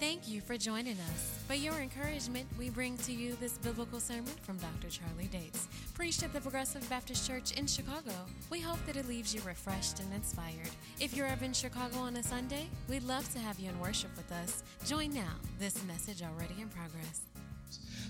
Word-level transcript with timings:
Thank 0.00 0.30
you 0.30 0.40
for 0.40 0.56
joining 0.56 0.96
us. 1.12 1.38
For 1.46 1.52
your 1.52 1.74
encouragement, 1.74 2.46
we 2.58 2.70
bring 2.70 2.96
to 2.96 3.12
you 3.12 3.36
this 3.38 3.58
biblical 3.58 4.00
sermon 4.00 4.32
from 4.40 4.56
Dr. 4.56 4.88
Charlie 4.88 5.26
Dates, 5.26 5.68
preached 5.92 6.22
at 6.22 6.32
the 6.32 6.40
Progressive 6.40 6.88
Baptist 6.88 7.28
Church 7.28 7.52
in 7.52 7.66
Chicago. 7.66 8.12
We 8.48 8.60
hope 8.60 8.78
that 8.86 8.96
it 8.96 9.06
leaves 9.06 9.34
you 9.34 9.42
refreshed 9.42 10.00
and 10.00 10.10
inspired. 10.14 10.70
If 11.00 11.14
you're 11.14 11.26
ever 11.26 11.44
in 11.44 11.52
Chicago 11.52 11.98
on 11.98 12.16
a 12.16 12.22
Sunday, 12.22 12.68
we'd 12.88 13.02
love 13.02 13.30
to 13.34 13.38
have 13.40 13.60
you 13.60 13.68
in 13.68 13.78
worship 13.78 14.08
with 14.16 14.32
us. 14.32 14.62
Join 14.86 15.12
now. 15.12 15.34
This 15.58 15.84
message 15.84 16.22
already 16.22 16.54
in 16.58 16.70
progress. 16.70 17.20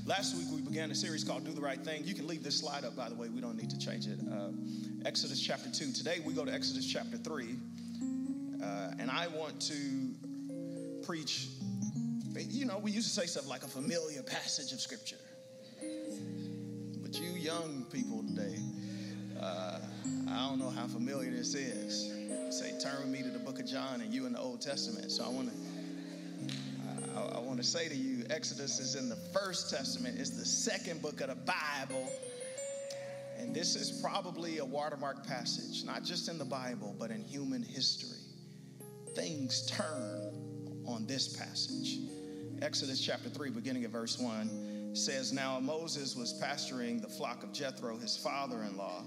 Last 0.07 0.37
week 0.37 0.47
we 0.55 0.61
began 0.61 0.93
a 0.93 0.95
series 0.95 1.25
called 1.25 1.45
Do 1.45 1.51
the 1.51 1.61
Right 1.61 1.81
Thing. 1.81 2.05
You 2.05 2.15
can 2.15 2.29
leave 2.29 2.45
this 2.45 2.57
slide 2.57 2.85
up, 2.85 2.95
by 2.95 3.09
the 3.09 3.17
way. 3.17 3.31
We 3.31 3.41
don't 3.41 3.57
need 3.57 3.71
to 3.71 3.79
change 3.79 4.07
it. 4.07 4.21
Uh, 4.33 4.51
Exodus 5.05 5.41
chapter 5.41 5.69
2. 5.69 5.91
Today 5.91 6.21
we 6.25 6.35
go 6.35 6.45
to 6.45 6.55
Exodus 6.55 6.87
chapter 6.87 7.17
3. 7.17 7.57
Uh, 8.63 8.93
and 9.01 9.11
I 9.11 9.27
want 9.27 9.61
to 9.63 10.15
preach 11.03 11.49
you 12.49 12.65
know, 12.65 12.79
we 12.79 12.91
used 12.91 13.09
to 13.13 13.21
say 13.21 13.27
stuff 13.27 13.49
like 13.49 13.63
a 13.63 13.69
familiar 13.69 14.23
passage 14.23 14.73
of 14.73 14.81
scripture. 14.81 15.17
But 17.03 17.19
you 17.19 17.31
young 17.31 17.87
people 17.91 18.23
today, 18.23 18.59
uh, 19.41 19.79
I 20.29 20.49
don't 20.49 20.59
know 20.59 20.71
how 20.71 20.87
familiar 20.87 21.31
this 21.31 21.55
is. 21.55 22.13
Say, 22.57 22.79
turn 22.81 23.01
with 23.01 23.09
me 23.09 23.23
to 23.23 23.31
the 23.31 23.39
book 23.39 23.59
of 23.59 23.67
John 23.67 24.01
and 24.01 24.13
you 24.13 24.27
in 24.27 24.33
the 24.33 24.41
Old 24.41 24.61
Testament. 24.61 25.11
So 25.11 25.25
I 25.25 25.29
want 25.29 25.51
to. 25.51 25.55
I, 27.17 27.37
I 27.37 27.41
want 27.41 27.59
to 27.59 27.67
say 27.67 27.89
to 27.89 27.95
you, 27.95 28.25
Exodus 28.31 28.79
is 28.79 28.95
in 28.95 29.09
the 29.09 29.17
First 29.33 29.71
Testament. 29.71 30.19
It's 30.19 30.31
the 30.31 30.45
second 30.45 31.03
book 31.03 31.21
of 31.21 31.29
the 31.29 31.35
Bible. 31.35 32.09
And 33.39 33.55
this 33.55 33.75
is 33.75 34.01
probably 34.03 34.59
a 34.59 34.65
watermark 34.65 35.27
passage, 35.27 35.85
not 35.85 36.05
just 36.05 36.29
in 36.29 36.39
the 36.39 36.45
Bible, 36.45 36.95
but 36.99 37.11
in 37.11 37.25
human 37.25 37.63
history. 37.63 38.19
Things 39.15 39.67
turn 39.67 40.85
on 40.87 41.07
this 41.07 41.37
passage. 41.37 41.99
Exodus 42.63 43.01
chapter 43.01 43.31
3, 43.31 43.51
beginning 43.51 43.85
at 43.85 43.91
verse 43.91 44.19
1, 44.19 44.91
says, 44.93 45.33
Now 45.33 45.59
Moses 45.61 46.15
was 46.15 46.35
pasturing 46.35 47.01
the 47.01 47.09
flock 47.09 47.43
of 47.43 47.55
Jethro, 47.55 47.97
his 47.97 48.19
father 48.19 48.65
in 48.65 48.77
law. 48.77 49.03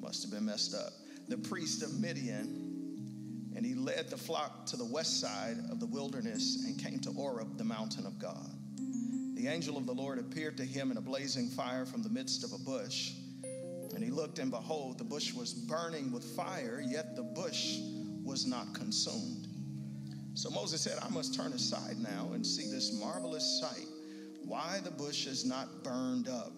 Must 0.00 0.22
have 0.22 0.32
been 0.32 0.46
messed 0.46 0.74
up. 0.74 0.92
The 1.28 1.38
priest 1.38 1.84
of 1.84 2.00
Midian, 2.00 3.52
and 3.54 3.64
he 3.64 3.74
led 3.74 4.10
the 4.10 4.16
flock 4.16 4.66
to 4.66 4.76
the 4.76 4.84
west 4.84 5.20
side 5.20 5.56
of 5.70 5.78
the 5.78 5.86
wilderness 5.86 6.64
and 6.66 6.76
came 6.76 6.98
to 7.00 7.12
Horeb, 7.12 7.58
the 7.58 7.64
mountain 7.64 8.06
of 8.06 8.18
God. 8.18 8.50
The 9.36 9.46
angel 9.46 9.76
of 9.76 9.86
the 9.86 9.94
Lord 9.94 10.18
appeared 10.18 10.56
to 10.56 10.64
him 10.64 10.90
in 10.90 10.96
a 10.96 11.00
blazing 11.00 11.48
fire 11.48 11.86
from 11.86 12.02
the 12.02 12.10
midst 12.10 12.42
of 12.42 12.52
a 12.52 12.58
bush. 12.58 13.12
And 13.94 14.02
he 14.02 14.10
looked, 14.10 14.40
and 14.40 14.50
behold, 14.50 14.98
the 14.98 15.04
bush 15.04 15.32
was 15.32 15.52
burning 15.52 16.10
with 16.10 16.24
fire, 16.34 16.82
yet 16.84 17.14
the 17.14 17.22
bush 17.22 17.78
was 18.24 18.46
not 18.46 18.74
consumed. 18.74 19.46
So 20.34 20.50
Moses 20.50 20.80
said, 20.80 20.98
I 21.02 21.08
must 21.10 21.34
turn 21.34 21.52
aside 21.52 21.98
now 21.98 22.30
and 22.32 22.46
see 22.46 22.70
this 22.70 22.98
marvelous 22.98 23.60
sight, 23.60 23.86
why 24.44 24.80
the 24.82 24.90
bush 24.90 25.26
is 25.26 25.44
not 25.44 25.84
burned 25.84 26.28
up. 26.28 26.52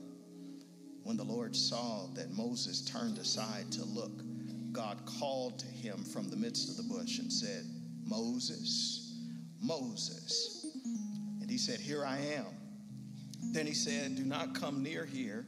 When 1.03 1.17
the 1.17 1.25
Lord 1.25 1.55
saw 1.55 2.07
that 2.15 2.31
Moses 2.33 2.83
turned 2.83 3.19
aside 3.19 3.71
to 3.73 3.85
look, 3.85 4.23
God 4.73 4.99
called 5.05 5.59
to 5.59 5.67
him 5.67 6.03
from 6.05 6.31
the 6.31 6.37
midst 6.37 6.71
of 6.71 6.77
the 6.77 6.95
bush 6.95 7.19
and 7.19 7.33
said, 7.33 7.65
Moses, 8.05 9.19
Moses. 9.61 10.67
And 11.41 11.51
he 11.51 11.59
said, 11.59 11.81
Here 11.81 12.05
I 12.05 12.19
am. 12.19 12.47
Then 13.53 13.67
he 13.67 13.75
said, 13.75 14.17
Do 14.17 14.25
not 14.25 14.55
come 14.55 14.83
near 14.83 15.05
here. 15.05 15.47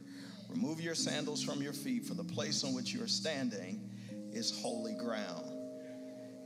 Remove 0.49 0.79
your 0.79 0.95
sandals 0.95 1.43
from 1.43 1.61
your 1.61 1.73
feet, 1.73 2.05
for 2.05 2.13
the 2.13 2.23
place 2.23 2.63
on 2.63 2.73
which 2.73 2.93
you 2.93 3.03
are 3.03 3.07
standing 3.07 3.89
is 4.31 4.61
holy 4.61 4.93
ground. 4.93 5.56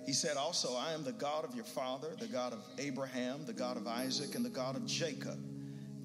He 0.06 0.14
said 0.14 0.36
also, 0.36 0.76
I 0.76 0.94
am 0.94 1.04
the 1.04 1.12
God 1.12 1.46
of 1.46 1.56
your 1.56 1.64
father, 1.64 2.10
the 2.20 2.28
God 2.28 2.54
of 2.54 2.64
Abraham, 2.80 3.46
the 3.46 3.54
God 3.54 3.78
of 3.78 3.88
Isaac, 3.88 4.36
and 4.36 4.44
the 4.44 4.50
God 4.50 4.76
of 4.76 4.86
Jacob. 4.86 5.40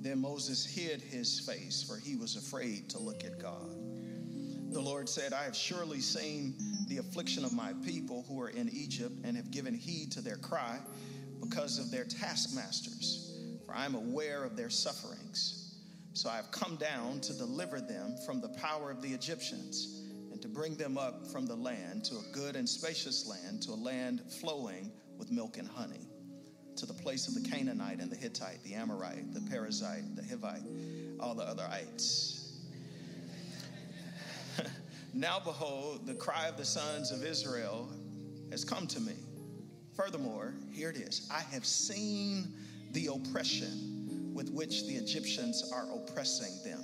Then 0.00 0.20
Moses 0.20 0.64
hid 0.64 1.00
his 1.00 1.40
face, 1.40 1.82
for 1.82 1.96
he 1.96 2.14
was 2.14 2.36
afraid 2.36 2.90
to 2.90 2.98
look 2.98 3.24
at 3.24 3.38
God. 3.38 3.70
The 4.70 4.80
Lord 4.80 5.08
said, 5.08 5.32
I 5.32 5.44
have 5.44 5.56
surely 5.56 6.00
seen 6.00 6.54
the 6.88 6.98
affliction 6.98 7.44
of 7.44 7.52
my 7.52 7.72
people 7.84 8.24
who 8.28 8.40
are 8.40 8.50
in 8.50 8.68
Egypt 8.68 9.14
and 9.24 9.36
have 9.36 9.50
given 9.50 9.74
heed 9.74 10.12
to 10.12 10.20
their 10.20 10.36
cry 10.36 10.78
because 11.40 11.78
of 11.78 11.90
their 11.90 12.04
taskmasters, 12.04 13.38
for 13.64 13.74
I 13.74 13.86
am 13.86 13.94
aware 13.94 14.44
of 14.44 14.56
their 14.56 14.70
sufferings. 14.70 15.78
So 16.12 16.28
I 16.28 16.36
have 16.36 16.50
come 16.50 16.76
down 16.76 17.20
to 17.20 17.32
deliver 17.32 17.80
them 17.80 18.16
from 18.26 18.40
the 18.40 18.48
power 18.50 18.90
of 18.90 19.00
the 19.00 19.12
Egyptians 19.12 20.05
bring 20.56 20.74
them 20.74 20.96
up 20.96 21.26
from 21.26 21.46
the 21.46 21.54
land 21.54 22.02
to 22.02 22.14
a 22.16 22.22
good 22.32 22.56
and 22.56 22.66
spacious 22.66 23.28
land, 23.28 23.62
to 23.62 23.72
a 23.72 23.74
land 23.74 24.22
flowing 24.40 24.90
with 25.18 25.30
milk 25.30 25.58
and 25.58 25.68
honey, 25.68 26.08
to 26.76 26.86
the 26.86 26.94
place 26.94 27.28
of 27.28 27.34
the 27.34 27.46
Canaanite 27.46 28.00
and 28.00 28.10
the 28.10 28.16
Hittite, 28.16 28.64
the 28.64 28.72
Amorite, 28.72 29.34
the 29.34 29.40
Perizzite, 29.40 30.16
the 30.16 30.22
Hivite, 30.22 31.20
all 31.20 31.34
the 31.34 31.42
other 31.42 31.68
ites. 31.70 32.62
now 35.14 35.38
behold, 35.38 36.06
the 36.06 36.14
cry 36.14 36.48
of 36.48 36.56
the 36.56 36.64
sons 36.64 37.12
of 37.12 37.22
Israel 37.22 37.90
has 38.50 38.64
come 38.64 38.86
to 38.86 39.00
me. 39.00 39.12
Furthermore, 39.94 40.54
here 40.72 40.88
it 40.88 40.96
is 40.96 41.28
I 41.30 41.40
have 41.52 41.66
seen 41.66 42.54
the 42.92 43.08
oppression 43.08 44.32
with 44.32 44.50
which 44.50 44.86
the 44.86 44.94
Egyptians 44.94 45.70
are 45.70 45.86
oppressing 45.94 46.54
them. 46.64 46.82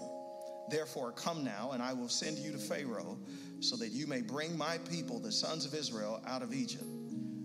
Therefore, 0.73 1.13
come 1.13 1.45
now, 1.45 1.73
and 1.73 1.83
I 1.83 1.93
will 1.93 2.09
send 2.09 2.39
you 2.39 2.51
to 2.51 2.57
Pharaoh, 2.57 3.19
so 3.61 3.77
that 3.77 3.89
you 3.89 4.07
may 4.07 4.23
bring 4.23 4.57
my 4.57 4.79
people, 4.91 5.21
the 5.21 5.31
sons 5.31 5.67
of 5.67 5.75
Israel, 5.75 6.23
out 6.27 6.41
of 6.43 6.55
Egypt. 6.55 6.87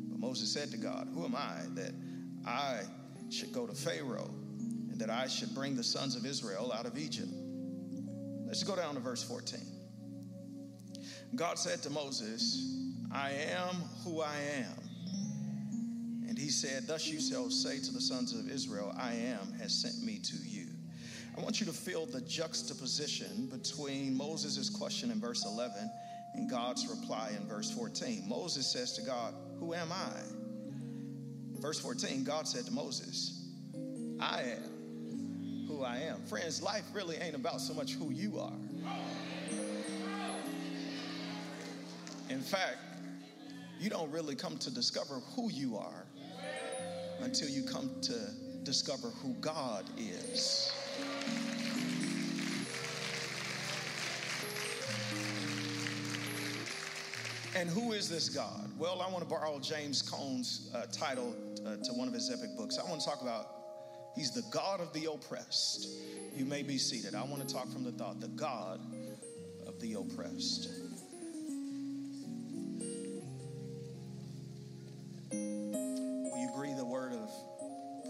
But 0.10 0.18
Moses 0.18 0.54
said 0.54 0.72
to 0.72 0.78
God, 0.78 1.10
Who 1.14 1.26
am 1.26 1.36
I 1.36 1.58
that 1.74 1.92
I 2.46 2.84
should 3.30 3.52
go 3.52 3.68
to 3.68 3.74
Pharaoh, 3.74 4.34
and 4.90 4.98
that 5.02 5.10
I 5.10 5.28
should 5.28 5.54
bring 5.54 5.76
the 5.76 5.84
sons 5.84 6.16
of 6.16 6.26
Israel 6.26 6.72
out 6.74 6.86
of 6.86 6.98
Egypt? 6.98 7.28
Let's 8.46 8.64
go 8.64 8.78
down 8.78 8.94
to 8.94 9.02
verse 9.02 9.24
14. 9.24 9.60
God 11.36 11.60
said 11.60 11.84
to 11.84 11.90
Moses, 11.90 12.78
I 13.14 13.32
am 13.32 13.76
who 14.06 14.22
I 14.22 14.38
am. 14.56 14.80
And 16.30 16.38
he 16.38 16.48
said, 16.50 16.88
Thus 16.88 17.08
you 17.08 17.20
shall 17.20 17.50
say 17.50 17.80
to 17.80 17.92
the 17.92 18.00
sons 18.00 18.34
of 18.34 18.50
Israel, 18.50 18.96
I 18.98 19.16
am 19.16 19.52
has 19.60 19.74
sent 19.82 20.02
me 20.02 20.20
to 20.20 20.38
you. 20.46 20.57
I 21.38 21.42
want 21.42 21.60
you 21.60 21.68
to 21.68 21.74
feel 21.74 22.08
the 22.08 22.22
juxtaposition 22.22 23.46
between 23.46 24.18
Moses' 24.18 24.70
question 24.72 25.12
in 25.12 25.20
verse 25.20 25.46
11 25.46 25.92
and 26.34 26.50
God's 26.50 26.88
reply 26.88 27.32
in 27.38 27.48
verse 27.48 27.70
14. 27.70 28.28
Moses 28.28 28.66
says 28.66 28.94
to 28.94 29.04
God, 29.04 29.36
Who 29.60 29.76
am 29.76 29.92
I? 29.92 30.20
In 31.54 31.62
verse 31.62 31.80
14, 31.80 32.24
God 32.24 32.48
said 32.48 32.66
to 32.66 32.74
Moses, 32.74 33.50
I 34.20 34.42
am 34.42 35.66
who 35.68 35.84
I 35.84 35.98
am. 35.98 36.24
Friends, 36.24 36.62
life 36.62 36.86
really 36.92 37.18
ain't 37.18 37.36
about 37.36 37.62
so 37.62 37.74
much 37.74 37.94
who 37.94 38.12
you 38.12 38.40
are. 38.40 38.54
In 42.32 42.42
fact, 42.42 42.78
you 43.80 43.92
don't 43.92 44.12
really 44.12 44.36
come 44.36 44.58
to 44.58 44.72
discover 44.72 45.22
who 45.36 45.52
you 45.52 45.78
are 45.78 46.06
until 47.22 47.48
you 47.48 47.64
come 47.64 47.92
to 48.02 48.14
discover 48.64 49.10
who 49.10 49.34
God 49.36 49.86
is. 49.98 50.74
And 57.56 57.70
who 57.70 57.94
is 57.94 58.08
this 58.08 58.30
God? 58.30 58.70
Well, 58.78 59.02
I 59.02 59.10
want 59.10 59.24
to 59.24 59.30
borrow 59.30 59.60
James 59.60 60.04
Cone's 60.04 60.70
uh, 60.76 60.86
title 60.92 61.36
uh, 61.66 61.78
to 61.78 61.94
one 61.94 62.08
of 62.08 62.14
his 62.14 62.32
epic 62.32 62.56
books. 62.56 62.78
I 62.78 62.88
want 62.88 63.02
to 63.02 63.08
talk 63.08 63.22
about 63.22 63.58
He's 64.18 64.32
the 64.32 64.44
God 64.50 64.82
of 64.82 64.92
the 64.94 65.12
oppressed. 65.12 65.88
You 66.36 66.44
may 66.44 66.64
be 66.64 66.80
seated. 66.80 67.14
I 67.14 67.24
want 67.24 67.48
to 67.48 67.54
talk 67.54 67.72
from 67.72 67.84
the 67.84 67.92
thought 67.92 68.20
the 68.20 68.30
God 68.30 68.80
of 69.68 69.80
the 69.80 69.94
oppressed. 69.94 70.70
Will 75.32 76.38
you 76.40 76.50
breathe 76.56 76.80
a 76.80 76.86
word 76.86 77.14
of 77.14 77.30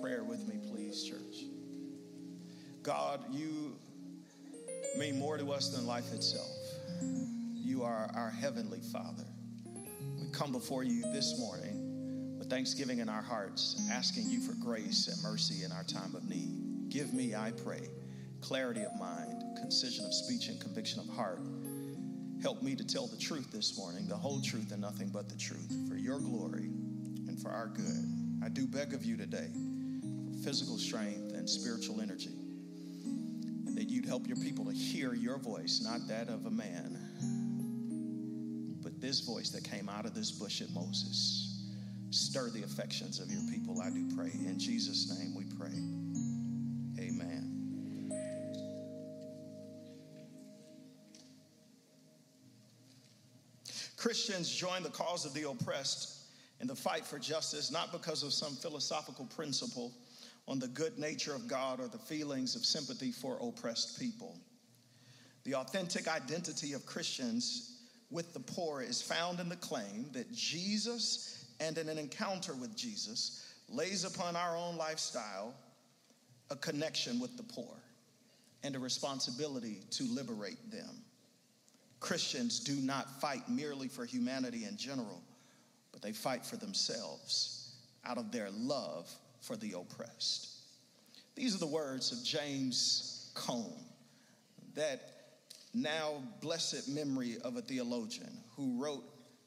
prayer 0.02 0.24
with 0.24 0.48
me, 0.48 0.60
please, 0.72 1.04
church? 1.04 1.27
God, 2.88 3.20
you 3.30 3.76
mean 4.98 5.20
more 5.20 5.38
to 5.38 5.52
us 5.52 5.76
than 5.76 5.86
life 5.86 6.14
itself. 6.14 6.48
You 7.54 7.84
are 7.84 8.10
our 8.16 8.30
heavenly 8.30 8.80
Father 8.80 9.26
We 10.18 10.30
come 10.32 10.54
before 10.54 10.86
you 10.86 11.02
this 11.12 11.38
morning 11.38 12.38
with 12.40 12.50
thanksgiving 12.50 13.00
in 13.00 13.10
our 13.10 13.22
hearts, 13.22 13.82
asking 13.92 14.30
you 14.30 14.40
for 14.40 14.54
grace 14.64 15.10
and 15.10 15.22
mercy 15.22 15.66
in 15.66 15.74
our 15.74 15.84
time 15.84 16.16
of 16.16 16.30
need. 16.30 16.88
Give 16.88 17.14
me, 17.14 17.36
I 17.36 17.52
pray, 17.52 17.90
clarity 18.40 18.84
of 18.84 18.98
mind, 18.98 19.44
concision 19.58 20.06
of 20.06 20.14
speech, 20.14 20.48
and 20.48 20.58
conviction 20.62 21.02
of 21.02 21.10
heart. 21.10 21.42
Help 22.42 22.64
me 22.64 22.74
to 22.74 22.86
tell 22.86 23.08
the 23.08 23.18
truth 23.18 23.52
this 23.52 23.78
morning, 23.78 24.08
the 24.08 24.16
whole 24.16 24.40
truth 24.40 24.72
and 24.72 24.80
nothing 24.80 25.10
but 25.10 25.28
the 25.28 25.38
truth, 25.38 25.76
for 25.90 25.98
your 25.98 26.22
glory 26.22 26.72
and 27.28 27.38
for 27.42 27.50
our 27.50 27.68
good. 27.68 28.06
I 28.46 28.48
do 28.48 28.66
beg 28.66 28.94
of 28.94 29.04
you 29.04 29.18
today 29.18 29.50
for 30.32 30.42
physical 30.42 30.78
strength 30.78 31.34
and 31.34 31.50
spiritual 31.50 32.00
energy, 32.00 32.37
you'd 33.98 34.06
help 34.06 34.28
your 34.28 34.38
people 34.38 34.64
to 34.64 34.72
hear 34.72 35.16
your 35.16 35.40
voice, 35.40 35.82
not 35.84 36.08
that 36.08 36.30
of 36.30 36.46
a 36.46 36.52
man 36.52 36.98
but 38.88 39.02
this 39.02 39.20
voice 39.20 39.50
that 39.50 39.66
came 39.66 39.90
out 39.90 40.06
of 40.06 40.14
this 40.14 40.32
bush 40.32 40.62
at 40.62 40.70
Moses 40.70 41.66
stir 42.10 42.50
the 42.52 42.64
affections 42.64 43.20
of 43.20 43.30
your 43.30 43.42
people. 43.52 43.82
I 43.82 43.90
do 43.90 44.08
pray. 44.16 44.32
In 44.32 44.58
Jesus' 44.58 45.10
name 45.20 45.36
we 45.36 45.44
pray. 45.44 45.74
Amen. 47.04 48.14
Christians 53.98 54.50
join 54.50 54.84
the 54.84 54.90
cause 54.90 55.26
of 55.26 55.34
the 55.34 55.50
oppressed 55.50 56.20
in 56.62 56.68
the 56.68 56.76
fight 56.76 57.06
for 57.06 57.20
justice, 57.20 57.72
not 57.72 57.92
because 57.92 58.24
of 58.24 58.32
some 58.32 58.56
philosophical 58.56 59.26
principle 59.26 59.92
on 60.48 60.60
the 60.60 60.68
good 60.68 60.98
nature 60.98 61.36
of 61.36 61.48
God 61.48 61.80
or 61.80 61.88
the 61.88 61.98
feelings 61.98 62.56
of 62.56 62.66
sympathy 62.66 63.12
for 63.12 63.38
oppressed 63.42 64.00
people. 64.00 64.38
The 65.44 65.56
authentic 65.56 66.08
identity 66.08 66.74
of 66.74 66.86
Christians 66.86 67.80
with 68.10 68.34
the 68.34 68.40
poor 68.40 68.82
is 68.82 69.02
found 69.02 69.40
in 69.40 69.50
the 69.50 69.58
claim 69.58 70.08
that 70.14 70.32
Jesus 70.32 71.46
and 71.60 71.78
in 71.78 71.90
an 71.90 71.98
encounter 71.98 72.54
with 72.54 72.76
Jesus 72.76 73.54
lays 73.70 74.06
upon 74.06 74.36
our 74.36 74.56
own 74.56 74.78
lifestyle 74.78 75.54
a 76.50 76.56
connection 76.56 77.20
with 77.20 77.36
the 77.36 77.44
poor 77.44 77.76
and 78.64 78.76
a 78.76 78.80
responsibility 78.80 79.82
to 79.92 80.04
liberate 80.06 80.72
them. 80.72 81.02
Christians 82.00 82.60
do 82.60 82.76
not 82.76 83.20
fight 83.20 83.50
merely 83.50 83.88
for 83.88 84.06
humanity 84.06 84.66
in 84.66 84.78
general, 84.78 85.22
but 85.92 86.02
they 86.02 86.12
fight 86.12 86.46
for 86.46 86.56
themselves 86.56 87.76
out 88.06 88.18
of 88.18 88.32
their 88.32 88.50
love 88.52 89.12
for 89.48 89.56
the 89.56 89.74
oppressed. 89.74 90.50
These 91.36 91.56
are 91.56 91.60
the 91.60 91.68
words 91.68 92.12
of 92.12 92.24
James 92.24 93.32
Cone, 93.34 93.86
that 94.76 95.14
now 95.74 96.22
blessed 96.42 96.90
memory 96.90 97.38
of 97.44 97.56
a 97.56 97.62
theologian 97.62 98.44
who 98.56 98.82
wrote 98.82 99.04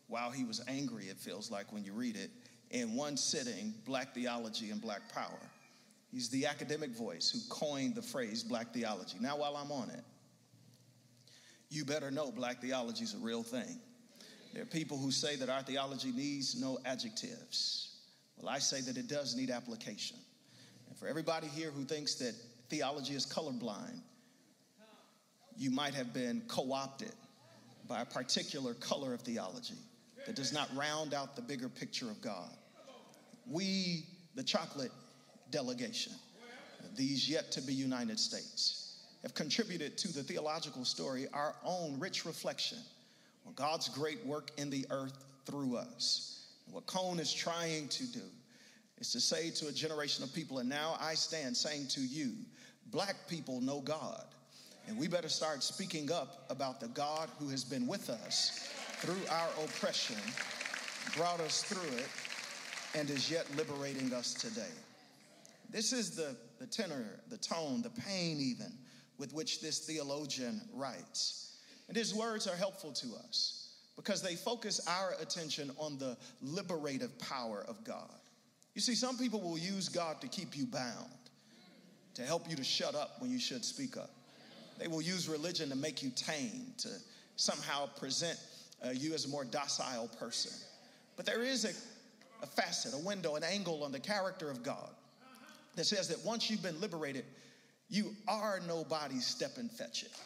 while 0.09 0.31
he 0.31 0.45
was 0.45 0.61
angry, 0.67 1.05
it 1.05 1.19
feels 1.19 1.51
like 1.51 1.73
when 1.73 1.85
you 1.85 1.93
read 1.93 2.17
it, 2.17 2.31
in 2.71 2.95
one 2.97 3.17
sitting, 3.17 3.75
Black 3.85 4.15
Theology 4.15 4.71
and 4.71 4.81
Black 4.81 5.13
Power. 5.13 5.41
He's 6.11 6.29
the 6.29 6.47
academic 6.47 6.91
voice 6.91 7.31
who 7.31 7.39
coined 7.49 7.95
the 7.95 8.03
phrase 8.03 8.43
Black 8.43 8.73
Theology. 8.73 9.19
Now, 9.21 9.37
while 9.37 9.57
I'm 9.57 9.71
on 9.71 9.91
it, 9.91 10.03
you 11.69 11.85
better 11.85 12.11
know 12.11 12.33
Black 12.33 12.61
theology 12.61 13.05
is 13.05 13.15
a 13.15 13.19
real 13.19 13.45
thing. 13.45 13.79
There 14.53 14.63
are 14.63 14.67
people 14.67 14.99
who 14.99 15.13
say 15.13 15.37
that 15.37 15.49
our 15.49 15.63
theology 15.63 16.11
needs 16.11 16.61
no 16.61 16.79
adjectives. 16.85 17.90
Well, 18.41 18.51
I 18.51 18.59
say 18.59 18.81
that 18.83 18.97
it 18.97 19.07
does 19.07 19.37
need 19.37 19.51
application. 19.51 20.17
And 20.89 20.97
for 20.97 21.07
everybody 21.07 21.47
here 21.47 21.71
who 21.71 21.85
thinks 21.85 22.15
that 22.17 22.35
theology 22.69 23.15
is 23.15 23.27
colorblind, 23.27 24.01
you 25.57 25.71
might 25.71 25.95
have 25.95 26.15
been 26.15 26.43
co 26.49 26.73
opted 26.73 27.13
by 27.87 28.01
a 28.01 28.05
particular 28.05 28.75
color 28.75 29.13
of 29.13 29.21
theology 29.21 29.75
that 30.27 30.37
does 30.37 30.53
not 30.53 30.75
round 30.75 31.13
out 31.13 31.37
the 31.37 31.43
bigger 31.43 31.69
picture 31.69 32.11
of 32.11 32.21
God. 32.23 32.51
We, 33.47 34.07
the 34.35 34.43
chocolate 34.43 34.93
delegation, 35.51 36.13
these 36.97 37.29
yet 37.29 37.51
to 37.53 37.61
be 37.61 37.75
United 37.75 38.19
States, 38.19 38.99
have 39.23 39.35
contributed 39.35 39.99
to 39.99 40.13
the 40.13 40.23
theological 40.23 40.85
story 40.85 41.27
our 41.35 41.55
own 41.65 41.99
rich 41.99 42.25
reflection 42.25 42.79
on 43.47 43.53
God's 43.55 43.89
great 43.89 44.25
work 44.25 44.51
in 44.57 44.71
the 44.71 44.87
earth 44.91 45.25
through 45.45 45.77
us. 45.77 46.40
What 46.73 46.87
Cone 46.87 47.19
is 47.19 47.33
trying 47.33 47.89
to 47.89 48.07
do 48.07 48.23
is 48.99 49.11
to 49.13 49.21
say 49.21 49.51
to 49.51 49.69
a 49.69 49.73
generation 49.73 50.23
of 50.23 50.33
people, 50.33 50.59
and 50.59 50.69
now 50.69 50.97
I 51.01 51.15
stand 51.15 51.57
saying 51.57 51.89
to 51.89 52.01
you, 52.01 52.33
black 52.91 53.17
people 53.29 53.61
know 53.61 53.81
God. 53.81 54.25
And 54.87 54.99
we 54.99 55.09
better 55.09 55.29
start 55.29 55.63
speaking 55.63 56.11
up 56.11 56.47
about 56.51 56.81
the 56.81 56.89
God 56.89 57.29
who 57.39 57.49
has 57.49 57.65
been 57.65 57.87
with 57.87 58.11
us 58.11 58.69
through 58.99 59.21
our 59.31 59.49
oppression, 59.65 60.17
brought 61.17 61.41
us 61.41 61.63
through 61.63 61.97
it, 61.99 62.09
and 62.95 63.09
is 63.11 63.31
yet 63.31 63.47
liberating 63.57 64.13
us 64.13 64.35
today. 64.35 64.73
This 65.71 65.93
is 65.93 66.11
the, 66.11 66.37
the 66.59 66.67
tenor, 66.67 67.21
the 67.29 67.39
tone, 67.39 67.83
the 67.83 67.91
pain, 67.91 68.39
even, 68.41 68.73
with 69.19 69.33
which 69.33 69.61
this 69.61 69.81
theologian 69.81 70.61
writes. 70.73 71.59
And 71.89 71.97
his 71.97 72.15
words 72.15 72.47
are 72.47 72.57
helpful 72.57 72.93
to 72.93 73.09
us 73.29 73.60
because 74.01 74.23
they 74.23 74.35
focus 74.35 74.81
our 74.89 75.15
attention 75.21 75.71
on 75.77 75.99
the 75.99 76.17
liberative 76.41 77.19
power 77.19 77.67
of 77.69 77.85
God. 77.85 78.09
You 78.75 78.81
see, 78.81 78.95
some 78.95 79.19
people 79.19 79.43
will 79.43 79.59
use 79.59 79.91
God 79.91 80.23
to 80.23 80.27
keep 80.27 80.57
you 80.57 80.65
bound, 80.65 81.11
to 82.15 82.23
help 82.23 82.49
you 82.49 82.57
to 82.57 82.65
shut 82.65 82.95
up 82.95 83.17
when 83.19 83.31
you 83.31 83.39
should 83.39 83.63
speak 83.63 83.99
up. 83.99 84.09
They 84.79 84.89
will 84.89 85.03
use 85.03 85.29
religion 85.29 85.69
to 85.69 85.77
make 85.77 86.03
you 86.03 86.11
tame, 86.17 86.73
to 86.79 86.89
somehow 87.37 87.89
present 87.99 88.39
uh, 88.83 88.89
you 88.89 89.13
as 89.13 89.27
a 89.27 89.29
more 89.29 89.45
docile 89.45 90.09
person. 90.19 90.53
But 91.17 91.27
there 91.27 91.43
is 91.43 91.67
a, 91.67 92.43
a 92.43 92.47
facet, 92.47 92.95
a 92.95 93.05
window, 93.05 93.35
an 93.37 93.45
angle 93.45 93.85
on 93.85 93.93
the 93.93 94.01
character 94.01 94.51
of 94.51 94.63
God 94.63 94.89
that 95.77 95.85
says 95.85 96.09
that 96.09 96.25
once 96.25 96.49
you've 96.49 96.63
been 96.63 96.81
liberated, 96.81 97.27
you 97.91 98.15
are 98.27 98.61
nobody's 98.67 99.27
Stepin 99.27 99.69
Fetchit. 99.69 100.19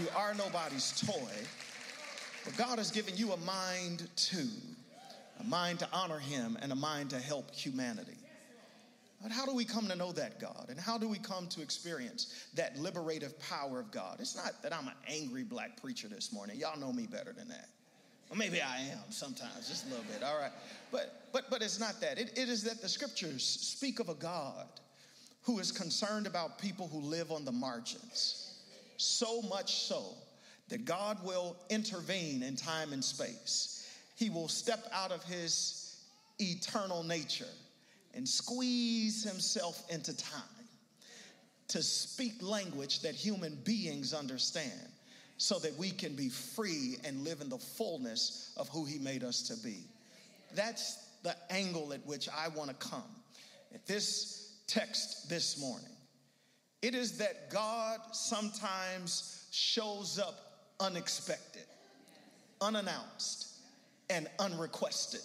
You 0.00 0.08
are 0.16 0.34
nobody's 0.34 1.00
toy. 1.00 1.30
But 2.44 2.56
God 2.56 2.78
has 2.78 2.90
given 2.90 3.16
you 3.16 3.32
a 3.32 3.36
mind 3.38 4.08
too, 4.16 4.48
a 5.40 5.44
mind 5.44 5.78
to 5.80 5.88
honor 5.92 6.18
Him 6.18 6.58
and 6.60 6.72
a 6.72 6.76
mind 6.76 7.10
to 7.10 7.18
help 7.18 7.54
humanity. 7.54 8.16
But 9.22 9.30
how 9.30 9.46
do 9.46 9.54
we 9.54 9.64
come 9.64 9.86
to 9.86 9.94
know 9.94 10.10
that 10.12 10.40
God? 10.40 10.66
And 10.68 10.80
how 10.80 10.98
do 10.98 11.08
we 11.08 11.18
come 11.18 11.46
to 11.48 11.62
experience 11.62 12.46
that 12.54 12.76
liberative 12.76 13.38
power 13.38 13.78
of 13.78 13.92
God? 13.92 14.16
It's 14.18 14.34
not 14.34 14.60
that 14.62 14.74
I'm 14.74 14.88
an 14.88 14.94
angry 15.06 15.44
black 15.44 15.80
preacher 15.80 16.08
this 16.08 16.32
morning. 16.32 16.58
Y'all 16.58 16.78
know 16.78 16.92
me 16.92 17.06
better 17.06 17.32
than 17.32 17.48
that. 17.48 17.68
Or 18.30 18.36
maybe 18.36 18.60
I 18.60 18.78
am 18.78 19.10
sometimes, 19.10 19.68
just 19.68 19.86
a 19.86 19.90
little 19.90 20.04
bit. 20.12 20.24
All 20.24 20.38
right. 20.38 20.50
But 20.90 21.30
but 21.32 21.50
but 21.50 21.62
it's 21.62 21.78
not 21.78 22.00
that. 22.00 22.18
It, 22.18 22.36
it 22.36 22.48
is 22.48 22.64
that 22.64 22.82
the 22.82 22.88
scriptures 22.88 23.44
speak 23.44 24.00
of 24.00 24.08
a 24.08 24.14
God 24.14 24.66
who 25.42 25.58
is 25.58 25.70
concerned 25.70 26.26
about 26.26 26.58
people 26.58 26.88
who 26.88 26.98
live 26.98 27.30
on 27.30 27.44
the 27.44 27.52
margins. 27.52 28.54
So 28.96 29.42
much 29.42 29.82
so 29.82 30.14
that 30.68 30.84
God 30.84 31.22
will 31.24 31.56
intervene 31.70 32.42
in 32.42 32.56
time 32.56 32.92
and 32.92 33.04
space. 33.04 33.86
He 34.16 34.30
will 34.30 34.48
step 34.48 34.86
out 34.92 35.12
of 35.12 35.22
his 35.24 35.96
eternal 36.38 37.02
nature 37.02 37.44
and 38.14 38.28
squeeze 38.28 39.24
himself 39.24 39.82
into 39.90 40.16
time 40.16 40.42
to 41.68 41.82
speak 41.82 42.34
language 42.42 43.00
that 43.00 43.14
human 43.14 43.56
beings 43.64 44.12
understand 44.12 44.88
so 45.38 45.58
that 45.58 45.76
we 45.76 45.90
can 45.90 46.14
be 46.14 46.28
free 46.28 46.98
and 47.04 47.24
live 47.24 47.40
in 47.40 47.48
the 47.48 47.58
fullness 47.58 48.52
of 48.56 48.68
who 48.68 48.84
he 48.84 48.98
made 48.98 49.24
us 49.24 49.42
to 49.42 49.56
be. 49.66 49.78
That's 50.54 50.98
the 51.22 51.34
angle 51.50 51.92
at 51.92 52.04
which 52.06 52.28
I 52.28 52.48
want 52.48 52.68
to 52.68 52.76
come 52.76 53.02
at 53.74 53.86
this 53.86 54.58
text 54.66 55.28
this 55.28 55.58
morning. 55.60 55.88
It 56.82 56.94
is 56.94 57.18
that 57.18 57.50
God 57.50 58.00
sometimes 58.12 59.46
shows 59.50 60.18
up 60.18 60.51
unexpected, 60.82 61.64
unannounced, 62.60 63.48
and 64.10 64.28
unrequested 64.38 65.22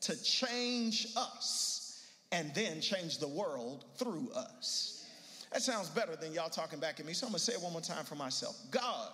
to 0.00 0.22
change 0.22 1.08
us 1.16 2.06
and 2.30 2.54
then 2.54 2.80
change 2.80 3.18
the 3.18 3.26
world 3.26 3.86
through 3.96 4.28
us. 4.36 5.06
That 5.52 5.62
sounds 5.62 5.88
better 5.88 6.14
than 6.14 6.32
y'all 6.34 6.50
talking 6.50 6.78
back 6.78 7.00
at 7.00 7.06
me. 7.06 7.14
So 7.14 7.26
I'm 7.26 7.32
gonna 7.32 7.38
say 7.38 7.54
it 7.54 7.62
one 7.62 7.72
more 7.72 7.80
time 7.80 8.04
for 8.04 8.14
myself. 8.14 8.56
God 8.70 9.10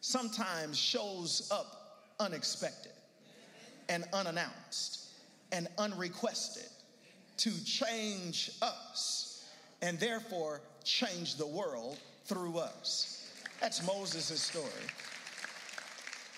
sometimes 0.00 0.78
shows 0.78 1.48
up 1.52 2.08
unexpected 2.18 2.92
and 3.88 4.04
unannounced 4.12 5.10
and 5.52 5.68
unrequested 5.78 6.68
to 7.36 7.64
change 7.64 8.50
us 8.62 9.46
and 9.82 10.00
therefore 10.00 10.62
change 10.84 11.36
the 11.36 11.46
world 11.46 11.98
through 12.24 12.58
us. 12.58 13.13
That's 13.64 13.82
Moses' 13.86 14.42
story 14.42 14.66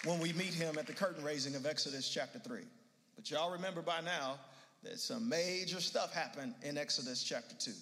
when 0.04 0.20
we 0.20 0.32
meet 0.34 0.54
him 0.54 0.78
at 0.78 0.86
the 0.86 0.92
curtain 0.92 1.24
raising 1.24 1.56
of 1.56 1.66
Exodus 1.66 2.08
chapter 2.08 2.38
3. 2.38 2.60
But 3.16 3.28
y'all 3.32 3.50
remember 3.50 3.82
by 3.82 4.00
now, 4.00 4.38
that 4.84 5.00
some 5.00 5.28
major 5.28 5.80
stuff 5.80 6.14
happened 6.14 6.54
in 6.62 6.78
Exodus 6.78 7.24
chapter 7.24 7.56
2. 7.58 7.72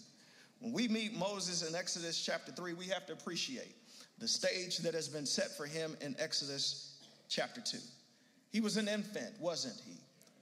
When 0.61 0.73
we 0.73 0.89
meet 0.89 1.15
Moses 1.15 1.63
in 1.69 1.75
Exodus 1.75 2.25
chapter 2.25 2.53
3, 2.53 2.73
we 2.73 2.87
have 2.87 3.05
to 3.05 3.13
appreciate 3.13 3.77
the 4.19 4.27
stage 4.27 4.79
that 4.79 4.95
has 4.95 5.09
been 5.09 5.27
set 5.27 5.55
for 5.55 5.67
him 5.67 5.95
in 6.01 6.17
Exodus 6.19 6.97
chapter 7.29 7.61
2. 7.61 7.77
He 8.51 8.63
was 8.63 8.79
an 8.79 8.89
infant, 8.89 9.39
wasn't 9.39 9.79
he? 9.87 9.99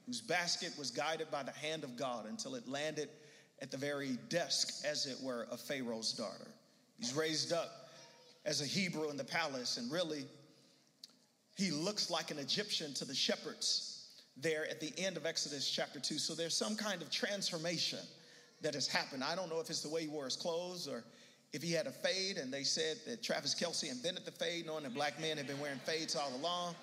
Whose 0.07 0.21
basket 0.21 0.75
was 0.79 0.93
guided 0.93 1.29
by 1.29 1.43
the 1.43 1.51
hand 1.51 1.83
of 1.83 1.97
God 1.97 2.27
until 2.27 2.55
it 2.55 2.69
landed 2.69 3.09
at 3.61 3.73
the 3.73 3.79
very 3.79 4.17
desk, 4.29 4.87
as 4.87 5.07
it 5.07 5.17
were, 5.21 5.49
of 5.51 5.61
Pharaoh's 5.61 6.13
daughter. 6.13 6.47
He's 7.01 7.15
raised 7.15 7.53
up 7.53 7.82
as 8.45 8.61
a 8.61 8.67
Hebrew 8.67 9.11
in 9.11 9.17
the 9.17 9.25
palace, 9.25 9.77
and 9.77 9.91
really, 9.91 10.25
he 11.57 11.71
looks 11.71 12.11
like 12.11 12.31
an 12.31 12.39
Egyptian 12.39 12.93
to 12.95 13.05
the 13.05 13.15
shepherds 13.15 14.09
there 14.37 14.69
at 14.69 14.81
the 14.81 14.93
end 14.99 15.17
of 15.17 15.27
Exodus 15.27 15.71
chapter 15.71 16.01
2. 16.01 16.19
So 16.19 16.35
there's 16.35 16.57
some 16.57 16.75
kind 16.75 17.03
of 17.03 17.11
transformation 17.11 18.01
that 18.63 18.75
has 18.75 18.87
happened. 18.87 19.23
I 19.23 19.37
don't 19.37 19.51
know 19.51 19.61
if 19.61 19.69
it's 19.69 19.83
the 19.83 19.89
way 19.89 20.03
he 20.03 20.09
wore 20.09 20.25
his 20.25 20.37
clothes 20.37 20.89
or 20.89 21.05
if 21.53 21.63
he 21.63 21.73
had 21.73 21.87
a 21.87 21.91
fade, 21.91 22.39
and 22.39 22.53
they 22.53 22.63
said 22.63 22.97
that 23.07 23.23
Travis 23.23 23.55
Kelce 23.55 23.91
invented 23.91 24.25
the 24.25 24.33
fade, 24.33 24.67
knowing 24.67 24.85
that 24.85 24.95
black 24.95 25.21
men 25.21 25.37
had 25.37 25.47
been 25.47 25.61
wearing 25.61 25.79
fades 25.81 26.17
all 26.17 26.35
along. 26.37 26.75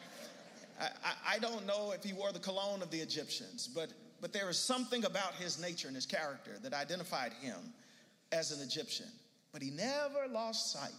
I, 0.79 1.35
I 1.35 1.39
don't 1.39 1.65
know 1.65 1.91
if 1.91 2.03
he 2.03 2.13
wore 2.13 2.31
the 2.31 2.39
cologne 2.39 2.81
of 2.83 2.91
the 2.91 2.99
Egyptians, 2.99 3.67
but, 3.67 3.89
but 4.21 4.31
there 4.31 4.49
is 4.49 4.59
something 4.59 5.05
about 5.05 5.33
his 5.33 5.59
nature 5.59 5.87
and 5.87 5.95
his 5.95 6.05
character 6.05 6.51
that 6.61 6.73
identified 6.73 7.33
him 7.41 7.57
as 8.31 8.51
an 8.51 8.61
Egyptian. 8.61 9.07
But 9.51 9.63
he 9.63 9.71
never 9.71 10.31
lost 10.31 10.71
sight 10.71 10.91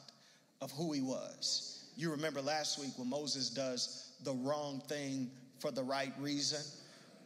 of 0.61 0.71
who 0.73 0.93
he 0.93 1.00
was. 1.00 1.85
You 1.97 2.11
remember 2.11 2.40
last 2.40 2.79
week 2.79 2.93
when 2.97 3.09
Moses 3.09 3.50
does 3.50 4.12
the 4.25 4.33
wrong 4.33 4.83
thing 4.88 5.31
for 5.59 5.71
the 5.71 5.83
right 5.83 6.12
reason, 6.19 6.61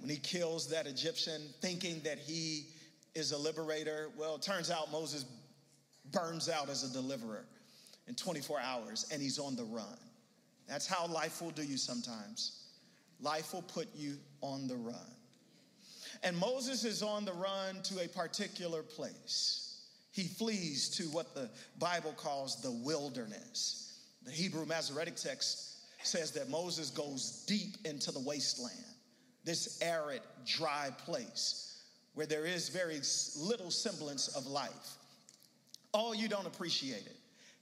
when 0.00 0.10
he 0.10 0.16
kills 0.16 0.68
that 0.70 0.86
Egyptian 0.86 1.42
thinking 1.60 2.00
that 2.04 2.18
he 2.18 2.66
is 3.14 3.32
a 3.32 3.38
liberator. 3.38 4.10
Well, 4.18 4.36
it 4.36 4.42
turns 4.42 4.70
out 4.70 4.90
Moses 4.90 5.24
burns 6.12 6.48
out 6.48 6.68
as 6.68 6.84
a 6.84 6.92
deliverer 6.92 7.44
in 8.06 8.14
24 8.14 8.60
hours 8.60 9.06
and 9.12 9.22
he's 9.22 9.38
on 9.38 9.56
the 9.56 9.64
run. 9.64 9.98
That's 10.68 10.86
how 10.86 11.06
life 11.06 11.40
will 11.40 11.50
do 11.50 11.62
you 11.62 11.76
sometimes. 11.76 12.64
Life 13.20 13.54
will 13.54 13.62
put 13.62 13.88
you 13.94 14.16
on 14.40 14.66
the 14.66 14.76
run. 14.76 14.94
And 16.22 16.36
Moses 16.36 16.84
is 16.84 17.02
on 17.02 17.24
the 17.24 17.32
run 17.32 17.82
to 17.84 18.04
a 18.04 18.08
particular 18.08 18.82
place. 18.82 19.63
He 20.14 20.28
flees 20.28 20.88
to 20.90 21.02
what 21.04 21.35
the 21.35 21.50
Bible 21.80 22.12
calls 22.16 22.62
the 22.62 22.71
wilderness. 22.71 23.99
The 24.25 24.30
Hebrew 24.30 24.64
Masoretic 24.64 25.16
text 25.16 25.78
says 26.04 26.30
that 26.33 26.49
Moses 26.49 26.90
goes 26.90 27.44
deep 27.49 27.78
into 27.85 28.12
the 28.12 28.21
wasteland, 28.21 28.85
this 29.44 29.83
arid, 29.83 30.23
dry 30.47 30.90
place 31.04 31.83
where 32.14 32.26
there 32.26 32.47
is 32.47 32.68
very 32.68 33.00
little 33.37 33.73
semblance 33.73 34.28
of 34.28 34.47
life. 34.47 34.99
Oh, 35.92 36.12
you 36.12 36.28
don't 36.28 36.47
appreciate 36.47 37.06
it. 37.06 37.16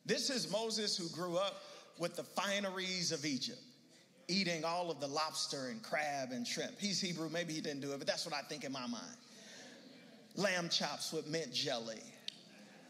This 0.05 0.29
is 0.29 0.53
Moses 0.53 0.95
who 0.95 1.09
grew 1.09 1.39
up 1.39 1.63
with 1.99 2.17
the 2.17 2.23
fineries 2.23 3.13
of 3.13 3.25
Egypt, 3.25 3.63
eating 4.29 4.63
all 4.63 4.91
of 4.91 5.01
the 5.01 5.07
lobster 5.07 5.69
and 5.69 5.83
crab 5.83 6.33
and 6.33 6.47
shrimp. 6.47 6.79
He's 6.79 7.01
Hebrew, 7.01 7.31
maybe 7.31 7.55
he 7.55 7.63
didn't 7.63 7.81
do 7.81 7.93
it, 7.93 7.99
but 7.99 8.07
that's 8.07 8.27
what 8.27 8.35
I 8.35 8.43
think 8.43 8.65
in 8.65 8.73
my 8.73 8.87
mind. 8.87 9.17
Lamb 10.37 10.69
chops 10.69 11.13
with 11.13 11.27
mint 11.27 11.53
jelly, 11.53 12.03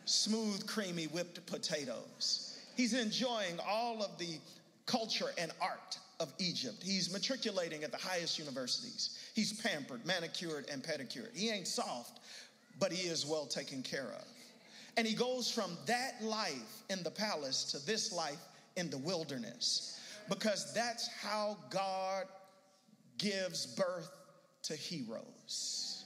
smooth, 0.04 0.66
creamy 0.66 1.04
whipped 1.04 1.44
potatoes. 1.46 2.58
He's 2.76 2.94
enjoying 2.94 3.58
all 3.66 4.02
of 4.02 4.18
the 4.18 4.38
culture 4.86 5.30
and 5.38 5.52
art 5.60 5.98
of 6.20 6.32
Egypt. 6.38 6.82
He's 6.82 7.12
matriculating 7.12 7.84
at 7.84 7.90
the 7.90 7.98
highest 7.98 8.38
universities. 8.38 9.18
He's 9.34 9.60
pampered, 9.60 10.04
manicured, 10.06 10.68
and 10.70 10.82
pedicured. 10.82 11.30
He 11.34 11.50
ain't 11.50 11.68
soft, 11.68 12.20
but 12.78 12.92
he 12.92 13.08
is 13.08 13.26
well 13.26 13.46
taken 13.46 13.82
care 13.82 14.12
of. 14.16 14.24
And 14.96 15.06
he 15.06 15.14
goes 15.14 15.50
from 15.50 15.76
that 15.86 16.22
life 16.22 16.82
in 16.90 17.02
the 17.02 17.10
palace 17.10 17.64
to 17.72 17.84
this 17.86 18.12
life 18.12 18.40
in 18.76 18.90
the 18.90 18.98
wilderness 18.98 19.98
because 20.28 20.72
that's 20.74 21.08
how 21.08 21.56
God 21.70 22.26
gives 23.18 23.66
birth 23.66 24.10
to 24.64 24.74
heroes. 24.74 26.01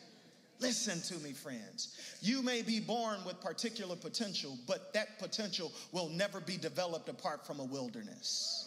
Listen 0.58 1.00
to 1.02 1.22
me, 1.22 1.32
friends. 1.32 1.98
You 2.22 2.42
may 2.42 2.62
be 2.62 2.80
born 2.80 3.18
with 3.26 3.40
particular 3.40 3.96
potential, 3.96 4.56
but 4.66 4.92
that 4.94 5.18
potential 5.18 5.72
will 5.92 6.08
never 6.08 6.40
be 6.40 6.56
developed 6.56 7.08
apart 7.08 7.46
from 7.46 7.60
a 7.60 7.64
wilderness. 7.64 8.66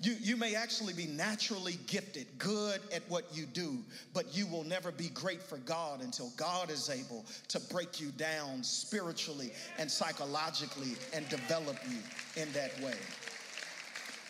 You, 0.00 0.14
you 0.20 0.36
may 0.36 0.54
actually 0.54 0.92
be 0.92 1.06
naturally 1.06 1.76
gifted, 1.88 2.26
good 2.38 2.80
at 2.94 3.02
what 3.08 3.24
you 3.32 3.46
do, 3.46 3.78
but 4.14 4.32
you 4.34 4.46
will 4.46 4.62
never 4.62 4.92
be 4.92 5.08
great 5.08 5.42
for 5.42 5.58
God 5.58 6.02
until 6.02 6.30
God 6.36 6.70
is 6.70 6.88
able 6.88 7.26
to 7.48 7.58
break 7.58 8.00
you 8.00 8.10
down 8.12 8.62
spiritually 8.62 9.52
and 9.76 9.90
psychologically 9.90 10.94
and 11.12 11.28
develop 11.28 11.76
you 11.90 11.98
in 12.40 12.50
that 12.52 12.80
way. 12.80 12.94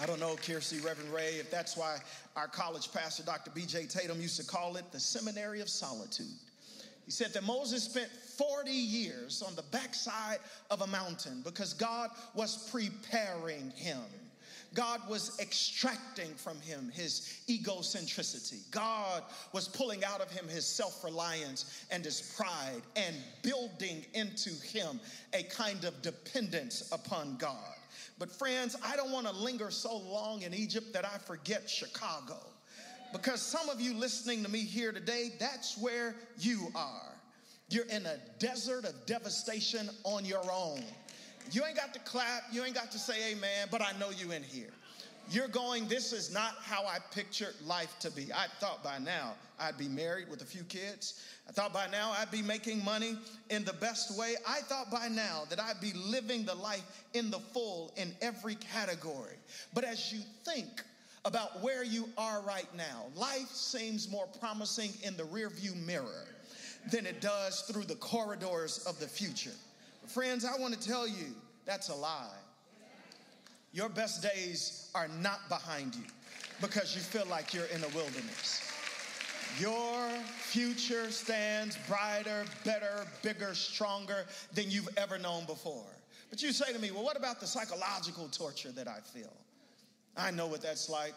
I 0.00 0.06
don't 0.06 0.20
know, 0.20 0.36
Kiersey, 0.36 0.82
Reverend 0.82 1.12
Ray, 1.12 1.34
if 1.34 1.50
that's 1.50 1.76
why 1.76 1.98
our 2.34 2.48
college 2.48 2.90
pastor, 2.92 3.24
Dr. 3.24 3.50
B.J. 3.50 3.86
Tatum, 3.86 4.22
used 4.22 4.40
to 4.40 4.46
call 4.46 4.76
it 4.76 4.90
the 4.90 5.00
Seminary 5.00 5.60
of 5.60 5.68
Solitude. 5.68 6.26
He 7.08 7.12
said 7.12 7.32
that 7.32 7.44
Moses 7.44 7.84
spent 7.84 8.10
40 8.10 8.70
years 8.70 9.40
on 9.40 9.56
the 9.56 9.62
backside 9.62 10.40
of 10.70 10.82
a 10.82 10.86
mountain 10.86 11.40
because 11.42 11.72
God 11.72 12.10
was 12.34 12.68
preparing 12.70 13.70
him 13.70 14.02
God 14.74 15.00
was 15.08 15.38
extracting 15.40 16.34
from 16.34 16.60
him 16.60 16.90
his 16.94 17.40
egocentricity. 17.48 18.70
God 18.70 19.22
was 19.52 19.66
pulling 19.66 20.04
out 20.04 20.20
of 20.20 20.30
him 20.30 20.46
his 20.46 20.66
self 20.66 21.02
reliance 21.02 21.86
and 21.90 22.04
his 22.04 22.34
pride 22.36 22.82
and 22.96 23.16
building 23.42 24.04
into 24.14 24.50
him 24.50 25.00
a 25.32 25.42
kind 25.44 25.84
of 25.84 26.00
dependence 26.02 26.90
upon 26.92 27.36
God. 27.38 27.74
But, 28.18 28.30
friends, 28.30 28.76
I 28.84 28.96
don't 28.96 29.12
want 29.12 29.26
to 29.26 29.32
linger 29.32 29.70
so 29.70 29.96
long 29.96 30.42
in 30.42 30.52
Egypt 30.52 30.92
that 30.92 31.04
I 31.04 31.18
forget 31.18 31.70
Chicago. 31.70 32.36
Because 33.12 33.40
some 33.40 33.68
of 33.68 33.80
you 33.80 33.94
listening 33.94 34.42
to 34.44 34.50
me 34.50 34.60
here 34.60 34.92
today, 34.92 35.32
that's 35.38 35.78
where 35.78 36.14
you 36.38 36.68
are. 36.74 37.12
You're 37.70 37.86
in 37.86 38.06
a 38.06 38.16
desert 38.38 38.84
of 38.84 38.94
devastation 39.06 39.88
on 40.04 40.24
your 40.24 40.44
own. 40.50 40.82
You 41.50 41.64
ain't 41.64 41.76
got 41.76 41.94
to 41.94 42.00
clap, 42.00 42.42
you 42.52 42.64
ain't 42.64 42.74
got 42.74 42.90
to 42.92 42.98
say 42.98 43.32
amen, 43.32 43.68
but 43.70 43.80
I 43.80 43.92
know 43.98 44.10
you 44.10 44.32
in 44.32 44.42
here. 44.42 44.70
You're 45.30 45.48
going, 45.48 45.88
this 45.88 46.14
is 46.14 46.32
not 46.32 46.54
how 46.62 46.86
I 46.86 46.98
pictured 47.12 47.54
life 47.66 47.98
to 48.00 48.10
be. 48.10 48.32
I 48.32 48.46
thought 48.60 48.82
by 48.82 48.98
now 48.98 49.34
I'd 49.60 49.76
be 49.76 49.88
married 49.88 50.30
with 50.30 50.40
a 50.40 50.46
few 50.46 50.62
kids. 50.64 51.22
I 51.46 51.52
thought 51.52 51.72
by 51.72 51.86
now 51.86 52.14
I'd 52.18 52.30
be 52.30 52.40
making 52.40 52.82
money 52.82 53.18
in 53.50 53.64
the 53.64 53.74
best 53.74 54.18
way. 54.18 54.36
I 54.46 54.60
thought 54.60 54.90
by 54.90 55.08
now 55.08 55.42
that 55.50 55.60
I'd 55.60 55.82
be 55.82 55.92
living 55.92 56.46
the 56.46 56.54
life 56.54 57.04
in 57.12 57.30
the 57.30 57.38
full 57.38 57.92
in 57.96 58.14
every 58.22 58.54
category. 58.54 59.36
But 59.74 59.84
as 59.84 60.10
you 60.10 60.20
think 60.46 60.82
about 61.28 61.62
where 61.62 61.84
you 61.84 62.08
are 62.16 62.40
right 62.40 62.68
now, 62.74 63.04
life 63.14 63.50
seems 63.50 64.10
more 64.10 64.26
promising 64.40 64.90
in 65.02 65.14
the 65.14 65.24
rearview 65.24 65.76
mirror 65.86 66.26
than 66.90 67.04
it 67.04 67.20
does 67.20 67.60
through 67.62 67.84
the 67.84 67.96
corridors 67.96 68.84
of 68.86 68.98
the 68.98 69.06
future. 69.06 69.52
Friends, 70.06 70.46
I 70.46 70.58
want 70.58 70.72
to 70.72 70.88
tell 70.88 71.06
you 71.06 71.34
that's 71.66 71.90
a 71.90 71.94
lie. 71.94 72.32
Your 73.74 73.90
best 73.90 74.22
days 74.22 74.90
are 74.94 75.08
not 75.20 75.46
behind 75.50 75.94
you 75.94 76.04
because 76.62 76.94
you 76.94 77.02
feel 77.02 77.26
like 77.26 77.52
you're 77.52 77.66
in 77.66 77.84
a 77.84 77.88
wilderness. 77.88 78.62
Your 79.60 80.08
future 80.38 81.10
stands 81.10 81.76
brighter, 81.86 82.46
better, 82.64 83.06
bigger, 83.22 83.54
stronger 83.54 84.24
than 84.54 84.70
you've 84.70 84.88
ever 84.96 85.18
known 85.18 85.44
before. 85.44 85.84
But 86.30 86.42
you 86.42 86.52
say 86.52 86.72
to 86.72 86.78
me, 86.78 86.90
well, 86.90 87.04
what 87.04 87.18
about 87.18 87.38
the 87.38 87.46
psychological 87.46 88.28
torture 88.28 88.72
that 88.72 88.88
I 88.88 89.00
feel? 89.00 89.32
I 90.18 90.30
know 90.32 90.46
what 90.46 90.60
that's 90.60 90.88
like, 90.88 91.14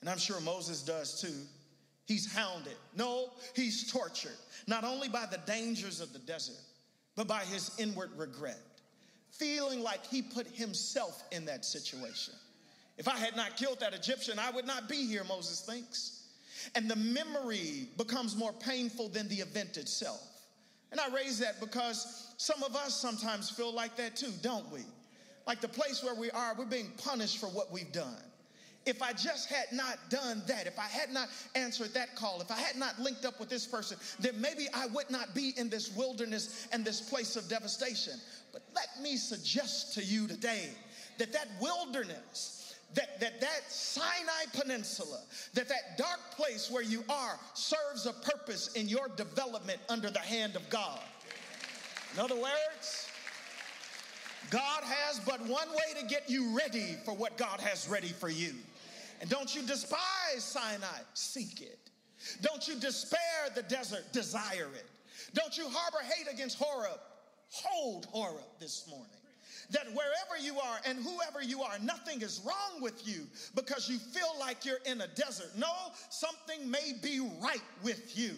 and 0.00 0.08
I'm 0.08 0.18
sure 0.18 0.40
Moses 0.40 0.82
does 0.82 1.20
too. 1.20 1.34
He's 2.06 2.32
hounded. 2.32 2.76
No, 2.96 3.32
he's 3.54 3.90
tortured, 3.92 4.36
not 4.66 4.84
only 4.84 5.08
by 5.08 5.26
the 5.30 5.40
dangers 5.44 6.00
of 6.00 6.12
the 6.12 6.20
desert, 6.20 6.56
but 7.16 7.26
by 7.26 7.40
his 7.40 7.72
inward 7.78 8.10
regret, 8.16 8.60
feeling 9.30 9.82
like 9.82 10.06
he 10.06 10.22
put 10.22 10.46
himself 10.46 11.22
in 11.32 11.44
that 11.46 11.64
situation. 11.64 12.34
If 12.96 13.08
I 13.08 13.16
had 13.18 13.36
not 13.36 13.56
killed 13.56 13.80
that 13.80 13.92
Egyptian, 13.92 14.38
I 14.38 14.50
would 14.50 14.66
not 14.66 14.88
be 14.88 15.06
here, 15.06 15.24
Moses 15.24 15.60
thinks. 15.60 16.28
And 16.74 16.90
the 16.90 16.96
memory 16.96 17.88
becomes 17.96 18.36
more 18.36 18.52
painful 18.52 19.08
than 19.08 19.28
the 19.28 19.36
event 19.36 19.76
itself. 19.76 20.26
And 20.90 21.00
I 21.00 21.08
raise 21.14 21.38
that 21.40 21.60
because 21.60 22.34
some 22.38 22.62
of 22.62 22.74
us 22.74 22.94
sometimes 22.94 23.50
feel 23.50 23.72
like 23.72 23.96
that 23.96 24.16
too, 24.16 24.32
don't 24.42 24.70
we? 24.72 24.80
Like 25.46 25.60
the 25.60 25.68
place 25.68 26.02
where 26.02 26.14
we 26.14 26.30
are, 26.30 26.54
we're 26.58 26.64
being 26.64 26.90
punished 27.04 27.38
for 27.38 27.46
what 27.46 27.70
we've 27.70 27.92
done 27.92 28.16
if 28.86 29.02
I 29.02 29.12
just 29.12 29.48
had 29.48 29.66
not 29.72 29.98
done 30.08 30.42
that, 30.46 30.66
if 30.66 30.78
I 30.78 30.86
had 30.86 31.12
not 31.12 31.28
answered 31.54 31.92
that 31.94 32.16
call, 32.16 32.40
if 32.40 32.50
I 32.50 32.58
had 32.58 32.76
not 32.76 32.98
linked 32.98 33.24
up 33.24 33.38
with 33.38 33.48
this 33.48 33.66
person, 33.66 33.98
then 34.18 34.40
maybe 34.40 34.66
I 34.72 34.86
would 34.86 35.10
not 35.10 35.34
be 35.34 35.52
in 35.56 35.68
this 35.68 35.94
wilderness 35.94 36.68
and 36.72 36.84
this 36.84 37.00
place 37.00 37.36
of 37.36 37.48
devastation. 37.48 38.14
But 38.52 38.62
let 38.74 38.88
me 39.02 39.16
suggest 39.16 39.94
to 39.94 40.04
you 40.04 40.26
today 40.26 40.70
that 41.18 41.32
that 41.32 41.48
wilderness, 41.60 42.74
that, 42.94 43.20
that 43.20 43.40
that 43.40 43.70
Sinai 43.70 44.44
Peninsula, 44.54 45.20
that 45.54 45.68
that 45.68 45.98
dark 45.98 46.20
place 46.32 46.70
where 46.70 46.82
you 46.82 47.04
are 47.08 47.38
serves 47.54 48.06
a 48.06 48.12
purpose 48.12 48.72
in 48.74 48.88
your 48.88 49.08
development 49.16 49.80
under 49.88 50.10
the 50.10 50.18
hand 50.18 50.56
of 50.56 50.68
God. 50.70 51.00
In 52.14 52.20
other 52.20 52.36
words, 52.36 53.07
God 54.50 54.82
has 54.82 55.20
but 55.20 55.40
one 55.40 55.68
way 55.70 56.00
to 56.00 56.06
get 56.06 56.28
you 56.28 56.56
ready 56.56 56.96
for 57.04 57.14
what 57.14 57.36
God 57.36 57.60
has 57.60 57.88
ready 57.88 58.08
for 58.08 58.28
you. 58.28 58.54
And 59.20 59.28
don't 59.28 59.54
you 59.54 59.62
despise 59.62 59.98
Sinai, 60.38 60.86
seek 61.14 61.60
it. 61.60 61.78
Don't 62.42 62.66
you 62.66 62.76
despair 62.76 63.48
the 63.54 63.62
desert, 63.62 64.12
desire 64.12 64.68
it. 64.74 64.86
Don't 65.34 65.56
you 65.56 65.68
harbor 65.68 65.98
hate 66.02 66.32
against 66.32 66.58
Horeb, 66.58 66.98
hold 67.50 68.06
Horeb 68.06 68.44
this 68.60 68.88
morning. 68.88 69.06
That 69.70 69.86
wherever 69.88 70.42
you 70.42 70.58
are 70.58 70.78
and 70.86 70.98
whoever 70.98 71.42
you 71.42 71.62
are, 71.62 71.78
nothing 71.82 72.22
is 72.22 72.40
wrong 72.46 72.80
with 72.80 73.06
you 73.06 73.26
because 73.54 73.88
you 73.88 73.98
feel 73.98 74.32
like 74.40 74.64
you're 74.64 74.80
in 74.86 75.02
a 75.02 75.08
desert. 75.08 75.50
No, 75.58 75.72
something 76.08 76.70
may 76.70 76.94
be 77.02 77.20
right 77.42 77.62
with 77.82 78.18
you 78.18 78.30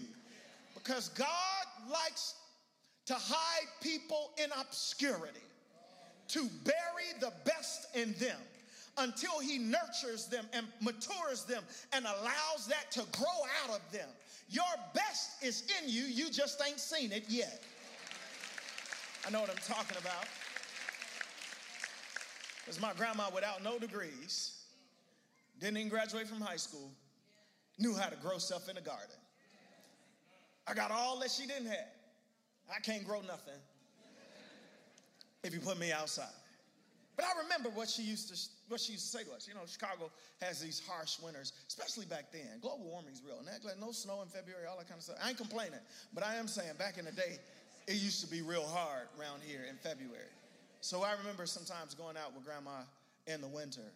because 0.74 1.08
God 1.10 1.66
likes 1.88 2.34
to 3.06 3.14
hide 3.14 3.68
people 3.80 4.32
in 4.42 4.50
obscurity, 4.58 5.40
to 6.32 6.48
bury 6.64 7.10
the 7.20 7.32
best 7.44 7.94
in 7.94 8.14
them 8.18 8.38
until 8.98 9.38
he 9.40 9.58
nurtures 9.58 10.26
them 10.26 10.44
and 10.52 10.66
matures 10.80 11.44
them 11.44 11.62
and 11.92 12.04
allows 12.04 12.66
that 12.68 12.90
to 12.92 13.00
grow 13.12 13.26
out 13.64 13.70
of 13.74 13.92
them. 13.92 14.08
Your 14.48 14.64
best 14.94 15.42
is 15.42 15.64
in 15.80 15.88
you, 15.88 16.02
you 16.02 16.30
just 16.30 16.60
ain't 16.66 16.80
seen 16.80 17.12
it 17.12 17.24
yet. 17.28 17.62
I 19.26 19.30
know 19.30 19.40
what 19.40 19.50
I'm 19.50 19.56
talking 19.56 19.96
about. 19.98 20.26
Because 22.64 22.80
my 22.80 22.92
grandma, 22.94 23.28
without 23.34 23.62
no 23.62 23.78
degrees, 23.78 24.58
didn't 25.60 25.76
even 25.76 25.88
graduate 25.88 26.26
from 26.26 26.40
high 26.40 26.56
school, 26.56 26.90
knew 27.78 27.94
how 27.94 28.08
to 28.08 28.16
grow 28.16 28.38
stuff 28.38 28.68
in 28.68 28.74
the 28.76 28.80
garden. 28.80 29.16
I 30.66 30.74
got 30.74 30.90
all 30.90 31.18
that 31.20 31.30
she 31.30 31.46
didn't 31.46 31.66
have. 31.66 31.88
I 32.74 32.80
can't 32.80 33.04
grow 33.04 33.20
nothing 33.22 33.58
if 35.42 35.54
you 35.54 35.60
put 35.60 35.78
me 35.78 35.92
outside. 35.92 36.34
But 37.16 37.24
I 37.24 37.42
remember 37.42 37.68
what 37.70 37.88
she 37.88 38.02
used 38.02 38.28
to 38.28 38.36
what 38.68 38.80
she 38.80 38.92
used 38.92 39.12
to 39.12 39.18
say 39.18 39.24
to 39.24 39.32
us. 39.32 39.46
You 39.46 39.54
know, 39.54 39.60
Chicago 39.66 40.10
has 40.40 40.60
these 40.60 40.80
harsh 40.86 41.18
winters, 41.20 41.52
especially 41.68 42.06
back 42.06 42.32
then. 42.32 42.60
Global 42.62 42.86
warming's 42.86 43.20
real. 43.24 43.42
Like 43.44 43.78
no 43.78 43.92
snow 43.92 44.22
in 44.22 44.28
February, 44.28 44.66
all 44.66 44.78
that 44.78 44.88
kind 44.88 44.98
of 44.98 45.04
stuff. 45.04 45.16
I 45.22 45.28
ain't 45.28 45.36
complaining, 45.36 45.80
but 46.14 46.24
I 46.24 46.36
am 46.36 46.48
saying 46.48 46.74
back 46.78 46.96
in 46.98 47.04
the 47.04 47.12
day, 47.12 47.38
it 47.86 47.94
used 47.94 48.24
to 48.24 48.30
be 48.30 48.40
real 48.42 48.66
hard 48.66 49.08
around 49.18 49.42
here 49.42 49.66
in 49.68 49.76
February. 49.76 50.32
So 50.80 51.02
I 51.02 51.12
remember 51.18 51.44
sometimes 51.44 51.94
going 51.94 52.16
out 52.16 52.34
with 52.34 52.44
grandma 52.44 52.88
in 53.26 53.40
the 53.40 53.48
winter. 53.48 53.92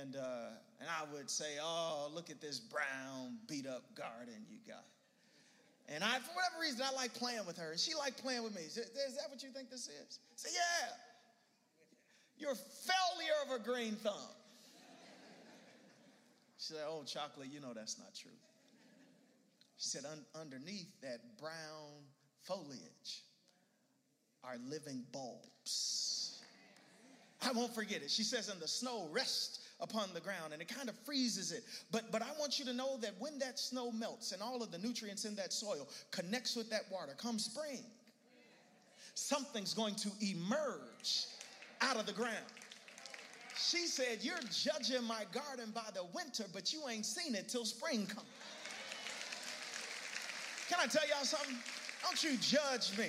And, 0.00 0.16
uh, 0.16 0.50
and 0.80 0.88
I 0.88 1.12
would 1.14 1.30
say, 1.30 1.58
Oh, 1.60 2.10
look 2.14 2.30
at 2.30 2.40
this 2.40 2.60
brown, 2.60 3.38
beat 3.48 3.66
up 3.66 3.82
garden 3.96 4.46
you 4.50 4.58
got. 4.66 4.84
And 5.88 6.04
I, 6.04 6.18
for 6.18 6.32
whatever 6.34 6.60
reason, 6.60 6.82
I 6.84 6.94
like 6.94 7.14
playing 7.14 7.46
with 7.46 7.56
her. 7.56 7.70
And 7.70 7.80
she 7.80 7.94
liked 7.94 8.22
playing 8.22 8.42
with 8.44 8.54
me. 8.54 8.62
Is 8.62 8.74
that 8.74 9.30
what 9.30 9.42
you 9.42 9.48
think 9.50 9.70
this 9.70 9.88
is? 9.88 10.18
Say, 10.36 10.50
Yeah. 10.52 10.88
You're 12.36 12.52
a 12.52 12.54
failure 12.54 13.34
of 13.46 13.60
a 13.60 13.64
green 13.64 13.96
thumb. 13.96 14.14
She 16.58 16.74
said, 16.74 16.84
Oh, 16.86 17.02
chocolate, 17.04 17.48
you 17.52 17.60
know 17.60 17.72
that's 17.74 17.98
not 17.98 18.14
true. 18.14 18.30
She 19.78 19.88
said, 19.88 20.04
Un- 20.04 20.24
Underneath 20.40 20.88
that 21.02 21.20
brown 21.40 22.04
foliage 22.42 23.22
are 24.44 24.56
living 24.68 25.04
bulbs. 25.12 26.42
I 27.42 27.52
won't 27.52 27.74
forget 27.74 28.02
it. 28.02 28.10
She 28.10 28.24
says, 28.24 28.48
And 28.48 28.60
the 28.60 28.68
snow 28.68 29.08
rests 29.10 29.57
upon 29.80 30.08
the 30.12 30.20
ground 30.20 30.52
and 30.52 30.60
it 30.60 30.68
kind 30.68 30.88
of 30.88 30.96
freezes 31.04 31.52
it. 31.52 31.64
But, 31.90 32.10
but 32.10 32.22
I 32.22 32.28
want 32.38 32.58
you 32.58 32.64
to 32.66 32.72
know 32.72 32.96
that 32.98 33.12
when 33.18 33.38
that 33.38 33.58
snow 33.58 33.90
melts 33.92 34.32
and 34.32 34.42
all 34.42 34.62
of 34.62 34.70
the 34.70 34.78
nutrients 34.78 35.24
in 35.24 35.34
that 35.36 35.52
soil 35.52 35.88
connects 36.10 36.56
with 36.56 36.70
that 36.70 36.82
water, 36.90 37.12
come 37.16 37.38
spring, 37.38 37.84
something's 39.14 39.74
going 39.74 39.94
to 39.96 40.10
emerge 40.20 41.26
out 41.80 41.96
of 41.96 42.06
the 42.06 42.12
ground. 42.12 42.44
She 43.56 43.86
said, 43.86 44.18
You're 44.22 44.38
judging 44.52 45.04
my 45.04 45.24
garden 45.32 45.72
by 45.74 45.86
the 45.94 46.04
winter, 46.14 46.44
but 46.52 46.72
you 46.72 46.82
ain't 46.88 47.06
seen 47.06 47.34
it 47.34 47.48
till 47.48 47.64
spring 47.64 48.06
comes. 48.06 48.26
Can 50.68 50.78
I 50.80 50.86
tell 50.86 51.06
y'all 51.08 51.24
something? 51.24 51.56
Don't 52.02 52.22
you 52.22 52.36
judge 52.38 52.96
me 52.96 53.06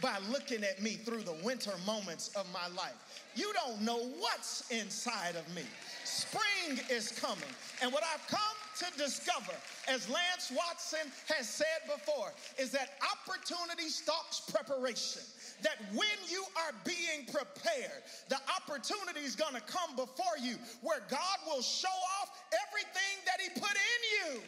by 0.00 0.18
looking 0.30 0.62
at 0.64 0.80
me 0.82 0.92
through 0.92 1.22
the 1.22 1.36
winter 1.42 1.72
moments 1.86 2.28
of 2.36 2.46
my 2.52 2.68
life. 2.76 2.94
You 3.34 3.52
don't 3.52 3.82
know 3.82 4.10
what's 4.18 4.68
inside 4.70 5.36
of 5.36 5.54
me. 5.54 5.62
Spring 6.04 6.80
is 6.90 7.12
coming. 7.12 7.44
And 7.82 7.92
what 7.92 8.02
I've 8.02 8.26
come 8.26 8.40
to 8.78 8.98
discover, 8.98 9.52
as 9.88 10.08
Lance 10.08 10.52
Watson 10.54 11.10
has 11.28 11.48
said 11.48 11.66
before, 11.86 12.32
is 12.58 12.70
that 12.72 12.94
opportunity 13.12 13.88
stalks 13.88 14.40
preparation 14.40 15.22
that 15.62 15.76
when 15.94 16.08
you 16.28 16.44
are 16.56 16.72
being 16.84 17.26
prepared, 17.26 18.02
the 18.28 18.38
opportunity 18.56 19.20
is 19.20 19.36
going 19.36 19.54
to 19.54 19.60
come 19.60 19.94
before 19.94 20.38
you 20.40 20.56
where 20.82 21.00
God 21.08 21.38
will 21.46 21.62
show 21.62 21.88
off 22.20 22.30
everything 22.68 23.24
that 23.26 23.40
He 23.40 23.48
put 23.60 23.70
in 23.70 24.34
you. 24.34 24.40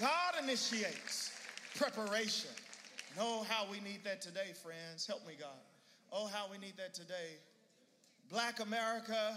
God 0.00 0.42
initiates 0.42 1.32
preparation. 1.76 2.50
Know 3.16 3.44
how 3.48 3.66
we 3.70 3.80
need 3.80 4.02
that 4.04 4.20
today, 4.20 4.52
friends. 4.62 5.06
Help 5.06 5.26
me, 5.26 5.34
God. 5.38 5.50
Oh, 6.16 6.28
how 6.28 6.46
we 6.48 6.58
need 6.58 6.76
that 6.76 6.94
today. 6.94 7.40
Black 8.30 8.60
America 8.60 9.36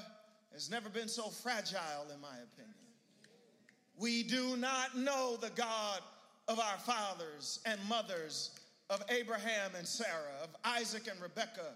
has 0.54 0.70
never 0.70 0.90
been 0.90 1.08
so 1.08 1.24
fragile, 1.24 2.06
in 2.14 2.22
my 2.22 2.36
opinion. 2.54 2.76
We 3.98 4.22
do 4.22 4.56
not 4.58 4.96
know 4.96 5.38
the 5.42 5.50
God 5.56 6.02
of 6.48 6.60
our 6.60 6.78
fathers 6.78 7.62
and 7.66 7.80
mothers 7.90 8.52
of 8.92 9.04
Abraham 9.10 9.72
and 9.76 9.88
Sarah, 9.88 10.38
of 10.44 10.50
Isaac 10.64 11.08
and 11.10 11.20
Rebekah, 11.20 11.76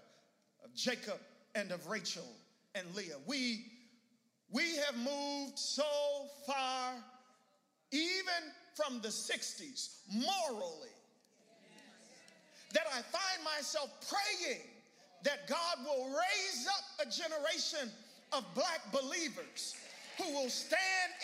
of 0.64 0.72
Jacob 0.76 1.18
and 1.56 1.72
of 1.72 1.88
Rachel 1.88 2.36
and 2.76 2.86
Leah. 2.94 3.18
We, 3.26 3.72
we 4.52 4.76
have 4.76 4.96
moved 4.96 5.58
so 5.58 6.28
far, 6.46 6.92
even 7.90 8.52
from 8.76 9.00
the 9.00 9.08
60s, 9.08 9.96
morally, 10.12 10.94
that 12.72 12.86
I 12.86 13.02
find 13.02 13.44
myself 13.44 13.90
praying 14.08 14.60
that 15.24 15.48
God 15.48 15.84
will 15.84 16.06
raise 16.06 16.66
up 16.68 17.06
a 17.06 17.10
generation 17.10 17.90
of 18.32 18.44
black 18.54 18.80
believers 18.92 19.76
who 20.18 20.32
will 20.32 20.50
stand 20.50 20.80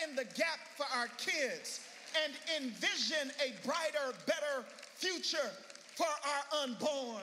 in 0.07 0.15
the 0.15 0.23
gap 0.23 0.59
for 0.75 0.85
our 0.95 1.07
kids 1.17 1.81
and 2.23 2.33
envision 2.63 3.31
a 3.45 3.53
brighter, 3.65 4.15
better 4.25 4.65
future 4.95 5.51
for 5.95 6.05
our 6.05 6.63
unborn. 6.63 7.21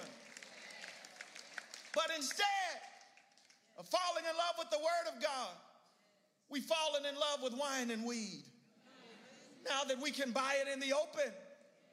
But 1.95 2.11
instead 2.17 2.45
of 3.79 3.87
falling 3.87 4.25
in 4.31 4.37
love 4.37 4.55
with 4.59 4.71
the 4.71 4.79
Word 4.79 5.15
of 5.15 5.23
God, 5.23 5.55
we've 6.51 6.65
fallen 6.65 7.05
in 7.07 7.15
love 7.15 7.43
with 7.43 7.55
wine 7.59 7.91
and 7.91 8.05
weed. 8.05 8.45
Now 9.69 9.83
that 9.85 10.01
we 10.01 10.11
can 10.11 10.31
buy 10.31 10.57
it 10.65 10.73
in 10.73 10.79
the 10.79 10.95
open, 10.95 11.33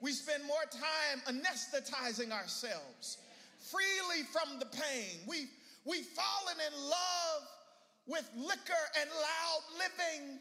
we 0.02 0.12
spend 0.12 0.44
more 0.44 0.64
time 0.70 1.36
anesthetizing 1.36 2.32
ourselves 2.32 3.18
freely 3.72 4.24
from 4.32 4.60
the 4.60 4.66
pain. 4.66 5.20
We, 5.28 5.48
we've 5.86 6.06
fallen 6.06 6.58
in 6.60 6.90
love 6.90 7.42
with 8.08 8.30
liquor 8.36 8.86
and 9.00 9.10
loud 9.10 9.62
living. 9.78 10.40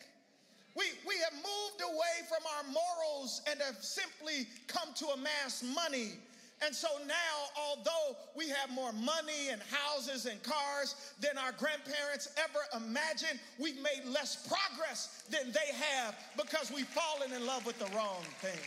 We, 0.74 0.84
we 1.06 1.14
have 1.22 1.34
moved 1.34 1.82
away 1.82 2.26
from 2.28 2.42
our 2.56 2.64
morals 2.72 3.42
and 3.48 3.60
have 3.60 3.82
simply 3.82 4.46
come 4.66 4.94
to 4.96 5.06
amass 5.08 5.62
money 5.62 6.18
and 6.64 6.74
so 6.74 6.88
now, 7.08 7.60
although 7.60 8.16
we 8.36 8.48
have 8.48 8.70
more 8.70 8.92
money 8.92 9.48
and 9.50 9.60
houses 9.62 10.26
and 10.26 10.40
cars 10.44 10.94
than 11.20 11.36
our 11.36 11.50
grandparents 11.52 12.28
ever 12.38 12.84
imagined, 12.84 13.40
we've 13.58 13.80
made 13.82 14.02
less 14.06 14.46
progress 14.46 15.24
than 15.28 15.50
they 15.50 15.74
have 15.74 16.14
because 16.36 16.70
we've 16.70 16.86
fallen 16.86 17.32
in 17.32 17.44
love 17.46 17.66
with 17.66 17.78
the 17.80 17.96
wrong 17.96 18.22
thing. 18.40 18.60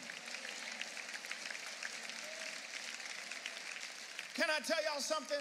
Can 4.36 4.52
I 4.52 4.60
tell 4.60 4.84
y'all 4.84 5.00
something? 5.00 5.40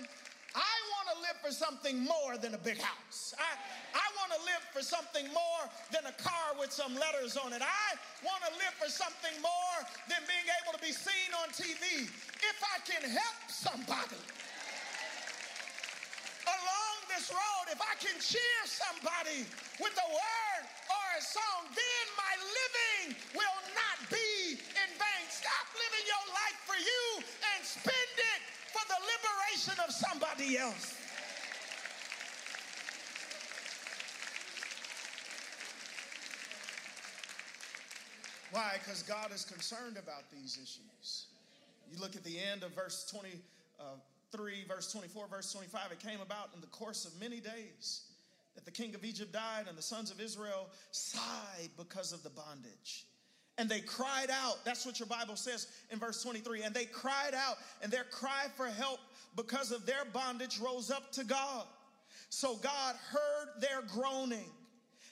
I 0.54 0.74
want 0.94 1.06
to 1.10 1.16
live 1.26 1.34
for 1.42 1.50
something 1.50 1.98
more 1.98 2.38
than 2.38 2.54
a 2.54 2.62
big 2.62 2.78
house. 2.78 3.34
I, 3.34 3.50
I 3.90 4.06
want 4.22 4.30
to 4.38 4.40
live 4.46 4.62
for 4.70 4.86
something 4.86 5.26
more 5.34 5.62
than 5.90 6.06
a 6.06 6.14
car 6.14 6.54
with 6.62 6.70
some 6.70 6.94
letters 6.94 7.34
on 7.34 7.50
it. 7.50 7.58
I 7.58 7.88
want 8.22 8.38
to 8.46 8.54
live 8.54 8.70
for 8.78 8.86
something 8.86 9.34
more 9.42 9.78
than 10.06 10.22
being 10.30 10.46
able 10.62 10.78
to 10.78 10.82
be 10.82 10.94
seen 10.94 11.34
on 11.42 11.50
TV. 11.50 12.06
If 12.06 12.58
I 12.62 12.78
can 12.86 13.02
help 13.02 13.38
somebody 13.50 14.22
along 16.46 16.96
this 17.10 17.34
road, 17.34 17.66
if 17.74 17.82
I 17.82 17.98
can 17.98 18.14
cheer 18.22 18.60
somebody 18.62 19.42
with 19.82 19.96
a 19.98 20.08
word 20.14 20.62
or 20.86 21.06
a 21.18 21.22
song, 21.22 21.66
then 21.74 22.04
my 22.14 22.34
living 22.38 23.18
will 23.34 23.60
not 23.74 23.98
be 24.06 24.54
in 24.54 24.90
vain. 25.02 25.24
Stop 25.34 25.66
living 25.82 26.06
your 26.06 26.26
life 26.30 26.58
for 26.62 26.78
you 26.78 27.26
and 27.26 27.60
spend 27.66 28.14
it 28.22 28.33
for 28.84 28.92
the 28.92 29.00
liberation 29.00 29.84
of 29.86 29.92
somebody 29.92 30.58
else. 30.58 30.94
Why? 38.52 38.76
Because 38.78 39.02
God 39.02 39.32
is 39.32 39.44
concerned 39.44 39.96
about 39.96 40.30
these 40.30 40.58
issues. 40.62 41.26
You 41.90 41.98
look 42.00 42.14
at 42.14 42.22
the 42.22 42.38
end 42.38 42.62
of 42.62 42.72
verse 42.72 43.04
23, 43.10 43.40
uh, 43.80 44.72
verse 44.72 44.92
24, 44.92 45.26
verse 45.28 45.52
25. 45.52 45.92
It 45.92 45.98
came 45.98 46.20
about 46.20 46.50
in 46.54 46.60
the 46.60 46.68
course 46.68 47.04
of 47.04 47.18
many 47.20 47.40
days 47.40 48.02
that 48.54 48.64
the 48.64 48.70
king 48.70 48.94
of 48.94 49.04
Egypt 49.04 49.32
died, 49.32 49.64
and 49.68 49.76
the 49.76 49.82
sons 49.82 50.12
of 50.12 50.20
Israel 50.20 50.68
sighed 50.92 51.70
because 51.76 52.12
of 52.12 52.22
the 52.22 52.30
bondage. 52.30 53.06
And 53.56 53.68
they 53.68 53.80
cried 53.80 54.30
out. 54.32 54.64
That's 54.64 54.84
what 54.84 54.98
your 54.98 55.06
Bible 55.06 55.36
says 55.36 55.68
in 55.90 55.98
verse 55.98 56.22
23. 56.22 56.62
And 56.62 56.74
they 56.74 56.86
cried 56.86 57.34
out, 57.34 57.56
and 57.82 57.92
their 57.92 58.04
cry 58.04 58.46
for 58.56 58.66
help 58.66 58.98
because 59.36 59.70
of 59.70 59.86
their 59.86 60.04
bondage 60.12 60.58
rose 60.58 60.90
up 60.90 61.12
to 61.12 61.24
God. 61.24 61.64
So 62.30 62.56
God 62.56 62.96
heard 63.10 63.60
their 63.60 63.82
groaning, 63.82 64.50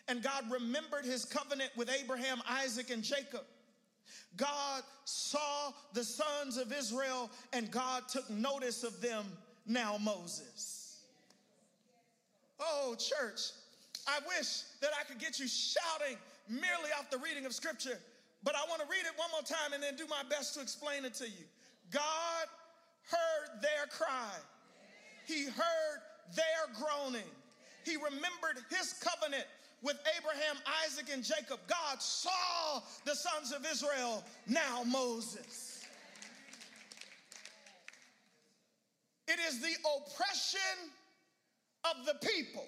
and 0.08 0.22
God 0.22 0.44
remembered 0.50 1.04
his 1.04 1.24
covenant 1.24 1.70
with 1.76 1.88
Abraham, 1.88 2.42
Isaac, 2.48 2.90
and 2.90 3.02
Jacob. 3.02 3.44
God 4.36 4.82
saw 5.04 5.72
the 5.92 6.02
sons 6.02 6.56
of 6.56 6.72
Israel, 6.72 7.30
and 7.52 7.70
God 7.70 8.08
took 8.08 8.28
notice 8.28 8.82
of 8.82 9.00
them. 9.00 9.24
Now, 9.66 9.98
Moses. 9.98 10.98
Oh, 12.58 12.96
church, 12.98 13.50
I 14.08 14.18
wish 14.26 14.62
that 14.80 14.90
I 14.98 15.04
could 15.04 15.18
get 15.18 15.38
you 15.38 15.46
shouting 15.46 16.16
merely 16.48 16.90
off 16.98 17.10
the 17.10 17.18
reading 17.18 17.46
of 17.46 17.52
scripture, 17.52 17.98
but 18.44 18.54
I 18.54 18.68
want 18.68 18.80
to 18.82 18.88
read 18.88 19.06
it 19.06 19.12
one 19.16 19.30
more 19.30 19.42
time 19.42 19.72
and 19.72 19.82
then 19.82 19.96
do 19.96 20.06
my 20.08 20.22
best 20.28 20.54
to 20.54 20.60
explain 20.60 21.04
it 21.04 21.14
to 21.14 21.24
you. 21.24 21.46
God 21.90 22.46
heard 23.10 23.62
their 23.62 23.86
cry, 23.90 24.34
He 25.26 25.44
heard 25.44 25.98
their 26.34 26.74
groaning, 26.78 27.28
He 27.84 27.96
remembered 27.96 28.64
His 28.70 28.94
covenant 28.94 29.46
with 29.82 29.98
Abraham, 30.18 30.56
Isaac, 30.84 31.06
and 31.12 31.24
Jacob. 31.24 31.58
God 31.66 32.00
saw 32.00 32.80
the 33.04 33.14
sons 33.14 33.52
of 33.52 33.66
Israel, 33.70 34.24
now 34.46 34.82
Moses. 34.84 35.84
It 39.26 39.38
is 39.48 39.60
the 39.60 39.74
oppression 39.96 40.90
of 41.84 42.06
the 42.06 42.14
people 42.26 42.66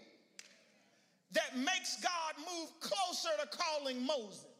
that 1.32 1.56
makes 1.56 2.00
God 2.00 2.34
move 2.38 2.68
closer 2.80 3.28
to 3.40 3.58
calling 3.58 4.04
Moses. 4.04 4.53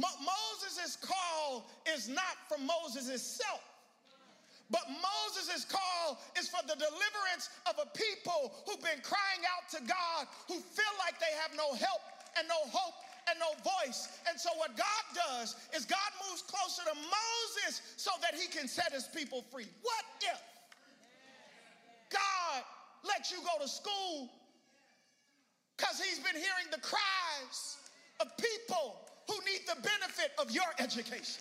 Mo- 0.00 0.20
Moses' 0.24 0.96
call 0.96 1.68
is 1.92 2.08
not 2.08 2.40
from 2.48 2.64
Moses 2.66 3.08
himself. 3.08 3.60
But 4.70 4.86
Moses' 4.88 5.66
call 5.66 6.16
is 6.38 6.48
for 6.48 6.62
the 6.62 6.78
deliverance 6.78 7.50
of 7.66 7.74
a 7.82 7.86
people 7.92 8.54
who've 8.64 8.80
been 8.80 9.02
crying 9.02 9.42
out 9.52 9.68
to 9.76 9.80
God, 9.84 10.30
who 10.46 10.54
feel 10.54 10.94
like 11.04 11.18
they 11.18 11.34
have 11.42 11.50
no 11.56 11.74
help 11.74 12.00
and 12.38 12.46
no 12.48 12.62
hope 12.70 12.94
and 13.28 13.36
no 13.42 13.50
voice. 13.60 14.08
And 14.30 14.38
so, 14.38 14.48
what 14.56 14.76
God 14.78 15.04
does 15.12 15.56
is 15.74 15.84
God 15.84 16.10
moves 16.22 16.42
closer 16.42 16.82
to 16.86 16.94
Moses 16.94 17.82
so 17.96 18.10
that 18.22 18.34
he 18.34 18.46
can 18.46 18.68
set 18.68 18.92
his 18.92 19.04
people 19.04 19.44
free. 19.50 19.66
What 19.82 20.04
if 20.22 20.40
God 22.08 22.62
let 23.02 23.30
you 23.30 23.38
go 23.38 23.60
to 23.60 23.68
school 23.68 24.30
because 25.76 26.00
he's 26.00 26.18
been 26.18 26.36
hearing 26.36 26.70
the 26.70 26.80
cries 26.80 27.78
of 28.20 28.28
people 28.36 29.09
who 29.30 29.38
need 29.46 29.62
the 29.62 29.78
benefit 29.78 30.34
of 30.42 30.50
your 30.50 30.66
education? 30.82 31.38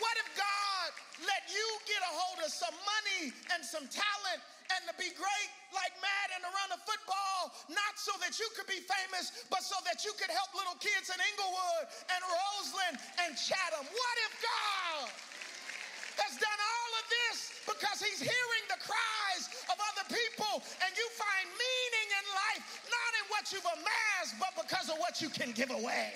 What 0.00 0.16
if 0.16 0.28
God 0.32 0.88
let 1.28 1.44
you 1.52 1.66
get 1.84 2.00
a 2.00 2.12
hold 2.16 2.40
of 2.40 2.48
some 2.48 2.72
money 2.72 3.28
and 3.52 3.60
some 3.60 3.84
talent 3.92 4.40
and 4.72 4.80
to 4.88 4.94
be 4.96 5.12
great 5.12 5.50
like 5.76 5.92
Madden 6.00 6.40
to 6.48 6.50
run 6.50 6.70
a 6.72 6.80
football, 6.88 7.52
not 7.68 7.92
so 8.00 8.16
that 8.24 8.40
you 8.40 8.48
could 8.56 8.64
be 8.72 8.80
famous, 8.80 9.44
but 9.52 9.60
so 9.60 9.76
that 9.84 10.00
you 10.00 10.16
could 10.16 10.32
help 10.32 10.48
little 10.56 10.80
kids 10.80 11.12
in 11.12 11.18
Englewood 11.20 11.84
and 12.08 12.20
Roseland 12.24 12.96
and 13.20 13.36
Chatham? 13.36 13.84
What 13.84 14.16
if 14.24 14.32
God 14.40 15.12
has 16.24 16.36
done 16.40 16.60
all 16.60 16.92
of 17.00 17.06
this 17.08 17.38
because 17.68 17.98
he's 18.00 18.20
hearing 18.20 18.64
the 18.68 18.80
cries 18.80 19.44
of 19.72 19.76
other 19.76 20.06
people 20.08 20.60
and 20.84 20.90
you 20.96 21.06
find 21.16 21.46
meaning 21.52 22.08
in 22.12 22.24
life, 22.32 22.62
not 22.88 23.10
in 23.20 23.24
what 23.40 23.52
you've 23.52 23.64
amassed, 23.64 24.34
but 24.38 24.68
because 24.68 24.90
of 24.90 24.98
what 24.98 25.22
you 25.22 25.30
can 25.30 25.50
give 25.52 25.70
away? 25.70 26.12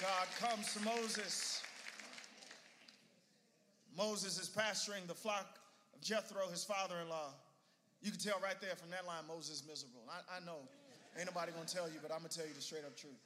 God 0.00 0.26
comes 0.40 0.72
to 0.72 0.80
Moses. 0.80 1.62
Moses 3.94 4.40
is 4.40 4.48
pasturing 4.48 5.06
the 5.06 5.14
flock 5.14 5.58
of 5.94 6.00
Jethro, 6.00 6.48
his 6.48 6.64
father 6.64 6.94
in 7.02 7.10
law. 7.10 7.34
You 8.00 8.10
can 8.10 8.18
tell 8.20 8.40
right 8.42 8.58
there 8.62 8.74
from 8.76 8.88
that 8.92 9.06
line, 9.06 9.24
Moses 9.28 9.60
is 9.60 9.68
miserable. 9.68 10.00
I, 10.08 10.38
I 10.38 10.46
know, 10.46 10.56
ain't 11.18 11.26
nobody 11.26 11.52
gonna 11.52 11.66
tell 11.66 11.86
you, 11.86 11.98
but 12.00 12.10
I'm 12.10 12.20
gonna 12.20 12.30
tell 12.30 12.46
you 12.46 12.54
the 12.54 12.62
straight 12.62 12.86
up 12.86 12.96
truth. 12.96 13.20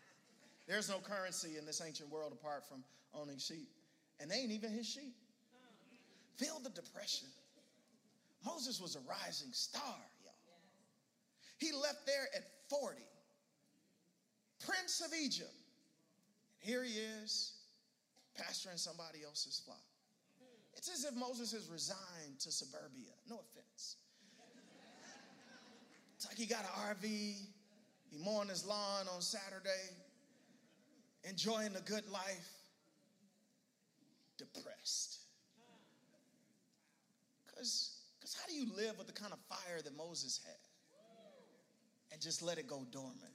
There's 0.66 0.88
no 0.88 0.98
currency 0.98 1.58
in 1.58 1.64
this 1.64 1.80
ancient 1.80 2.10
world 2.10 2.32
apart 2.32 2.66
from 2.68 2.82
owning 3.14 3.38
sheep, 3.38 3.68
and 4.18 4.28
they 4.28 4.38
ain't 4.38 4.50
even 4.50 4.72
his 4.72 4.88
sheep. 4.88 5.14
Feel 6.36 6.58
the 6.62 6.70
depression. 6.70 7.28
Moses 8.44 8.80
was 8.80 8.96
a 8.96 9.00
rising 9.00 9.52
star, 9.52 9.96
y'all. 10.22 10.32
He 11.58 11.72
left 11.72 12.06
there 12.06 12.28
at 12.34 12.42
40, 12.68 12.98
prince 14.66 15.00
of 15.00 15.12
Egypt. 15.14 15.50
And 16.60 16.70
Here 16.70 16.82
he 16.82 16.92
is, 16.92 17.52
pastoring 18.38 18.78
somebody 18.78 19.20
else's 19.24 19.62
flock. 19.64 19.78
It's 20.76 20.90
as 20.90 21.04
if 21.04 21.14
Moses 21.14 21.52
has 21.52 21.68
resigned 21.68 22.40
to 22.40 22.50
suburbia. 22.50 23.12
No 23.28 23.36
offense. 23.36 23.96
It's 26.16 26.26
like 26.26 26.36
he 26.36 26.46
got 26.46 26.60
an 26.64 26.96
RV, 26.96 27.04
he 27.04 28.24
mowing 28.24 28.48
his 28.48 28.66
lawn 28.66 29.06
on 29.14 29.20
Saturday, 29.20 29.90
enjoying 31.28 31.72
the 31.72 31.80
good 31.82 32.08
life, 32.10 32.50
depressed. 34.36 35.23
Because 38.18 38.36
how 38.40 38.46
do 38.48 38.54
you 38.54 38.74
live 38.76 38.98
with 38.98 39.06
the 39.06 39.12
kind 39.12 39.32
of 39.32 39.38
fire 39.48 39.80
that 39.82 39.96
Moses 39.96 40.40
had 40.44 40.56
and 42.12 42.20
just 42.20 42.42
let 42.42 42.58
it 42.58 42.66
go 42.66 42.86
dormant? 42.90 43.34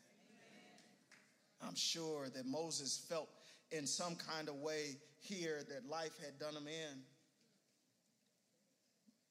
I'm 1.61 1.75
sure 1.75 2.29
that 2.33 2.45
Moses 2.45 3.05
felt 3.09 3.29
in 3.71 3.85
some 3.85 4.15
kind 4.15 4.47
of 4.47 4.55
way 4.55 4.95
here 5.19 5.59
that 5.69 5.89
life 5.89 6.17
had 6.23 6.39
done 6.39 6.55
him 6.55 6.67
in. 6.67 7.01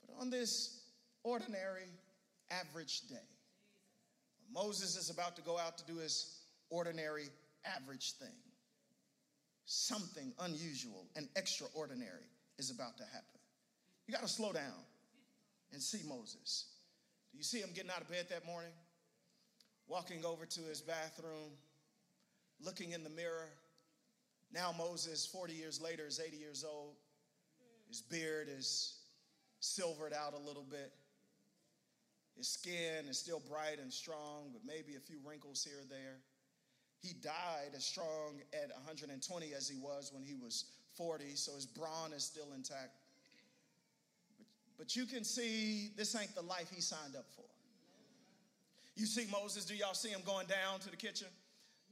But 0.07 0.21
on 0.21 0.31
this 0.31 0.83
ordinary, 1.25 1.89
average 2.51 3.01
day, 3.09 3.17
Moses 4.53 4.97
is 4.97 5.11
about 5.11 5.37
to 5.37 5.43
go 5.43 5.59
out 5.59 5.79
to 5.79 5.85
do 5.87 5.99
his 5.99 6.41
ordinary, 6.71 7.29
average 7.65 8.13
thing. 8.19 8.37
Something 9.65 10.33
unusual 10.41 11.07
and 11.17 11.29
extraordinary 11.37 12.31
is 12.59 12.71
about 12.71 12.97
to 12.99 13.05
happen. 13.05 13.41
You 14.09 14.15
got 14.15 14.23
to 14.23 14.29
slow 14.29 14.53
down 14.53 14.73
and 15.71 15.83
see 15.83 16.01
Moses. 16.09 16.65
Do 17.31 17.37
you 17.37 17.45
see 17.45 17.59
him 17.59 17.69
getting 17.75 17.91
out 17.91 18.01
of 18.01 18.09
bed 18.09 18.27
that 18.31 18.47
morning? 18.47 18.73
Walking 19.87 20.25
over 20.25 20.47
to 20.47 20.61
his 20.63 20.81
bathroom, 20.81 21.53
looking 22.65 22.93
in 22.93 23.05
the 23.05 23.11
mirror. 23.11 23.51
Now, 24.51 24.75
Moses, 24.77 25.27
40 25.27 25.53
years 25.53 25.79
later, 25.79 26.07
is 26.07 26.21
80 26.27 26.39
years 26.39 26.65
old. 26.65 26.95
His 27.89 28.01
beard 28.01 28.49
is 28.51 28.95
silvered 29.61 30.15
out 30.15 30.33
a 30.33 30.39
little 30.39 30.65
bit. 30.69 30.91
His 32.39 32.49
skin 32.49 33.07
is 33.11 33.19
still 33.19 33.43
bright 33.47 33.79
and 33.79 33.93
strong, 33.93 34.51
but 34.55 34.63
maybe 34.65 34.97
a 34.97 35.01
few 35.01 35.19
wrinkles 35.23 35.63
here 35.63 35.81
or 35.81 35.89
there. 35.89 36.17
He 37.03 37.13
died 37.13 37.75
as 37.77 37.85
strong 37.85 38.41
at 38.55 38.71
120 38.75 39.53
as 39.55 39.69
he 39.69 39.77
was 39.77 40.13
when 40.15 40.23
he 40.23 40.35
was 40.35 40.65
40, 40.97 41.35
so 41.35 41.55
his 41.55 41.67
brawn 41.67 42.13
is 42.15 42.25
still 42.25 42.53
intact. 42.55 42.98
But, 44.79 44.95
you 44.95 45.07
can 45.07 45.25
see 45.25 45.91
this 45.97 46.15
ain't 46.15 46.35
the 46.35 46.43
life 46.43 46.71
he 46.73 46.81
signed 46.81 47.17
up 47.17 47.27
for. 47.35 47.45
You 48.95 49.07
see 49.07 49.27
Moses, 49.31 49.65
do 49.65 49.75
y'all 49.75 49.95
see 49.95 50.11
him 50.11 50.21
going 50.25 50.47
down 50.47 50.81
to 50.81 50.91
the 50.91 50.97
kitchen? 50.97 51.29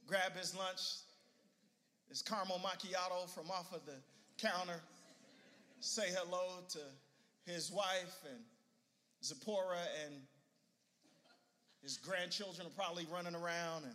grab 0.06 0.36
his 0.36 0.56
lunch, 0.56 0.80
his 2.08 2.22
caramel 2.22 2.60
macchiato 2.64 3.28
from 3.28 3.50
off 3.50 3.72
of 3.72 3.84
the 3.86 3.96
counter, 4.38 4.80
say 5.80 6.04
hello 6.08 6.62
to 6.68 6.78
his 7.50 7.70
wife 7.70 8.18
and 8.30 8.40
Zipporah 9.24 9.86
and 10.04 10.14
his 11.82 11.96
grandchildren 11.96 12.66
are 12.66 12.70
probably 12.70 13.06
running 13.12 13.34
around 13.34 13.84
and 13.84 13.94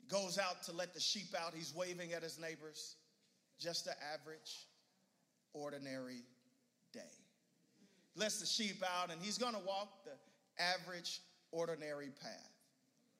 he 0.00 0.06
goes 0.06 0.38
out 0.38 0.62
to 0.64 0.72
let 0.72 0.94
the 0.94 1.00
sheep 1.00 1.34
out. 1.38 1.52
He's 1.54 1.74
waving 1.74 2.12
at 2.12 2.22
his 2.22 2.38
neighbors. 2.38 2.96
Just 3.58 3.86
an 3.86 3.94
average, 4.12 4.66
ordinary. 5.52 6.22
Lets 8.16 8.40
the 8.40 8.46
sheep 8.46 8.82
out 8.82 9.10
and 9.10 9.20
he's 9.20 9.38
gonna 9.38 9.60
walk 9.66 10.04
the 10.04 10.12
average, 10.62 11.20
ordinary 11.50 12.10
path. 12.22 12.52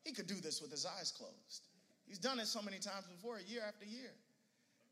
He 0.05 0.13
could 0.13 0.27
do 0.27 0.35
this 0.35 0.61
with 0.61 0.71
his 0.71 0.87
eyes 0.87 1.11
closed. 1.11 1.69
He's 2.07 2.19
done 2.19 2.39
it 2.39 2.47
so 2.47 2.61
many 2.61 2.79
times 2.79 3.07
before, 3.07 3.41
year 3.41 3.63
after 3.67 3.87
year. 3.87 4.13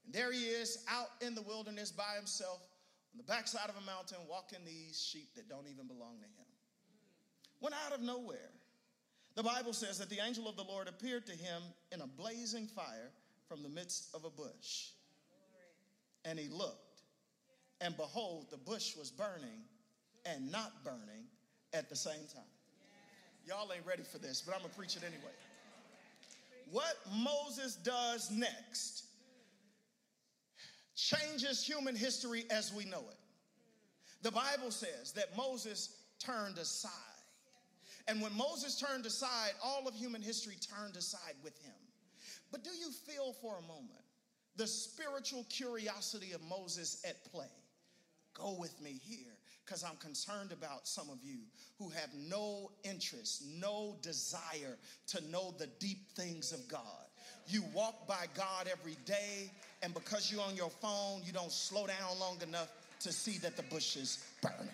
And 0.05 0.15
there 0.15 0.33
he 0.33 0.47
is 0.47 0.85
out 0.89 1.11
in 1.21 1.35
the 1.35 1.43
wilderness 1.43 1.93
by 1.93 2.15
himself 2.17 2.61
on 3.13 3.19
the 3.19 3.25
backside 3.25 3.69
of 3.69 3.77
a 3.77 3.87
mountain 3.87 4.19
walking 4.29 4.59
these 4.65 5.01
sheep 5.01 5.35
that 5.37 5.49
don't 5.49 5.69
even 5.69 5.87
belong 5.87 6.19
to 6.19 6.25
him. 6.25 6.47
When 7.61 7.73
out 7.75 7.93
of 7.93 8.01
nowhere, 8.01 8.51
the 9.35 9.43
Bible 9.43 9.73
says 9.73 9.99
that 9.99 10.11
the 10.11 10.21
angel 10.21 10.49
of 10.49 10.57
the 10.57 10.65
Lord 10.65 10.89
appeared 10.89 11.27
to 11.27 11.33
him 11.33 11.63
in 11.93 12.01
a 12.01 12.07
blazing 12.07 12.67
fire 12.67 13.11
from 13.49 13.63
the 13.63 13.69
midst 13.69 14.09
of 14.15 14.25
a 14.25 14.31
bush. 14.31 14.91
And 16.25 16.39
he 16.39 16.49
looked, 16.49 17.03
and 17.81 17.97
behold, 17.97 18.47
the 18.51 18.57
bush 18.57 18.97
was 18.97 19.11
burning 19.11 19.65
and 20.25 20.51
not 20.51 20.73
burning 20.85 21.27
at 21.73 21.89
the 21.89 21.97
same 21.97 22.27
time. 22.33 22.45
Y'all 23.47 23.73
ain't 23.73 23.87
ready 23.87 24.03
for 24.03 24.19
this, 24.19 24.43
but 24.45 24.55
I'm 24.55 24.61
gonna 24.63 24.73
preach 24.75 24.97
it 24.97 25.03
anyway. 25.03 25.33
What 26.71 26.97
Moses 27.13 27.77
does 27.77 28.31
next 28.31 29.05
changes 30.95 31.65
human 31.65 31.97
history 31.97 32.45
as 32.51 32.73
we 32.73 32.85
know 32.85 33.01
it. 33.11 33.19
The 34.23 34.31
Bible 34.31 34.71
says 34.71 35.13
that 35.13 35.37
Moses 35.37 35.97
turned 36.19 36.59
aside. 36.59 36.91
And 38.09 38.21
when 38.21 38.35
Moses 38.37 38.79
turned 38.79 39.07
aside, 39.07 39.53
all 39.63 39.87
of 39.87 39.95
human 39.95 40.23
history 40.23 40.57
turned 40.61 40.97
aside 40.97 41.35
with 41.43 41.59
him. 41.63 41.75
But 42.51 42.63
do 42.63 42.71
you 42.71 42.91
feel 42.91 43.33
for 43.41 43.59
a 43.59 43.63
moment 43.63 44.03
the 44.57 44.67
spiritual 44.67 45.47
curiosity 45.49 46.33
of 46.33 46.43
Moses 46.43 47.03
at 47.09 47.25
play. 47.33 47.47
Go 48.35 48.57
with 48.59 48.81
me 48.81 49.01
here 49.03 49.37
because 49.73 49.85
I'm 49.85 49.97
concerned 49.97 50.53
about 50.53 50.87
some 50.87 51.09
of 51.09 51.17
you 51.25 51.39
who 51.79 51.89
have 51.89 52.11
no 52.29 52.71
interest, 52.85 53.43
no 53.59 53.97
desire 54.03 54.77
to 55.07 55.31
know 55.31 55.55
the 55.59 55.67
deep 55.79 56.11
things 56.15 56.53
of 56.53 56.69
God. 56.69 56.83
You 57.49 57.65
walk 57.73 58.07
by 58.07 58.27
God 58.37 58.69
every 58.71 58.99
day, 59.07 59.51
and 59.83 59.95
because 59.95 60.31
you're 60.31 60.43
on 60.43 60.57
your 60.57 60.69
phone, 60.69 61.23
you 61.25 61.33
don't 61.33 61.51
slow 61.51 61.87
down 61.87 62.19
long 62.21 62.37
enough 62.43 62.69
to 63.01 63.13
see 63.13 63.39
that 63.39 63.57
the 63.57 63.63
bush 63.63 63.97
is 63.97 64.23
burning. 64.43 64.69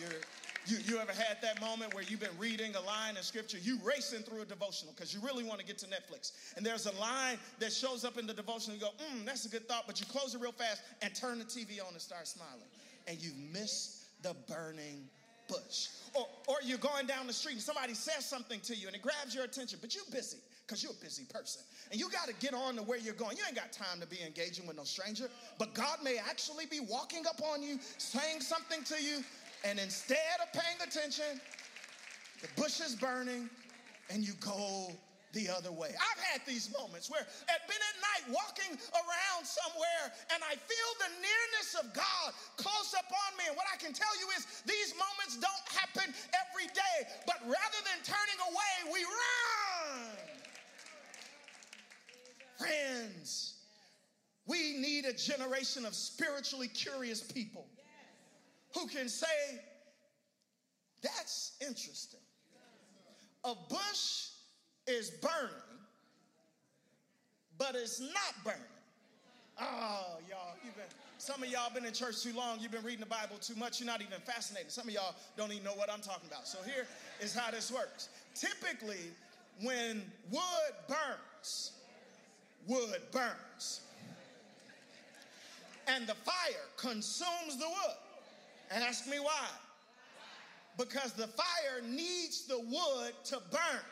You're 0.00 0.20
you, 0.66 0.78
you 0.84 0.98
ever 0.98 1.12
had 1.12 1.38
that 1.42 1.60
moment 1.60 1.94
where 1.94 2.04
you've 2.04 2.20
been 2.20 2.36
reading 2.38 2.74
a 2.74 2.80
line 2.80 3.16
of 3.16 3.24
scripture, 3.24 3.58
you 3.58 3.78
racing 3.82 4.20
through 4.20 4.42
a 4.42 4.44
devotional 4.44 4.92
because 4.94 5.14
you 5.14 5.20
really 5.20 5.42
want 5.42 5.58
to 5.58 5.66
get 5.66 5.78
to 5.78 5.86
Netflix. 5.86 6.32
And 6.56 6.64
there's 6.64 6.86
a 6.86 6.92
line 6.92 7.38
that 7.58 7.72
shows 7.72 8.04
up 8.04 8.18
in 8.18 8.26
the 8.26 8.34
devotional, 8.34 8.76
you 8.76 8.82
go, 8.82 8.90
mm, 9.14 9.24
that's 9.24 9.46
a 9.46 9.48
good 9.48 9.66
thought, 9.66 9.84
but 9.86 10.00
you 10.00 10.06
close 10.06 10.34
it 10.34 10.40
real 10.40 10.52
fast 10.52 10.82
and 11.02 11.14
turn 11.14 11.38
the 11.38 11.44
TV 11.44 11.80
on 11.80 11.92
and 11.92 12.00
start 12.00 12.28
smiling. 12.28 12.68
And 13.06 13.20
you've 13.22 13.38
missed 13.52 14.04
the 14.22 14.34
burning 14.48 15.08
bush. 15.48 15.88
Or, 16.14 16.26
or 16.46 16.56
you're 16.64 16.78
going 16.78 17.06
down 17.06 17.26
the 17.26 17.32
street 17.32 17.54
and 17.54 17.62
somebody 17.62 17.94
says 17.94 18.24
something 18.24 18.60
to 18.60 18.76
you 18.76 18.86
and 18.86 18.96
it 18.96 19.02
grabs 19.02 19.34
your 19.34 19.44
attention, 19.44 19.78
but 19.80 19.94
you're 19.94 20.04
busy 20.12 20.38
because 20.66 20.82
you're 20.82 20.92
a 20.92 21.04
busy 21.04 21.24
person. 21.24 21.62
And 21.90 21.98
you 21.98 22.08
got 22.10 22.28
to 22.28 22.34
get 22.34 22.54
on 22.54 22.76
to 22.76 22.82
where 22.82 22.98
you're 22.98 23.14
going. 23.14 23.36
You 23.36 23.42
ain't 23.46 23.56
got 23.56 23.72
time 23.72 24.00
to 24.00 24.06
be 24.06 24.18
engaging 24.24 24.66
with 24.66 24.76
no 24.76 24.84
stranger, 24.84 25.28
but 25.58 25.74
God 25.74 25.98
may 26.04 26.18
actually 26.18 26.66
be 26.66 26.78
walking 26.80 27.26
up 27.26 27.40
on 27.52 27.62
you, 27.62 27.78
saying 27.98 28.40
something 28.40 28.84
to 28.84 29.02
you, 29.02 29.24
and 29.64 29.78
instead 29.78 30.16
of 30.40 30.52
paying 30.52 30.76
attention, 30.86 31.40
the 32.40 32.48
bush 32.60 32.80
is 32.80 32.94
burning 32.94 33.50
and 34.08 34.22
you 34.26 34.32
go 34.40 34.92
the 35.32 35.48
other 35.48 35.70
way. 35.70 35.94
I've 35.94 36.22
had 36.34 36.40
these 36.46 36.70
moments 36.74 37.10
where 37.10 37.22
I've 37.22 37.66
been 37.70 37.78
at 37.78 37.96
night 38.02 38.24
walking 38.34 38.74
around 38.74 39.42
somewhere 39.46 40.10
and 40.34 40.42
I 40.42 40.58
feel 40.58 40.90
the 40.98 41.12
nearness 41.22 41.70
of 41.78 41.86
God 41.94 42.34
close 42.56 42.94
upon 42.98 43.38
me. 43.38 43.44
And 43.46 43.56
what 43.56 43.66
I 43.72 43.78
can 43.78 43.92
tell 43.92 44.10
you 44.18 44.26
is 44.36 44.46
these 44.66 44.94
moments 44.98 45.38
don't 45.38 45.66
happen 45.70 46.10
every 46.34 46.66
day, 46.74 46.96
but 47.26 47.38
rather 47.46 47.80
than 47.86 47.98
turning 48.02 48.40
away, 48.50 48.74
we 48.92 49.00
run. 49.06 50.30
Friends, 52.58 53.54
we 54.46 54.76
need 54.78 55.04
a 55.04 55.12
generation 55.12 55.86
of 55.86 55.94
spiritually 55.94 56.68
curious 56.68 57.22
people 57.22 57.66
who 58.74 58.86
can 58.88 59.08
say, 59.08 59.60
That's 61.02 61.52
interesting. 61.60 62.20
A 63.44 63.54
bush 63.68 64.29
is 64.90 65.10
burning, 65.10 65.54
but 67.58 67.74
it's 67.74 68.00
not 68.00 68.34
burning. 68.44 68.60
Oh, 69.60 70.18
y'all, 70.28 70.54
you've 70.64 70.74
been, 70.74 70.84
some 71.18 71.42
of 71.42 71.48
y'all 71.48 71.72
been 71.72 71.84
in 71.84 71.92
church 71.92 72.22
too 72.22 72.32
long. 72.34 72.58
You've 72.60 72.72
been 72.72 72.82
reading 72.82 73.00
the 73.00 73.06
Bible 73.06 73.36
too 73.40 73.54
much. 73.54 73.78
You're 73.78 73.86
not 73.86 74.00
even 74.00 74.18
fascinated. 74.20 74.72
Some 74.72 74.88
of 74.88 74.94
y'all 74.94 75.14
don't 75.36 75.52
even 75.52 75.64
know 75.64 75.74
what 75.74 75.90
I'm 75.90 76.00
talking 76.00 76.28
about. 76.28 76.48
So 76.48 76.58
here 76.64 76.86
is 77.20 77.34
how 77.34 77.50
this 77.50 77.70
works. 77.70 78.08
Typically, 78.34 79.10
when 79.62 80.02
wood 80.30 80.74
burns, 80.88 81.72
wood 82.66 83.00
burns. 83.12 83.82
And 85.86 86.06
the 86.06 86.14
fire 86.14 86.66
consumes 86.76 87.58
the 87.58 87.68
wood. 87.68 87.96
And 88.70 88.82
Ask 88.82 89.06
me 89.06 89.18
why. 89.18 89.48
Because 90.78 91.12
the 91.12 91.26
fire 91.26 91.82
needs 91.86 92.46
the 92.46 92.58
wood 92.58 93.12
to 93.24 93.40
burn. 93.50 93.82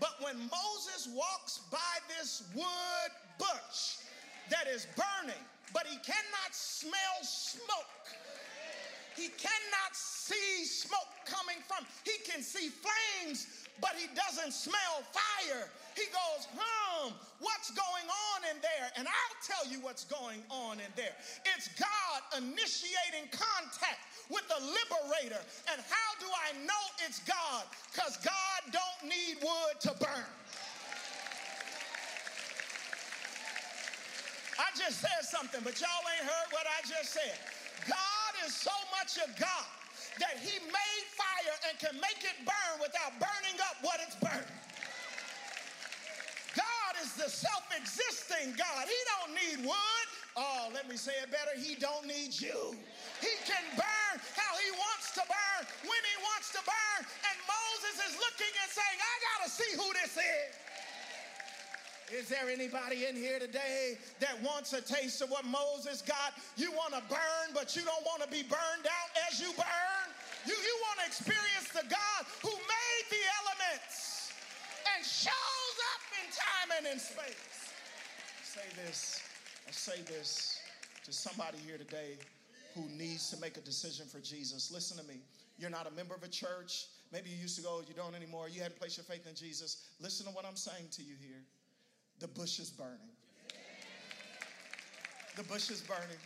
But 0.00 0.14
when 0.20 0.36
Moses 0.38 1.08
walks 1.12 1.60
by 1.70 1.78
this 2.08 2.44
wood 2.54 3.10
bush 3.38 3.98
that 4.50 4.66
is 4.66 4.86
burning, 4.96 5.42
but 5.72 5.86
he 5.86 5.96
cannot 5.98 6.52
smell 6.52 7.18
smoke, 7.22 8.06
he 9.16 9.28
cannot 9.28 9.94
see 9.94 10.64
smoke 10.64 11.10
coming 11.26 11.56
from, 11.66 11.84
he 12.04 12.18
can 12.30 12.42
see 12.42 12.70
flames 12.70 13.46
but 13.80 13.94
he 13.96 14.06
doesn't 14.14 14.52
smell 14.52 15.02
fire. 15.12 15.70
He 15.94 16.06
goes, 16.14 16.46
hmm, 16.54 17.10
what's 17.40 17.70
going 17.70 18.06
on 18.06 18.38
in 18.54 18.62
there? 18.62 18.90
And 18.96 19.06
I'll 19.06 19.38
tell 19.42 19.66
you 19.70 19.80
what's 19.82 20.04
going 20.04 20.42
on 20.50 20.78
in 20.78 20.90
there. 20.94 21.14
It's 21.56 21.68
God 21.74 22.42
initiating 22.42 23.30
contact 23.34 23.98
with 24.30 24.46
the 24.46 24.60
liberator. 24.62 25.42
And 25.72 25.82
how 25.82 26.10
do 26.20 26.26
I 26.26 26.54
know 26.66 26.84
it's 27.06 27.18
God? 27.26 27.64
Because 27.92 28.16
God 28.22 28.60
don't 28.70 29.10
need 29.10 29.42
wood 29.42 29.80
to 29.80 29.92
burn. 29.98 30.30
I 34.58 34.70
just 34.76 35.00
said 35.00 35.22
something, 35.22 35.60
but 35.62 35.80
y'all 35.80 36.06
ain't 36.18 36.26
heard 36.26 36.48
what 36.50 36.66
I 36.66 36.82
just 36.86 37.14
said. 37.14 37.38
God 37.86 38.32
is 38.46 38.54
so 38.54 38.74
much 38.94 39.18
a 39.18 39.40
God 39.40 39.77
that 40.18 40.38
he 40.42 40.58
made 40.58 41.04
fire 41.14 41.56
and 41.68 41.78
can 41.78 41.94
make 42.00 42.22
it 42.22 42.38
burn 42.44 42.74
without 42.80 43.14
burning 43.18 43.58
up 43.70 43.78
what 43.82 44.00
it's 44.02 44.16
burning. 44.16 44.58
God 46.56 46.92
is 47.02 47.14
the 47.14 47.30
self-existing 47.30 48.54
God. 48.58 48.82
He 48.86 49.00
don't 49.14 49.32
need 49.34 49.58
wood. 49.66 50.06
Oh, 50.34 50.70
let 50.74 50.88
me 50.88 50.96
say 50.96 51.14
it 51.22 51.30
better. 51.30 51.54
He 51.58 51.74
don't 51.74 52.06
need 52.06 52.34
you. 52.34 52.74
He 53.20 53.34
can 53.46 53.62
burn 53.74 54.14
how 54.38 54.52
he 54.58 54.70
wants 54.74 55.14
to 55.14 55.22
burn 55.26 55.62
when 55.82 56.02
he 56.02 56.16
wants 56.22 56.50
to 56.54 56.62
burn. 56.62 57.00
And 57.02 57.36
Moses 57.46 58.10
is 58.10 58.14
looking 58.18 58.54
and 58.62 58.70
saying, 58.70 58.98
I 58.98 59.14
got 59.26 59.38
to 59.46 59.50
see 59.50 59.70
who 59.74 59.88
this 59.98 60.14
is. 60.16 60.50
Is 62.10 62.28
there 62.28 62.48
anybody 62.48 63.04
in 63.04 63.14
here 63.14 63.38
today 63.38 63.98
that 64.20 64.40
wants 64.42 64.72
a 64.72 64.80
taste 64.80 65.20
of 65.20 65.30
what 65.30 65.44
Moses 65.44 66.00
got? 66.00 66.32
You 66.56 66.72
want 66.72 66.94
to 66.94 67.02
burn, 67.08 67.52
but 67.52 67.76
you 67.76 67.82
don't 67.84 68.04
want 68.06 68.22
to 68.22 68.28
be 68.28 68.42
burned 68.42 68.86
out 68.86 69.10
as 69.28 69.40
you 69.40 69.52
burn? 69.52 70.07
You, 70.46 70.54
you 70.54 70.74
want 70.86 71.00
to 71.00 71.06
experience 71.06 71.68
the 71.72 71.86
God 71.88 72.22
who 72.42 72.50
made 72.50 73.04
the 73.10 73.22
elements 73.42 74.32
and 74.94 75.04
shows 75.04 75.76
up 75.94 76.02
in 76.22 76.26
time 76.30 76.68
and 76.78 76.86
in 76.94 76.98
space. 76.98 77.72
Say 78.42 78.66
this, 78.84 79.22
I 79.66 79.70
say 79.72 80.02
this 80.02 80.60
to 81.04 81.12
somebody 81.12 81.58
here 81.66 81.78
today 81.78 82.16
who 82.74 82.88
needs 82.96 83.30
to 83.30 83.40
make 83.40 83.56
a 83.56 83.60
decision 83.60 84.06
for 84.06 84.20
Jesus. 84.20 84.70
Listen 84.70 84.96
to 84.98 85.04
me. 85.04 85.20
You're 85.58 85.70
not 85.70 85.86
a 85.86 85.90
member 85.90 86.14
of 86.14 86.22
a 86.22 86.28
church. 86.28 86.86
Maybe 87.12 87.30
you 87.30 87.36
used 87.36 87.56
to 87.56 87.62
go, 87.62 87.82
you 87.86 87.94
don't 87.94 88.14
anymore. 88.14 88.48
You 88.48 88.62
hadn't 88.62 88.78
placed 88.78 88.96
your 88.96 89.04
faith 89.04 89.26
in 89.26 89.34
Jesus. 89.34 89.88
Listen 90.00 90.26
to 90.26 90.32
what 90.32 90.44
I'm 90.44 90.56
saying 90.56 90.86
to 90.92 91.02
you 91.02 91.14
here. 91.20 91.42
The 92.20 92.28
bush 92.28 92.58
is 92.58 92.70
burning. 92.70 92.98
The 95.36 95.42
bush 95.44 95.70
is 95.70 95.80
burning. 95.80 96.18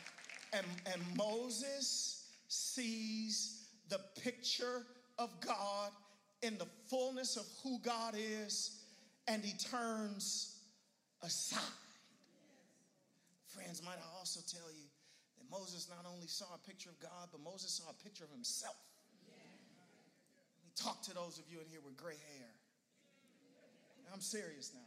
And, 0.52 0.66
and 0.86 1.02
Moses 1.16 2.24
sees 2.48 3.61
the 3.92 4.00
picture 4.22 4.86
of 5.18 5.28
God 5.40 5.90
in 6.40 6.56
the 6.56 6.66
fullness 6.88 7.36
of 7.36 7.44
who 7.62 7.78
God 7.80 8.14
is, 8.16 8.80
and 9.28 9.44
he 9.44 9.52
turns 9.58 10.56
aside. 11.22 11.60
Friends, 13.48 13.82
might 13.84 13.98
I 13.98 14.18
also 14.18 14.40
tell 14.50 14.72
you 14.72 14.88
that 15.36 15.44
Moses 15.50 15.90
not 15.90 16.10
only 16.10 16.26
saw 16.26 16.46
a 16.54 16.66
picture 16.66 16.88
of 16.88 16.98
God, 17.00 17.28
but 17.30 17.42
Moses 17.44 17.70
saw 17.70 17.90
a 17.90 18.02
picture 18.02 18.24
of 18.24 18.30
himself. 18.30 18.80
Let 19.28 20.64
me 20.64 20.72
talk 20.74 21.02
to 21.02 21.14
those 21.14 21.38
of 21.38 21.44
you 21.52 21.60
in 21.60 21.66
here 21.68 21.80
with 21.84 21.94
gray 21.94 22.16
hair. 22.38 22.48
I'm 24.10 24.22
serious 24.22 24.72
now. 24.74 24.80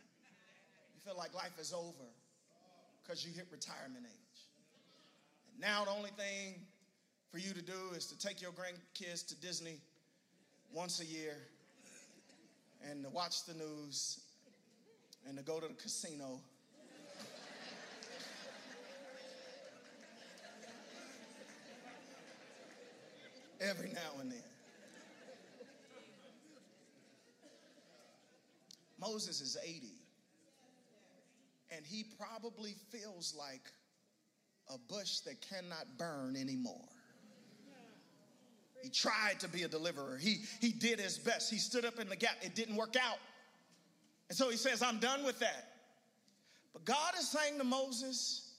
You 0.94 1.00
feel 1.06 1.18
like 1.18 1.34
life 1.36 1.60
is 1.60 1.74
over 1.74 2.10
because 3.04 3.24
you 3.24 3.32
hit 3.34 3.46
retirement 3.52 4.06
age. 4.06 4.40
And 5.52 5.62
now 5.62 5.86
the 5.86 5.92
only 5.92 6.12
thing 6.18 6.56
for 7.36 7.42
you 7.42 7.54
to 7.54 7.62
do 7.62 7.74
is 7.98 8.06
to 8.06 8.18
take 8.18 8.42
your 8.42 8.52
grandkids 8.52 9.28
to 9.28 9.36
Disney 9.42 9.82
once 10.72 11.02
a 11.02 11.06
year 11.06 11.36
and 12.90 13.04
to 13.04 13.10
watch 13.10 13.44
the 13.44 13.54
news 13.56 14.22
and 15.28 15.38
to 15.38 15.44
go 15.44 15.60
to 15.60 15.68
the 15.68 15.74
casino. 15.74 16.40
Every 23.60 23.90
now 23.90 24.22
and 24.22 24.32
then. 24.32 24.40
Moses 28.98 29.42
is 29.42 29.58
80 29.62 29.88
and 31.76 31.86
he 31.86 32.06
probably 32.18 32.76
feels 32.92 33.36
like 33.38 33.70
a 34.74 34.78
bush 34.78 35.20
that 35.26 35.42
cannot 35.42 35.98
burn 35.98 36.38
anymore. 36.38 36.95
He 38.82 38.90
tried 38.90 39.40
to 39.40 39.48
be 39.48 39.64
a 39.64 39.68
deliverer. 39.68 40.18
He, 40.18 40.42
he 40.62 40.72
did 40.72 41.00
his 41.00 41.18
best. 41.18 41.52
He 41.52 41.58
stood 41.58 41.86
up 41.86 42.00
in 42.00 42.08
the 42.08 42.16
gap. 42.16 42.38
It 42.42 42.56
didn't 42.56 42.76
work 42.76 42.96
out. 42.96 43.18
And 44.30 44.38
so 44.38 44.50
he 44.50 44.58
says, 44.58 44.82
I'm 44.82 45.00
done 45.00 45.24
with 45.24 45.40
that. 45.40 45.72
But 46.74 46.86
God 46.86 47.14
is 47.20 47.28
saying 47.28 47.58
to 47.58 47.64
Moses, 47.64 48.54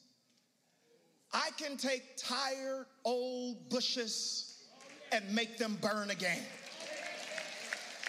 I 1.33 1.51
can 1.59 1.77
take 1.77 2.17
tired 2.17 2.87
old 3.05 3.69
bushes 3.69 4.65
and 5.13 5.35
make 5.35 5.59
them 5.59 5.79
burn 5.81 6.11
again. 6.11 6.43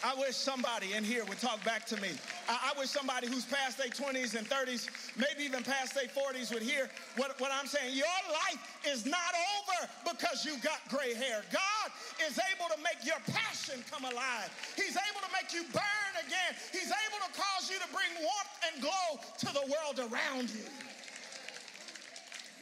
I 0.04 0.14
wish 0.14 0.36
somebody 0.36 0.94
in 0.94 1.04
here 1.04 1.26
would 1.26 1.40
talk 1.40 1.64
back 1.66 1.86
to 1.88 2.00
me. 2.00 2.10
I, 2.48 2.72
I 2.72 2.80
wish 2.80 2.90
somebody 2.90 3.28
who's 3.28 3.46
past 3.46 3.78
their 3.78 3.90
20s 3.90 4.36
and 4.36 4.48
30s, 4.48 4.88
maybe 5.18 5.44
even 5.44 5.64
past 5.64 5.96
their 5.96 6.06
40s, 6.06 6.54
would 6.54 6.62
hear 6.62 6.90
what, 7.16 7.40
what 7.40 7.52
I'm 7.52 7.66
saying. 7.66 7.96
Your 7.96 8.06
life 8.30 8.62
is 8.86 9.06
not 9.06 9.34
over 9.58 9.90
because 10.14 10.46
you 10.46 10.54
got 10.62 10.78
gray 10.90 11.16
hair. 11.16 11.42
God 11.52 11.92
is 12.30 12.40
able 12.54 12.70
to 12.76 12.82
make 12.84 13.04
your 13.06 13.18
passion 13.26 13.84
come 13.90 14.06
alive. 14.06 14.54
He's 14.76 14.96
able 14.96 15.22
to 15.26 15.32
make 15.34 15.52
you 15.54 15.64
burn 15.74 16.14
again. 16.26 16.54
He's 16.72 16.94
able 16.94 17.20
to 17.26 17.32
cause 17.34 17.70
you 17.70 17.80
to 17.80 17.88
bring 17.92 18.14
warmth 18.22 18.56
and 18.72 18.82
glow 18.82 19.20
to 19.40 19.46
the 19.48 19.66
world 19.66 20.12
around 20.12 20.52
you. 20.52 20.66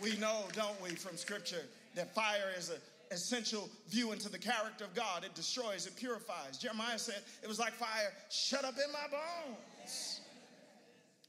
We 0.01 0.17
know, 0.17 0.45
don't 0.53 0.79
we, 0.81 0.89
from 0.91 1.17
Scripture, 1.17 1.63
that 1.95 2.13
fire 2.13 2.51
is 2.57 2.69
an 2.69 2.77
essential 3.11 3.69
view 3.89 4.11
into 4.11 4.29
the 4.29 4.37
character 4.37 4.83
of 4.83 4.93
God. 4.93 5.23
It 5.23 5.35
destroys, 5.35 5.85
it 5.85 5.95
purifies. 5.95 6.57
Jeremiah 6.57 6.99
said 6.99 7.21
it 7.41 7.47
was 7.47 7.59
like 7.59 7.73
fire 7.73 8.11
shut 8.29 8.65
up 8.65 8.75
in 8.75 8.91
my 8.91 9.07
bones. 9.09 10.21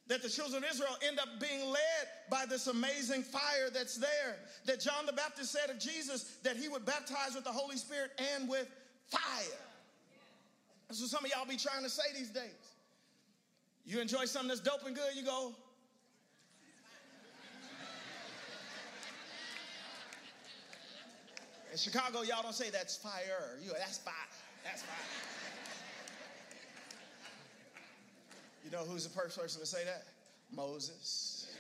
That 0.09 0.23
the 0.23 0.29
children 0.29 0.62
of 0.62 0.71
Israel 0.71 0.97
end 1.07 1.19
up 1.19 1.29
being 1.41 1.69
led 1.69 2.07
by 2.31 2.47
this 2.47 2.69
amazing 2.69 3.23
fire 3.23 3.71
that's 3.73 3.97
there. 3.97 4.37
That 4.65 4.81
John 4.81 5.05
the 5.05 5.12
Baptist 5.12 5.51
said 5.51 5.69
of 5.69 5.81
Jesus 5.81 6.37
that 6.45 6.57
he 6.57 6.69
would 6.69 6.85
baptize 6.85 7.35
with 7.35 7.45
the 7.45 7.51
Holy 7.51 7.77
Spirit 7.77 8.12
and 8.35 8.49
with 8.49 8.69
fire. 9.09 9.59
That's 10.89 11.01
what 11.01 11.11
some 11.11 11.25
of 11.25 11.31
y'all 11.31 11.47
be 11.47 11.57
trying 11.57 11.83
to 11.83 11.91
say 11.91 12.05
these 12.15 12.31
days. 12.31 12.77
You 13.85 14.01
enjoy 14.01 14.27
something 14.27 14.49
that's 14.49 14.61
dope 14.61 14.87
and 14.87 14.95
good, 14.95 15.15
you 15.17 15.25
go, 15.25 15.55
In 21.77 21.81
Chicago, 21.81 22.23
y'all 22.23 22.41
don't 22.43 22.55
say 22.55 22.71
that's 22.71 22.97
fire. 22.97 23.59
You 23.62 23.71
that's 23.77 23.99
fire. 23.99 24.15
That's 24.65 24.81
fire. 24.81 24.97
You 28.65 28.71
know 28.71 28.79
who's 28.79 29.05
the 29.05 29.11
first 29.11 29.39
person 29.39 29.61
to 29.61 29.67
say 29.67 29.85
that? 29.85 30.05
Moses. 30.51 31.55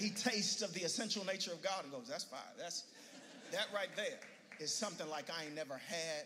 he 0.00 0.10
tastes 0.10 0.62
of 0.62 0.74
the 0.74 0.80
essential 0.80 1.24
nature 1.24 1.52
of 1.52 1.62
God 1.62 1.84
and 1.84 1.92
goes, 1.92 2.08
that's 2.08 2.24
fire. 2.24 2.40
That's 2.58 2.82
that 3.52 3.68
right 3.72 3.90
there 3.94 4.18
is 4.58 4.74
something 4.74 5.08
like 5.08 5.26
I 5.30 5.44
ain't 5.44 5.54
never 5.54 5.74
had 5.74 6.24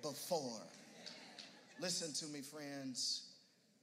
before. 0.00 0.62
Listen 1.78 2.10
to 2.26 2.32
me, 2.32 2.40
friends. 2.40 3.24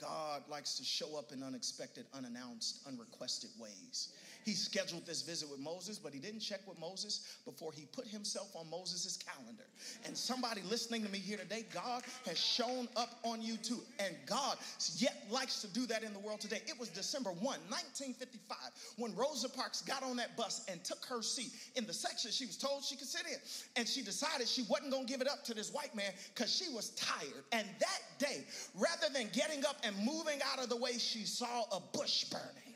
God 0.02 0.42
likes 0.50 0.80
to 0.80 0.84
show 0.84 1.16
up 1.16 1.32
in 1.32 1.44
unexpected, 1.44 2.08
unannounced, 2.12 2.80
unrequested 2.88 3.52
ways. 3.60 4.14
He 4.44 4.54
scheduled 4.54 5.06
this 5.06 5.22
visit 5.22 5.50
with 5.50 5.60
Moses, 5.60 6.00
but 6.00 6.14
he 6.14 6.20
didn't 6.20 6.40
check 6.40 6.62
with 6.68 6.80
Moses 6.80 7.38
before 7.46 7.72
he 7.72 7.86
put 7.86 8.08
himself 8.08 8.56
on 8.56 8.70
Moses' 8.70 9.18
calendar. 9.18 9.66
And 10.06 10.18
somebody 10.18 10.62
listening 10.70 11.04
to 11.04 11.10
me 11.10 11.20
here 11.20 11.38
today, 11.38 11.66
God 11.74 12.04
has 12.26 12.38
shown 12.38 12.88
up 12.96 13.20
on 13.24 13.42
you 13.42 13.58
too. 13.58 13.80
And 14.00 14.16
God 14.26 14.58
yet 14.98 15.26
likes 15.30 15.62
to 15.62 15.68
do 15.68 15.86
that 15.88 16.04
in 16.04 16.14
the 16.14 16.20
world 16.20 16.42
today. 16.42 16.62
It 16.68 16.80
was 16.80 16.90
December 16.90 17.30
1, 17.30 17.40
1955, 17.42 18.58
when 18.98 19.16
Rosa 19.16 19.50
Parks 19.50 19.82
got 19.82 20.04
on 20.04 20.18
that 20.18 20.36
bus 20.36 20.66
and 20.68 20.84
took 20.84 21.06
her 21.06 21.22
seat 21.22 21.52
in 21.76 21.86
the 21.86 21.94
section 21.94 22.32
she 22.32 22.46
was 22.46 22.58
told 22.58 22.84
she 22.84 22.96
could 22.96 23.08
sit 23.08 23.26
in. 23.28 23.38
And 23.76 23.88
she 23.88 24.02
decided 24.02 24.48
she 24.48 24.64
wasn't 24.64 24.92
going 24.92 25.06
to 25.06 25.12
give 25.12 25.22
it 25.22 25.30
up 25.30 25.44
to 25.46 25.54
this 25.54 25.72
white 25.72 25.96
man 25.96 26.12
because 26.34 26.54
she 26.54 26.74
was 26.74 26.90
tired. 26.92 27.44
And 27.52 27.68
that 27.80 28.02
day, 28.18 28.44
rather 28.76 29.12
than 29.14 29.30
getting 29.34 29.66
up 29.66 29.78
and 29.84 29.96
moving 29.98 30.40
out 30.52 30.64
of 30.64 30.70
the 30.70 30.78
way, 30.78 30.94
she 30.94 31.26
saw 31.26 31.64
a 31.72 31.80
bush 31.98 32.26
burning 32.26 32.71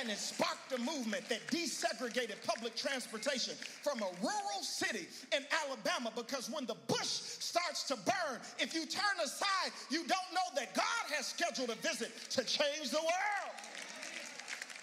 and 0.00 0.10
it 0.10 0.18
sparked 0.18 0.72
a 0.72 0.78
movement 0.78 1.28
that 1.28 1.46
desegregated 1.48 2.36
public 2.46 2.76
transportation 2.76 3.54
from 3.82 3.98
a 4.00 4.10
rural 4.22 4.62
city 4.62 5.06
in 5.34 5.42
Alabama 5.64 6.12
because 6.14 6.50
when 6.50 6.66
the 6.66 6.76
bush 6.86 7.06
starts 7.06 7.84
to 7.84 7.96
burn, 7.96 8.40
if 8.58 8.74
you 8.74 8.84
turn 8.86 9.16
aside, 9.24 9.72
you 9.90 10.00
don't 10.00 10.32
know 10.32 10.48
that 10.54 10.74
God 10.74 10.84
has 11.14 11.26
scheduled 11.26 11.70
a 11.70 11.76
visit 11.76 12.10
to 12.30 12.44
change 12.44 12.90
the 12.90 12.98
world. 12.98 13.56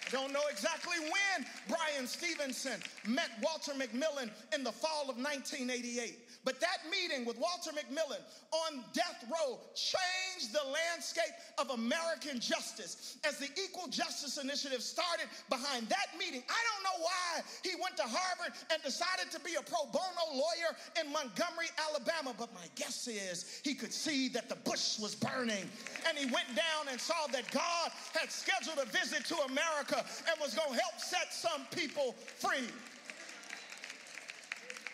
I 0.08 0.12
don't 0.12 0.34
know 0.34 0.48
exactly 0.52 0.98
when 1.00 1.46
Bryan 1.68 2.08
Stevenson 2.08 2.80
met 3.08 3.30
Walter 3.42 3.72
McMillan 3.72 4.30
in 4.54 4.64
the 4.64 4.72
fall 4.72 5.10
of 5.10 5.18
1988. 5.18 6.18
But 6.44 6.60
that 6.60 6.80
meeting 6.92 7.26
with 7.26 7.40
Walter 7.40 7.72
McMillan 7.72 8.20
on 8.52 8.84
death 8.92 9.24
row 9.32 9.60
changed 9.76 10.52
the 10.52 10.64
landscape 10.68 11.32
of 11.58 11.70
American 11.70 12.40
justice 12.40 13.18
as 13.26 13.38
the 13.38 13.48
Equal 13.64 13.88
Justice 13.88 14.38
Initiative 14.38 14.82
started 14.82 15.28
behind 15.50 15.88
that 15.88 16.08
meeting. 16.20 16.44
I 16.50 16.60
don't 16.68 16.84
know 16.84 17.06
why 17.06 17.42
he 17.64 17.76
went 17.82 17.96
to 17.98 18.04
Harvard 18.04 18.54
and 18.72 18.84
decided 18.84 19.32
to 19.32 19.40
be 19.40 19.56
a 19.56 19.62
pro 19.62 19.86
bono 19.86 20.36
lawyer 20.36 20.76
in 21.00 21.12
Montgomery, 21.14 21.68
Alabama, 21.80 22.36
but 22.38 22.54
my 22.54 22.68
guess 22.76 23.08
is 23.08 23.62
he 23.64 23.74
could 23.74 23.94
see 23.94 24.28
that 24.30 24.50
the 24.50 24.56
bush 24.70 25.00
was 25.00 25.16
burning 25.16 25.64
and 26.08 26.18
he 26.18 26.26
went 26.26 26.48
down 26.50 26.92
and 26.92 27.00
saw 27.00 27.28
that 27.32 27.50
God 27.52 27.92
had 28.14 28.30
scheduled 28.30 28.80
a 28.80 28.90
visit 28.92 29.24
to 29.26 29.36
America 29.48 30.04
and 30.28 30.36
was 30.42 30.54
going 30.54 30.74
to 30.74 30.80
help 30.82 31.00
set 31.00 31.32
some 31.32 31.66
people 31.72 32.16
free. 32.40 32.68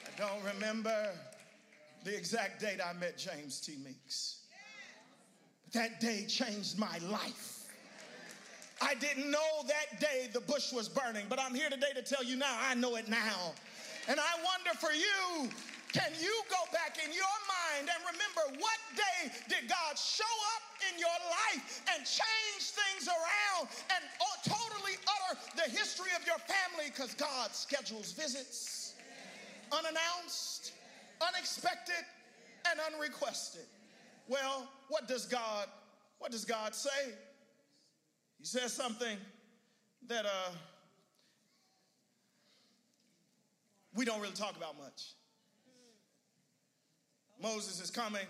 I 0.05 0.21
don't 0.21 0.43
remember 0.43 1.09
the 2.03 2.15
exact 2.15 2.61
date 2.61 2.79
I 2.83 2.93
met 2.93 3.17
James 3.17 3.59
T. 3.59 3.77
Meeks. 3.83 4.37
But 5.65 5.73
That 5.73 5.99
day 5.99 6.25
changed 6.27 6.77
my 6.77 6.97
life. 7.09 7.55
I 8.81 8.95
didn't 8.95 9.29
know 9.29 9.63
that 9.67 9.99
day 9.99 10.29
the 10.31 10.39
bush 10.39 10.71
was 10.71 10.87
burning, 10.87 11.25
but 11.27 11.39
I'm 11.39 11.53
here 11.53 11.69
today 11.69 11.91
to 11.95 12.01
tell 12.01 12.23
you 12.23 12.37
now, 12.37 12.55
I 12.61 12.75
know 12.75 12.95
it 12.95 13.09
now. 13.09 13.53
And 14.07 14.19
I 14.19 14.33
wonder 14.43 14.71
for 14.79 14.93
you, 14.93 15.49
can 15.91 16.11
you 16.21 16.33
go 16.49 16.71
back 16.71 16.97
in 17.03 17.11
your 17.11 17.37
mind 17.49 17.89
and 17.89 17.99
remember 18.07 18.61
what 18.61 18.79
day 18.95 19.31
did 19.49 19.67
God 19.67 19.97
show 19.97 20.33
up 20.55 20.63
in 20.93 20.99
your 20.99 21.19
life 21.27 21.81
and 21.93 22.05
change 22.05 22.71
things 22.71 23.09
around 23.09 23.67
and 23.91 24.03
uh, 24.21 24.55
totally 24.55 24.95
utter 25.03 25.39
the 25.57 25.69
history 25.69 26.11
of 26.15 26.25
your 26.25 26.37
family 26.47 26.89
because 26.93 27.13
God 27.15 27.53
schedules 27.53 28.13
visits 28.13 28.93
unannounced 29.71 30.71
unexpected 31.21 32.05
and 32.69 32.79
unrequested. 32.93 33.65
Well, 34.27 34.69
what 34.87 35.07
does 35.07 35.25
God 35.25 35.67
what 36.19 36.31
does 36.31 36.45
God 36.45 36.75
say? 36.75 37.13
He 38.37 38.45
says 38.45 38.73
something 38.73 39.17
that 40.07 40.25
uh, 40.25 40.51
we 43.95 44.05
don't 44.05 44.21
really 44.21 44.33
talk 44.33 44.55
about 44.55 44.77
much. 44.77 45.13
Moses 47.41 47.81
is 47.81 47.89
coming, 47.89 48.27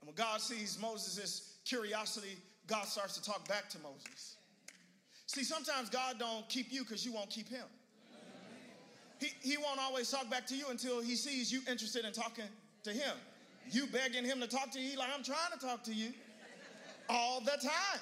and 0.00 0.08
when 0.08 0.14
God 0.14 0.40
sees 0.40 0.78
Moses' 0.80 1.58
curiosity, 1.66 2.38
God 2.66 2.86
starts 2.86 3.14
to 3.18 3.22
talk 3.22 3.46
back 3.48 3.68
to 3.70 3.78
Moses. 3.80 4.36
See, 5.26 5.44
sometimes 5.44 5.90
God 5.90 6.18
don't 6.18 6.48
keep 6.48 6.72
you 6.72 6.82
because 6.82 7.04
you 7.04 7.12
won't 7.12 7.28
keep 7.28 7.48
him. 7.48 7.66
He, 9.18 9.28
he 9.40 9.56
won't 9.56 9.80
always 9.80 10.10
talk 10.10 10.30
back 10.30 10.46
to 10.48 10.56
you 10.56 10.66
until 10.68 11.00
he 11.00 11.16
sees 11.16 11.50
you 11.50 11.60
interested 11.68 12.04
in 12.04 12.12
talking 12.12 12.44
to 12.84 12.90
him. 12.90 13.16
You 13.70 13.86
begging 13.86 14.24
him 14.24 14.40
to 14.40 14.46
talk 14.46 14.70
to 14.72 14.80
you, 14.80 14.98
like, 14.98 15.08
I'm 15.16 15.24
trying 15.24 15.52
to 15.52 15.58
talk 15.58 15.82
to 15.84 15.92
you 15.92 16.12
all 17.08 17.40
the 17.40 17.58
time. 17.62 18.00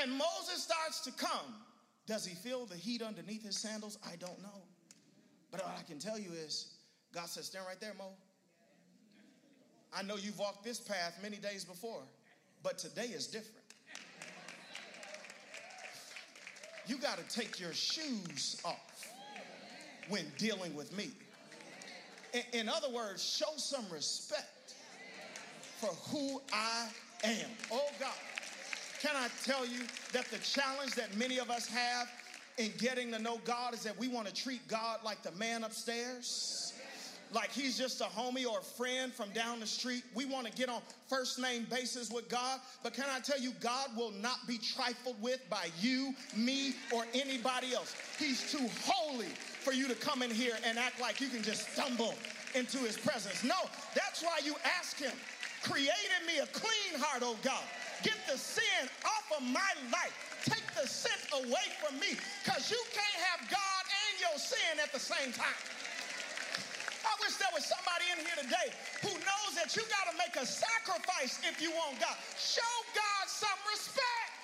And 0.00 0.12
Moses 0.12 0.62
starts 0.62 1.00
to 1.02 1.12
come. 1.12 1.54
Does 2.06 2.26
he 2.26 2.34
feel 2.34 2.66
the 2.66 2.76
heat 2.76 3.00
underneath 3.00 3.44
his 3.44 3.56
sandals? 3.56 3.98
I 4.04 4.16
don't 4.16 4.40
know. 4.42 4.62
But 5.50 5.62
all 5.62 5.72
I 5.78 5.82
can 5.82 5.98
tell 5.98 6.18
you 6.18 6.30
is, 6.32 6.74
God 7.14 7.28
says, 7.28 7.46
stand 7.46 7.64
right 7.66 7.80
there, 7.80 7.94
Mo. 7.96 8.10
I 9.96 10.02
know 10.02 10.16
you've 10.16 10.38
walked 10.38 10.64
this 10.64 10.80
path 10.80 11.18
many 11.22 11.36
days 11.36 11.64
before, 11.64 12.02
but 12.62 12.78
today 12.78 13.06
is 13.06 13.28
different. 13.28 13.63
You 16.86 16.96
got 16.98 17.18
to 17.18 17.34
take 17.34 17.58
your 17.58 17.72
shoes 17.72 18.60
off 18.64 19.12
when 20.08 20.26
dealing 20.38 20.74
with 20.74 20.96
me. 20.96 21.10
In, 22.52 22.68
other 22.68 22.90
words, 22.90 23.22
show 23.22 23.52
some 23.56 23.84
respect 23.90 24.74
for 25.78 25.86
who 26.10 26.42
I 26.52 26.88
am. 27.22 27.48
Oh 27.72 27.88
God. 27.98 28.12
Can 29.00 29.12
I 29.16 29.28
tell 29.44 29.66
you 29.66 29.80
that 30.12 30.30
the 30.30 30.38
challenge 30.38 30.94
that 30.94 31.16
many 31.16 31.38
of 31.38 31.50
us 31.50 31.66
have 31.66 32.10
in 32.58 32.72
getting 32.78 33.12
to 33.12 33.18
know 33.18 33.40
God 33.44 33.74
is 33.74 33.82
that 33.84 33.98
we 33.98 34.08
want 34.08 34.26
to 34.26 34.34
treat 34.34 34.66
God 34.68 35.00
like 35.04 35.22
the 35.22 35.32
man 35.32 35.64
upstairs? 35.64 36.73
Like 37.34 37.50
he's 37.50 37.76
just 37.76 38.00
a 38.00 38.04
homie 38.04 38.46
or 38.46 38.60
a 38.60 38.62
friend 38.62 39.12
from 39.12 39.28
down 39.30 39.60
the 39.60 39.66
street. 39.66 40.02
We 40.14 40.24
want 40.24 40.46
to 40.46 40.52
get 40.52 40.68
on 40.68 40.80
first 41.08 41.38
name 41.38 41.66
basis 41.68 42.10
with 42.10 42.28
God. 42.28 42.60
But 42.82 42.94
can 42.94 43.06
I 43.14 43.20
tell 43.20 43.40
you, 43.40 43.52
God 43.60 43.88
will 43.96 44.12
not 44.12 44.46
be 44.46 44.58
trifled 44.58 45.20
with 45.20 45.40
by 45.50 45.68
you, 45.80 46.14
me, 46.36 46.74
or 46.92 47.04
anybody 47.12 47.74
else. 47.74 47.94
He's 48.18 48.50
too 48.50 48.66
holy 48.84 49.26
for 49.26 49.72
you 49.72 49.88
to 49.88 49.94
come 49.94 50.22
in 50.22 50.30
here 50.30 50.56
and 50.64 50.78
act 50.78 51.00
like 51.00 51.20
you 51.20 51.28
can 51.28 51.42
just 51.42 51.72
stumble 51.72 52.14
into 52.54 52.78
his 52.78 52.96
presence. 52.96 53.42
No, 53.42 53.56
that's 53.94 54.22
why 54.22 54.40
you 54.44 54.54
ask 54.78 54.98
him, 54.98 55.12
create 55.62 55.88
in 56.20 56.26
me 56.26 56.38
a 56.38 56.46
clean 56.46 57.00
heart, 57.00 57.22
oh 57.24 57.36
God. 57.42 57.62
Get 58.02 58.14
the 58.30 58.38
sin 58.38 58.88
off 59.04 59.38
of 59.38 59.42
my 59.42 59.72
life. 59.90 60.14
Take 60.44 60.66
the 60.80 60.86
sin 60.86 61.16
away 61.32 61.66
from 61.82 61.98
me 61.98 62.18
because 62.44 62.70
you 62.70 62.80
can't 62.92 63.24
have 63.24 63.50
God 63.50 63.84
and 63.88 64.20
your 64.20 64.38
sin 64.38 64.78
at 64.82 64.92
the 64.92 65.00
same 65.00 65.32
time 65.32 65.56
wish 67.20 67.36
there 67.36 67.52
was 67.52 67.64
somebody 67.64 68.08
in 68.12 68.18
here 68.24 68.38
today 68.40 68.68
who 69.04 69.12
knows 69.12 69.52
that 69.56 69.72
you 69.76 69.82
got 69.92 70.08
to 70.10 70.14
make 70.16 70.34
a 70.36 70.46
sacrifice 70.46 71.40
if 71.44 71.60
you 71.60 71.70
want 71.72 72.00
God. 72.00 72.16
Show 72.36 72.74
God 72.94 73.24
some 73.28 73.60
respect. 73.68 74.34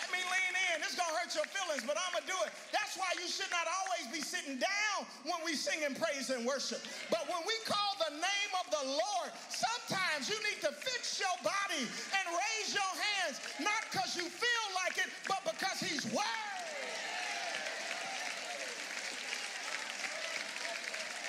Let 0.00 0.08
me 0.12 0.20
lean 0.26 0.54
in. 0.74 0.82
This 0.82 0.98
gonna 0.98 1.14
hurt 1.22 1.30
your 1.34 1.46
feelings, 1.54 1.86
but 1.86 1.94
I'm 1.94 2.10
gonna 2.10 2.26
do 2.26 2.38
it. 2.42 2.50
That's 2.74 2.98
why 2.98 3.06
you 3.22 3.30
should 3.30 3.50
not 3.54 3.66
always 3.70 4.10
be 4.10 4.18
sitting 4.18 4.58
down 4.58 5.06
when 5.22 5.38
we 5.46 5.54
sing 5.54 5.86
and 5.86 5.94
praise 5.94 6.30
and 6.34 6.42
worship. 6.42 6.82
But 7.14 7.30
when 7.30 7.38
we 7.46 7.54
call 7.62 7.94
the 8.10 8.18
name 8.18 8.52
of 8.58 8.66
the 8.74 8.84
Lord, 8.90 9.30
sometimes 9.50 10.26
you 10.26 10.34
need 10.50 10.58
to 10.66 10.72
fix 10.74 11.22
your 11.22 11.36
body 11.46 11.86
and 11.86 12.24
raise 12.26 12.74
your 12.74 12.92
hands, 12.98 13.38
not 13.62 13.86
because 13.90 14.16
you 14.18 14.26
feel 14.26 14.66
like 14.82 14.98
it, 14.98 15.10
but 15.30 15.46
because 15.46 15.78
He's 15.78 16.02
worthy. 16.10 16.50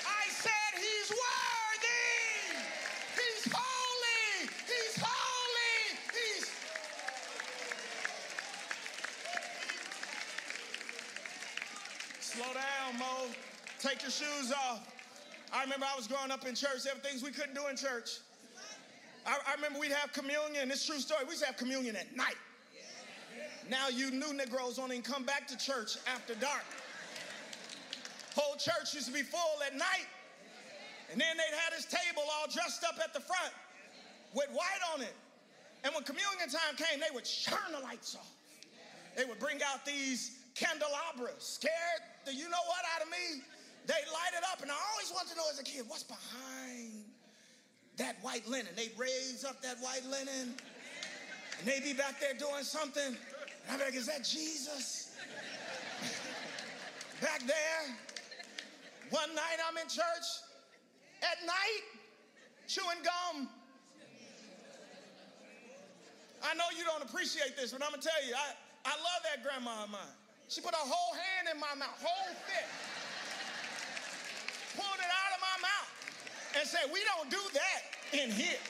I 0.02 0.26
said 0.30 0.72
He's 1.02 1.10
worthy. 1.10 2.62
He's 3.16 3.52
holy. 3.52 4.48
He's 4.66 5.02
holy. 5.02 5.98
He's 6.12 6.46
Slow 12.20 12.44
down, 12.54 12.98
Mo. 13.00 13.26
Take 13.80 14.02
your 14.02 14.12
shoes 14.12 14.52
off. 14.52 14.86
I 15.52 15.64
remember 15.64 15.86
I 15.92 15.96
was 15.96 16.06
growing 16.06 16.30
up 16.30 16.46
in 16.46 16.54
church. 16.54 16.84
There 16.84 16.94
were 16.94 17.00
things 17.00 17.24
we 17.24 17.32
couldn't 17.32 17.54
do 17.54 17.66
in 17.68 17.76
church. 17.76 18.20
I, 19.26 19.38
I 19.48 19.54
remember 19.56 19.80
we'd 19.80 19.90
have 19.90 20.12
communion. 20.12 20.70
It's 20.70 20.86
true 20.86 21.00
story. 21.00 21.24
We 21.24 21.30
used 21.30 21.40
to 21.40 21.46
have 21.46 21.56
communion 21.56 21.96
at 21.96 22.14
night. 22.14 22.36
Now 23.68 23.88
you 23.88 24.12
new 24.12 24.32
Negroes 24.34 24.78
even 24.78 25.02
come 25.02 25.24
back 25.24 25.48
to 25.48 25.58
church 25.58 25.96
after 26.06 26.36
dark. 26.36 26.64
Whole 28.36 28.54
church 28.54 28.94
used 28.94 29.08
to 29.08 29.12
be 29.12 29.22
full 29.22 29.62
at 29.66 29.74
night. 29.76 30.06
And 31.12 31.20
then 31.20 31.36
they'd 31.36 31.56
have 31.60 31.76
this 31.76 31.84
table 31.84 32.24
all 32.40 32.48
dressed 32.48 32.84
up 32.84 32.96
at 33.04 33.12
the 33.12 33.20
front 33.20 33.52
with 34.32 34.48
white 34.56 34.82
on 34.96 35.02
it. 35.02 35.12
And 35.84 35.92
when 35.94 36.04
communion 36.04 36.48
time 36.48 36.72
came, 36.80 37.00
they 37.00 37.12
would 37.12 37.28
turn 37.28 37.68
the 37.70 37.84
lights 37.84 38.16
off. 38.16 38.32
They 39.14 39.26
would 39.26 39.38
bring 39.38 39.60
out 39.60 39.84
these 39.84 40.40
candelabras, 40.54 41.44
scared 41.60 42.00
the 42.24 42.32
you 42.32 42.48
know 42.48 42.64
what 42.64 42.80
out 42.96 43.04
of 43.04 43.10
me. 43.10 43.44
They 43.84 44.00
light 44.08 44.32
it 44.32 44.44
up, 44.50 44.62
and 44.62 44.70
I 44.70 44.74
always 44.92 45.12
wanted 45.12 45.30
to 45.32 45.36
know 45.36 45.44
as 45.52 45.60
a 45.60 45.64
kid 45.64 45.84
what's 45.86 46.04
behind 46.04 47.04
that 47.98 48.16
white 48.22 48.46
linen. 48.48 48.72
They'd 48.74 48.96
raise 48.96 49.44
up 49.44 49.60
that 49.60 49.76
white 49.80 50.04
linen, 50.08 50.54
and 51.58 51.66
they'd 51.66 51.82
be 51.82 51.92
back 51.92 52.20
there 52.20 52.32
doing 52.34 52.62
something. 52.62 53.16
And 53.68 53.78
be 53.78 53.84
like, 53.84 53.94
is 53.94 54.06
that 54.06 54.24
Jesus? 54.24 55.14
back 57.20 57.42
there. 57.44 57.96
One 59.10 59.34
night 59.34 59.58
I'm 59.68 59.76
in 59.76 59.88
church 59.88 60.40
at 61.22 61.38
night, 61.46 61.84
chewing 62.66 63.02
gum. 63.02 63.48
I 66.42 66.54
know 66.54 66.66
you 66.76 66.84
don't 66.84 67.02
appreciate 67.02 67.56
this, 67.56 67.70
but 67.72 67.82
I'm 67.82 67.90
gonna 67.90 68.02
tell 68.02 68.18
you, 68.26 68.34
I, 68.34 68.54
I 68.84 68.94
love 68.98 69.20
that 69.30 69.46
grandma 69.46 69.86
of 69.86 69.90
mine. 69.90 70.16
She 70.50 70.60
put 70.60 70.74
her 70.74 70.84
whole 70.84 71.14
hand 71.14 71.48
in 71.54 71.58
my 71.62 71.72
mouth, 71.78 71.96
whole 72.02 72.34
fist, 72.44 72.68
pulled 74.74 75.00
it 75.00 75.08
out 75.08 75.32
of 75.32 75.40
my 75.40 75.56
mouth, 75.62 75.90
and 76.58 76.66
said, 76.66 76.90
We 76.92 77.00
don't 77.14 77.30
do 77.30 77.40
that 77.54 77.80
in 78.12 78.28
here. 78.28 78.60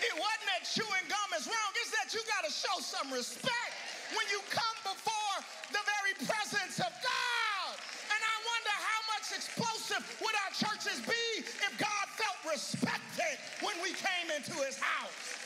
It 0.00 0.14
wasn't 0.16 0.48
that 0.54 0.64
chewing 0.64 1.06
gum 1.12 1.30
is 1.36 1.44
wrong, 1.44 1.70
it's 1.76 1.92
that 1.92 2.08
you 2.14 2.22
gotta 2.24 2.48
show 2.48 2.80
some 2.80 3.12
respect 3.12 3.74
when 4.16 4.24
you 4.32 4.40
come 4.48 4.78
before 4.86 5.36
the 5.74 5.82
very 5.84 6.14
presence 6.24 6.80
of 6.80 6.88
God. 6.88 7.72
And 8.08 8.20
I 8.20 8.36
wonder 8.42 8.74
how 8.74 9.00
much 9.12 9.26
explosive 9.40 10.04
would 10.20 10.34
our 10.44 10.52
churches 10.52 11.00
be 11.06 11.40
if 11.40 11.72
God 11.78 12.06
felt 12.20 12.52
respected 12.52 13.38
when 13.62 13.74
we 13.82 13.88
came 13.88 14.28
into 14.36 14.52
his 14.64 14.78
house. 14.78 15.38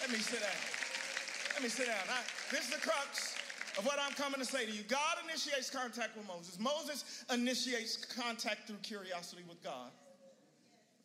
Let 0.00 0.10
me 0.10 0.18
sit 0.18 0.40
down. 0.40 0.50
Let 1.54 1.62
me 1.62 1.68
sit 1.68 1.86
down. 1.86 2.02
I, 2.10 2.22
this 2.50 2.64
is 2.64 2.70
the 2.70 2.80
crux 2.80 3.36
of 3.78 3.86
what 3.86 4.00
I'm 4.04 4.12
coming 4.14 4.40
to 4.40 4.44
say 4.44 4.66
to 4.66 4.72
you. 4.72 4.82
God 4.88 5.18
initiates 5.28 5.70
contact 5.70 6.16
with 6.16 6.26
Moses. 6.26 6.58
Moses 6.58 7.24
initiates 7.32 7.96
contact 8.04 8.66
through 8.66 8.78
curiosity 8.82 9.42
with 9.48 9.62
God. 9.62 9.92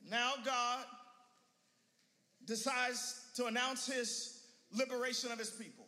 Now 0.10 0.34
God 0.44 0.86
decides 2.46 3.26
to 3.36 3.46
announce 3.46 3.86
his 3.86 4.40
liberation 4.76 5.32
of 5.32 5.38
his 5.38 5.52
people. 5.52 5.86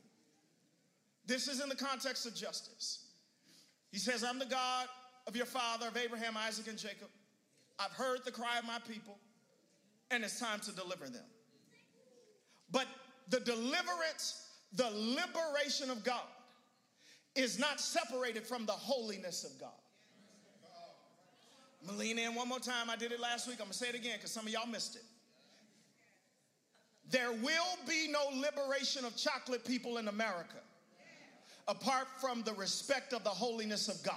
This 1.25 1.47
is 1.47 1.61
in 1.61 1.69
the 1.69 1.75
context 1.75 2.27
of 2.27 2.35
justice. 2.35 3.06
He 3.91 3.97
says, 3.97 4.23
I'm 4.23 4.39
the 4.39 4.45
God 4.45 4.87
of 5.27 5.35
your 5.35 5.45
father, 5.45 5.87
of 5.87 5.97
Abraham, 5.97 6.35
Isaac, 6.37 6.67
and 6.67 6.77
Jacob. 6.77 7.07
I've 7.79 7.91
heard 7.91 8.19
the 8.25 8.31
cry 8.31 8.57
of 8.57 8.65
my 8.65 8.79
people, 8.87 9.17
and 10.11 10.23
it's 10.23 10.39
time 10.39 10.59
to 10.61 10.71
deliver 10.71 11.05
them. 11.05 11.25
But 12.71 12.87
the 13.29 13.39
deliverance, 13.39 14.49
the 14.73 14.89
liberation 14.91 15.89
of 15.89 16.03
God 16.03 16.23
is 17.35 17.59
not 17.59 17.79
separated 17.79 18.45
from 18.45 18.65
the 18.65 18.71
holiness 18.71 19.43
of 19.43 19.59
God. 19.59 19.69
I'm 21.81 21.87
gonna 21.87 21.99
lean 21.99 22.17
in 22.17 22.33
one 22.33 22.49
more 22.49 22.59
time. 22.59 22.89
I 22.89 22.95
did 22.95 23.11
it 23.11 23.19
last 23.19 23.47
week. 23.47 23.57
I'm 23.59 23.65
gonna 23.65 23.73
say 23.73 23.89
it 23.89 23.95
again 23.95 24.15
because 24.17 24.31
some 24.31 24.45
of 24.45 24.51
y'all 24.51 24.67
missed 24.67 24.95
it. 24.95 25.03
There 27.09 27.31
will 27.31 27.77
be 27.87 28.09
no 28.11 28.19
liberation 28.35 29.05
of 29.05 29.15
chocolate 29.15 29.63
people 29.63 29.97
in 29.97 30.07
America 30.07 30.57
apart 31.67 32.07
from 32.19 32.43
the 32.43 32.53
respect 32.53 33.13
of 33.13 33.23
the 33.23 33.29
holiness 33.29 33.87
of 33.87 34.01
God. 34.03 34.15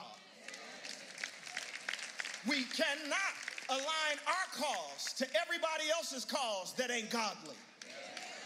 We 2.47 2.65
cannot 2.73 3.35
align 3.69 4.17
our 4.27 4.49
cause 4.57 5.13
to 5.19 5.27
everybody 5.37 5.91
else's 5.95 6.25
cause 6.25 6.73
that 6.75 6.91
ain't 6.91 7.11
godly. 7.11 7.57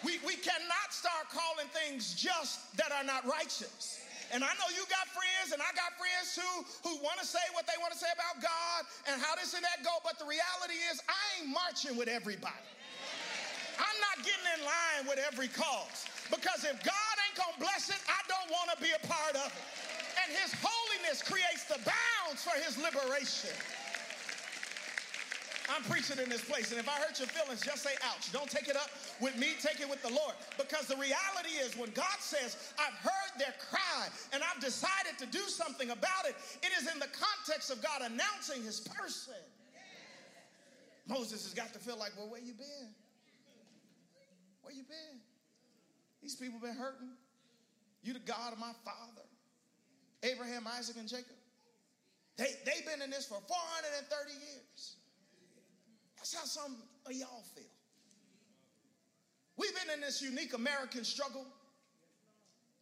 We, 0.04 0.20
we 0.26 0.36
cannot 0.36 0.92
start 0.92 1.32
calling 1.32 1.70
things 1.72 2.12
just 2.14 2.76
that 2.76 2.92
are 2.92 3.04
not 3.04 3.24
righteous. 3.24 4.04
And 4.32 4.42
I 4.42 4.52
know 4.58 4.68
you 4.74 4.84
got 4.90 5.06
friends, 5.14 5.54
and 5.54 5.62
I 5.62 5.70
got 5.78 5.94
friends 5.96 6.34
too, 6.34 6.54
who 6.82 6.98
want 7.00 7.20
to 7.20 7.26
say 7.26 7.40
what 7.52 7.64
they 7.68 7.78
want 7.80 7.92
to 7.92 8.00
say 8.00 8.10
about 8.12 8.42
God 8.42 8.80
and 9.08 9.20
how 9.20 9.36
this 9.36 9.54
and 9.54 9.62
that 9.62 9.84
go, 9.84 9.94
but 10.02 10.18
the 10.18 10.26
reality 10.26 10.76
is, 10.90 11.00
I 11.08 11.20
ain't 11.38 11.54
marching 11.54 11.96
with 11.96 12.08
everybody. 12.08 12.68
I'm 13.78 13.98
not 14.00 14.26
getting 14.26 14.48
in 14.58 14.60
line 14.64 15.02
with 15.08 15.20
every 15.22 15.48
cause. 15.48 16.08
Because 16.32 16.64
if 16.64 16.76
God 16.82 17.16
ain't 17.34 17.58
gonna 17.58 17.58
bless 17.58 17.90
it, 17.90 17.98
I 18.06 18.22
don't 18.30 18.50
want 18.50 18.70
to 18.70 18.78
be 18.78 18.90
a 18.94 19.02
part 19.06 19.34
of 19.34 19.50
it. 19.50 19.66
And 20.22 20.30
his 20.38 20.54
holiness 20.62 21.22
creates 21.22 21.64
the 21.66 21.82
bounds 21.82 22.46
for 22.46 22.54
his 22.62 22.78
liberation. 22.78 23.50
I'm 25.66 25.82
preaching 25.88 26.20
in 26.22 26.28
this 26.28 26.44
place, 26.44 26.70
and 26.70 26.78
if 26.78 26.86
I 26.86 26.92
hurt 27.00 27.18
your 27.18 27.28
feelings, 27.28 27.64
just 27.64 27.82
say 27.82 27.96
ouch. 28.04 28.30
Don't 28.32 28.50
take 28.50 28.68
it 28.68 28.76
up 28.76 28.90
with 29.18 29.36
me, 29.38 29.56
take 29.58 29.80
it 29.80 29.88
with 29.88 30.02
the 30.02 30.12
Lord. 30.12 30.36
Because 30.58 30.86
the 30.86 30.96
reality 30.96 31.56
is, 31.56 31.74
when 31.76 31.90
God 31.90 32.20
says, 32.20 32.56
I've 32.78 32.94
heard 33.00 33.32
their 33.38 33.54
cry 33.70 34.06
and 34.32 34.42
I've 34.44 34.60
decided 34.60 35.16
to 35.18 35.26
do 35.26 35.40
something 35.48 35.90
about 35.90 36.28
it, 36.28 36.36
it 36.62 36.70
is 36.78 36.92
in 36.92 37.00
the 37.00 37.08
context 37.08 37.72
of 37.72 37.82
God 37.82 38.02
announcing 38.04 38.62
his 38.62 38.80
person. 38.80 39.40
Moses 41.08 41.44
has 41.44 41.54
got 41.54 41.72
to 41.72 41.78
feel 41.78 41.98
like, 41.98 42.12
well, 42.16 42.28
where 42.28 42.40
you 42.40 42.52
been? 42.52 42.92
Where 44.62 44.74
you 44.74 44.84
been? 44.84 45.20
These 46.22 46.36
people 46.36 46.60
been 46.60 46.76
hurting. 46.76 47.10
You 48.04 48.12
the 48.12 48.20
God 48.20 48.52
of 48.52 48.58
my 48.58 48.72
father, 48.84 49.24
Abraham, 50.22 50.66
Isaac, 50.76 50.96
and 50.98 51.08
Jacob. 51.08 51.36
They, 52.36 52.52
they've 52.66 52.84
been 52.84 53.00
in 53.00 53.10
this 53.10 53.26
for 53.26 53.40
430 53.40 54.32
years. 54.32 54.96
That's 56.16 56.34
how 56.34 56.44
some 56.44 56.76
of 57.06 57.12
y'all 57.12 57.44
feel. 57.54 57.64
We've 59.56 59.74
been 59.74 59.94
in 59.94 60.00
this 60.00 60.20
unique 60.20 60.52
American 60.52 61.04
struggle 61.04 61.46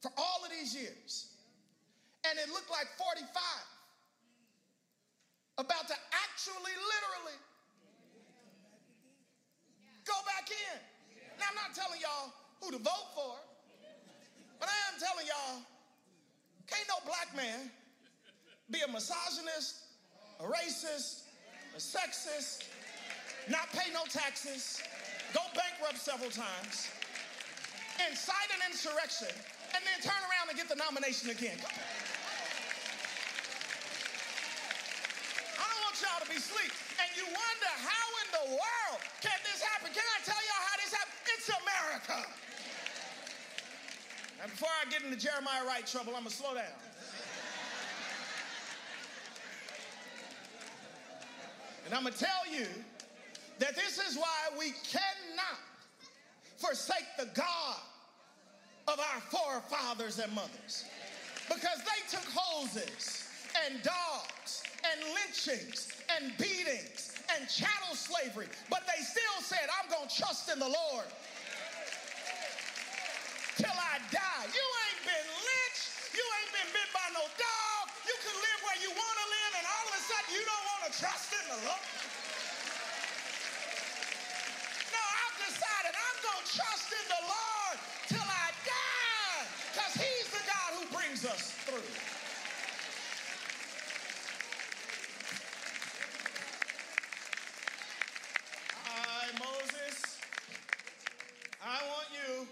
for 0.00 0.10
all 0.16 0.40
of 0.44 0.50
these 0.50 0.74
years. 0.74 1.28
And 2.28 2.38
it 2.38 2.48
looked 2.48 2.70
like 2.70 2.86
45. 2.98 3.28
About 5.58 5.86
to 5.86 5.94
actually, 6.24 6.74
literally 6.74 7.38
go 10.04 10.14
back 10.26 10.48
in. 10.50 10.78
Now, 11.38 11.46
I'm 11.50 11.54
not 11.54 11.74
telling 11.76 12.00
y'all 12.00 12.32
who 12.62 12.72
to 12.72 12.78
vote 12.78 13.08
for, 13.14 13.36
but 14.62 14.70
I 14.70 14.78
am 14.94 14.96
telling 15.02 15.26
y'all 15.26 15.58
can't 16.70 16.86
no 16.86 17.02
black 17.02 17.34
man 17.34 17.66
be 18.70 18.78
a 18.86 18.86
misogynist, 18.86 19.90
a 20.38 20.46
racist, 20.46 21.26
a 21.74 21.82
sexist, 21.82 22.70
not 23.50 23.66
pay 23.74 23.90
no 23.90 24.06
taxes, 24.06 24.78
go 25.34 25.42
bankrupt 25.50 25.98
several 25.98 26.30
times, 26.30 26.94
incite 28.06 28.54
an 28.54 28.62
insurrection, 28.70 29.34
and 29.74 29.82
then 29.82 29.98
turn 29.98 30.22
around 30.30 30.46
and 30.46 30.54
get 30.54 30.70
the 30.70 30.78
nomination 30.78 31.34
again. 31.34 31.58
I 35.58 35.64
don't 35.66 35.82
want 35.90 35.98
y'all 35.98 36.22
to 36.22 36.30
be 36.30 36.38
asleep. 36.38 36.70
And 37.02 37.10
you 37.18 37.26
wonder 37.26 37.72
how 37.82 38.06
in 38.22 38.28
the 38.30 38.46
world 38.62 39.00
can 39.26 39.34
this 39.42 39.58
happen? 39.58 39.90
Can 39.90 40.06
I 40.06 40.22
tell 40.22 40.38
y'all 40.38 40.64
how 40.70 40.76
this 40.78 40.94
happened? 40.94 41.18
It's 41.34 41.50
America. 41.50 42.41
And 44.42 44.50
before 44.50 44.68
I 44.84 44.90
get 44.90 45.04
into 45.04 45.16
Jeremiah 45.16 45.64
Wright 45.64 45.86
trouble, 45.86 46.14
I'm 46.16 46.24
going 46.24 46.30
to 46.30 46.36
slow 46.36 46.54
down. 46.54 46.64
And 51.86 51.94
I'm 51.94 52.02
going 52.02 52.12
to 52.12 52.18
tell 52.18 52.50
you 52.50 52.66
that 53.60 53.76
this 53.76 53.98
is 53.98 54.16
why 54.16 54.58
we 54.58 54.72
cannot 54.90 55.60
forsake 56.56 57.06
the 57.16 57.26
God 57.34 57.76
of 58.88 58.98
our 58.98 59.20
forefathers 59.30 60.18
and 60.18 60.32
mothers. 60.32 60.86
Because 61.46 61.78
they 61.78 62.16
took 62.16 62.24
hoses 62.34 63.28
and 63.64 63.80
dogs 63.82 64.64
and 64.90 65.00
lynchings 65.14 65.92
and 66.16 66.36
beatings 66.38 67.14
and 67.36 67.48
chattel 67.48 67.94
slavery, 67.94 68.46
but 68.70 68.82
they 68.86 69.02
still 69.04 69.40
said, 69.40 69.68
I'm 69.80 69.88
going 69.88 70.08
to 70.08 70.16
trust 70.16 70.50
in 70.52 70.58
the 70.58 70.66
Lord 70.66 71.06
till 73.56 73.70
I 73.70 73.98
die. 74.10 74.31
Trust 80.92 81.32
in 81.32 81.48
the 81.48 81.56
Lord. 81.64 81.84
No, 84.92 85.00
I've 85.00 85.38
decided 85.40 85.92
I'm 85.96 86.18
going 86.20 86.44
to 86.44 86.52
trust 86.52 86.92
in 86.92 87.06
the 87.08 87.22
Lord 87.24 87.76
till 88.12 88.28
I 88.28 88.52
die 88.68 89.44
because 89.72 89.94
He's 89.96 90.28
the 90.28 90.44
God 90.44 90.70
who 90.76 90.84
brings 90.92 91.24
us 91.24 91.56
through. 91.64 91.88
I, 98.84 99.32
Moses, 99.40 100.20
I 101.64 101.80
want 101.88 102.08
you 102.12 102.46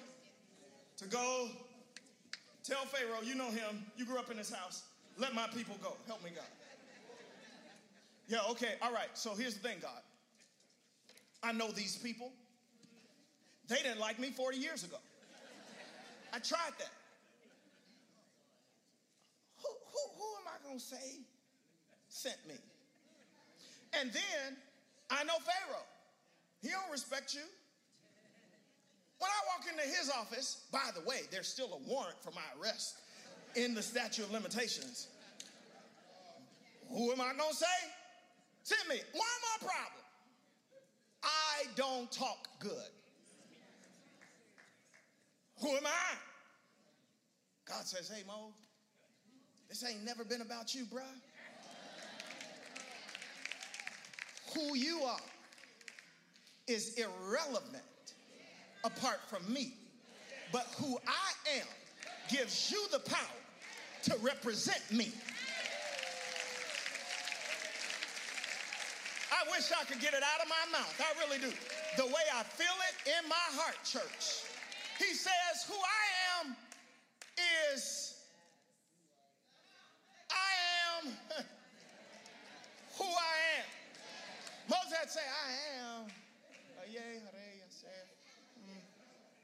to 0.96 1.04
go 1.08 1.48
tell 2.64 2.86
Pharaoh, 2.86 3.20
you 3.22 3.34
know 3.34 3.50
him, 3.50 3.84
you 3.96 4.06
grew 4.06 4.18
up 4.18 4.30
in 4.30 4.38
his 4.38 4.50
house, 4.50 4.84
let 5.18 5.34
my 5.34 5.46
people 5.48 5.76
go. 5.82 5.92
Help 6.06 6.24
me, 6.24 6.30
God. 6.34 6.44
Yeah, 8.30 8.38
okay, 8.50 8.74
all 8.80 8.92
right. 8.92 9.08
So 9.14 9.34
here's 9.34 9.54
the 9.54 9.68
thing, 9.68 9.78
God. 9.82 10.00
I 11.42 11.50
know 11.50 11.72
these 11.72 11.96
people. 11.96 12.30
They 13.66 13.74
didn't 13.76 13.98
like 13.98 14.20
me 14.20 14.30
40 14.30 14.56
years 14.56 14.84
ago. 14.84 14.98
I 16.32 16.38
tried 16.38 16.70
that. 16.78 16.92
Who, 19.58 19.68
who, 19.68 19.98
who 20.16 20.24
am 20.40 20.46
I 20.46 20.64
going 20.64 20.78
to 20.78 20.84
say 20.84 21.18
sent 22.08 22.36
me? 22.46 22.54
And 24.00 24.12
then 24.12 24.56
I 25.10 25.24
know 25.24 25.34
Pharaoh. 25.34 25.82
He 26.62 26.68
don't 26.68 26.90
respect 26.92 27.34
you. 27.34 27.40
When 29.18 29.28
I 29.28 29.56
walk 29.56 29.66
into 29.68 29.98
his 29.98 30.08
office, 30.08 30.66
by 30.70 30.90
the 30.94 31.00
way, 31.08 31.22
there's 31.32 31.48
still 31.48 31.72
a 31.72 31.88
warrant 31.90 32.22
for 32.22 32.30
my 32.30 32.46
arrest 32.62 32.98
in 33.56 33.74
the 33.74 33.82
statute 33.82 34.24
of 34.24 34.30
limitations. 34.30 35.08
Who 36.90 37.10
am 37.10 37.20
I 37.20 37.32
going 37.36 37.50
to 37.50 37.56
say? 37.56 37.66
Send 38.70 38.88
me. 38.88 39.00
Problem? 39.58 40.04
I 41.24 41.64
don't 41.74 42.10
talk 42.12 42.46
good. 42.60 42.92
Who 45.60 45.70
am 45.70 45.84
I? 45.84 46.16
God 47.68 47.84
says, 47.84 48.08
hey, 48.08 48.22
Mo, 48.28 48.54
this 49.68 49.84
ain't 49.84 50.04
never 50.04 50.24
been 50.24 50.40
about 50.40 50.72
you, 50.72 50.84
bruh. 50.84 51.02
Who 54.54 54.76
you 54.76 55.02
are 55.02 55.18
is 56.68 56.94
irrelevant 56.94 57.82
apart 58.84 59.18
from 59.28 59.52
me. 59.52 59.74
But 60.52 60.68
who 60.78 60.96
I 61.08 61.58
am 61.58 61.66
gives 62.30 62.70
you 62.70 62.80
the 62.92 63.00
power 63.00 63.18
to 64.04 64.16
represent 64.22 64.80
me. 64.92 65.10
I 69.32 69.49
wish 69.60 69.72
I 69.76 69.84
could 69.84 70.00
get 70.00 70.14
it 70.14 70.22
out 70.24 70.40
of 70.40 70.48
my 70.48 70.78
mouth. 70.78 70.96
I 70.96 71.12
really 71.20 71.36
do. 71.36 71.52
The 72.00 72.06
way 72.06 72.24
I 72.32 72.42
feel 72.44 72.72
it 72.88 73.12
in 73.12 73.28
my 73.28 73.46
heart, 73.60 73.76
church. 73.84 74.48
He 74.96 75.12
says, 75.12 75.68
Who 75.68 75.74
I 75.76 76.04
am 76.40 76.56
is, 77.76 78.14
I 80.32 80.50
am 80.96 81.12
who 82.96 83.04
I 83.04 83.36
am. 83.60 83.68
Moses 84.70 84.96
had 84.96 85.10
say, 85.10 85.20
I 85.28 85.52
am. 85.76 86.08
Mm. 88.64 88.80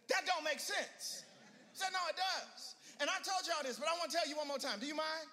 That 0.09 0.25
don't 0.25 0.45
make 0.45 0.61
sense. 0.61 1.25
He 1.73 1.79
said, 1.79 1.89
no, 1.93 1.99
it 2.09 2.17
does. 2.17 2.75
And 3.01 3.11
I 3.11 3.21
told 3.23 3.47
y'all 3.47 3.63
this, 3.63 3.79
but 3.79 3.89
I 3.89 3.93
want 3.99 4.11
to 4.11 4.17
tell 4.17 4.29
you 4.29 4.37
one 4.37 4.49
more 4.49 4.59
time. 4.59 4.81
Do 4.81 4.87
you 4.87 4.95
mind? 4.97 5.29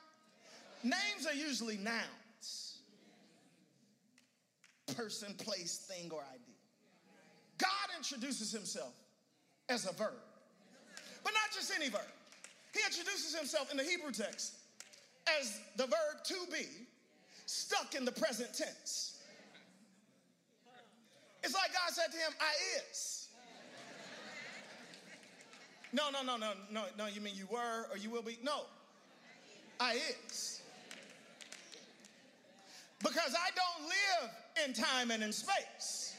Names 0.84 1.26
are 1.26 1.34
usually 1.34 1.78
nouns 1.78 2.23
person, 4.96 5.34
place, 5.36 5.78
thing, 5.90 6.12
or 6.12 6.22
idea. 6.22 6.56
God 7.58 7.98
introduces 7.98 8.52
himself 8.52 8.94
as 9.70 9.86
a 9.86 9.94
verb, 9.94 10.14
but 11.24 11.34
not 11.34 11.54
just 11.54 11.72
any 11.76 11.90
verb. 11.90 12.02
He 12.74 12.80
introduces 12.86 13.36
himself 13.36 13.72
in 13.72 13.78
the 13.78 13.84
Hebrew 13.84 14.12
text 14.12 14.56
as 15.40 15.60
the 15.78 15.86
verb 15.86 16.24
to 16.26 16.36
be, 16.52 16.66
stuck 17.46 17.96
in 17.96 18.06
the 18.06 18.12
present 18.12 18.54
tense. 18.54 19.20
It's 21.44 21.54
like 21.54 21.74
God 21.74 21.94
said 21.94 22.12
to 22.12 22.18
him, 22.18 22.32
I 22.40 22.54
is. 22.92 23.28
No, 25.92 26.10
no, 26.10 26.24
no, 26.24 26.38
no, 26.38 26.54
no, 26.72 26.86
no. 26.98 27.06
You 27.06 27.22
mean 27.22 27.36
you 27.36 27.46
were 27.52 27.86
or 27.92 27.98
you 27.98 28.10
will 28.10 28.24
be? 28.24 28.40
No. 28.42 28.62
I 29.80 30.00
is. 30.26 30.62
Because 33.00 33.36
I 33.36 33.50
don't 33.54 33.88
live 33.88 34.32
in 34.62 34.74
time 34.74 35.12
and 35.12 35.24
in 35.24 35.32
space. 35.32 36.16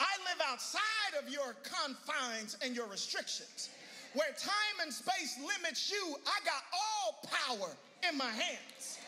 I 0.00 0.10
live 0.26 0.40
outside 0.50 1.14
of 1.18 1.30
your 1.30 1.54
confines 1.62 2.56
and 2.62 2.74
your 2.74 2.86
restrictions. 2.86 3.70
Where 4.14 4.30
time 4.38 4.76
and 4.82 4.92
space 4.92 5.38
limits 5.42 5.90
you, 5.90 6.14
I 6.26 6.38
got 6.46 6.62
all 6.70 7.18
power 7.26 7.70
in 8.08 8.16
my 8.18 8.30
hands. 8.30 8.98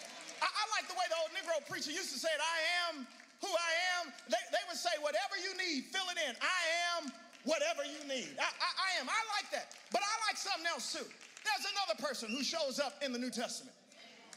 I, 0.42 0.46
I 0.46 0.64
like 0.74 0.88
the 0.90 0.94
way 0.98 1.06
the 1.10 1.18
old 1.22 1.32
Negro 1.34 1.62
preacher 1.70 1.90
used 1.90 2.12
to 2.12 2.18
say 2.18 2.30
it 2.30 2.42
I 2.42 2.58
am 2.90 3.06
who 3.40 3.50
I 3.50 3.72
am. 4.00 4.12
They, 4.28 4.42
they 4.50 4.64
would 4.66 4.78
say, 4.78 4.90
whatever 5.00 5.38
you 5.38 5.54
need, 5.54 5.86
fill 5.92 6.06
it 6.10 6.18
in. 6.26 6.34
I 6.42 6.62
am 6.96 7.12
whatever 7.44 7.86
you 7.86 8.02
need. 8.08 8.34
I, 8.40 8.50
I, 8.50 8.70
I 8.74 8.90
am. 9.00 9.06
I 9.06 9.20
like 9.38 9.50
that. 9.52 9.76
But 9.92 10.02
I 10.02 10.14
like 10.26 10.36
something 10.36 10.66
else 10.66 10.90
too. 10.92 11.06
There's 11.44 11.66
another 11.70 12.02
person 12.02 12.30
who 12.30 12.42
shows 12.42 12.80
up 12.80 12.98
in 13.04 13.12
the 13.12 13.18
New 13.18 13.30
Testament 13.30 13.76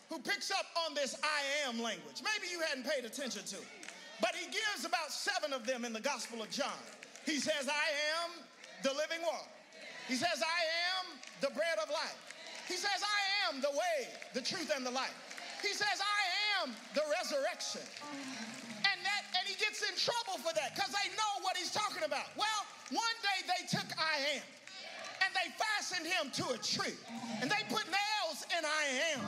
who 0.09 0.17
picks 0.19 0.51
up 0.51 0.65
on 0.86 0.95
this 0.95 1.15
I 1.23 1.69
am 1.69 1.82
language. 1.82 2.21
Maybe 2.21 2.51
you 2.51 2.59
hadn't 2.61 2.86
paid 2.86 3.05
attention 3.05 3.43
to. 3.45 3.57
But 4.22 4.36
he 4.36 4.45
gives 4.45 4.86
about 4.86 5.11
seven 5.11 5.53
of 5.53 5.65
them 5.65 5.86
in 5.86 5.93
the 5.93 6.01
Gospel 6.01 6.41
of 6.41 6.49
John. 6.49 6.80
He 7.26 7.38
says, 7.38 7.67
I 7.67 7.88
am 8.20 8.43
the 8.84 8.89
living 8.89 9.22
water. 9.24 9.47
He 10.07 10.15
says, 10.15 10.41
I 10.41 10.61
am 10.97 11.20
the 11.41 11.53
bread 11.53 11.78
of 11.82 11.89
life. 11.89 12.17
He 12.67 12.76
says, 12.76 13.01
I 13.01 13.22
am 13.49 13.61
the 13.61 13.72
way, 13.72 14.09
the 14.34 14.41
truth, 14.41 14.72
and 14.76 14.86
the 14.86 14.91
life. 14.91 15.13
He 15.61 15.74
says, 15.74 15.99
I 15.99 16.22
am 16.61 16.76
the 16.93 17.01
resurrection. 17.09 17.82
And 18.80 18.97
that, 19.03 19.22
and 19.36 19.43
he 19.47 19.55
gets 19.59 19.84
in 19.84 19.95
trouble 19.97 20.39
for 20.39 20.53
that 20.55 20.76
because 20.76 20.91
they 20.93 21.09
know 21.17 21.34
what 21.41 21.57
he's 21.57 21.72
talking 21.72 22.03
about. 22.03 22.32
Well, 22.38 22.61
one 22.91 23.17
day 23.22 23.39
they 23.45 23.67
took 23.67 23.89
I 23.97 24.39
am 24.39 24.45
and 25.22 25.30
they 25.36 25.49
fastened 25.59 26.07
him 26.07 26.32
to 26.41 26.55
a 26.55 26.57
tree 26.57 26.97
and 27.41 27.49
they 27.51 27.61
put 27.67 27.86
nails 27.86 28.45
in 28.49 28.63
I 28.63 28.86
am 29.13 29.22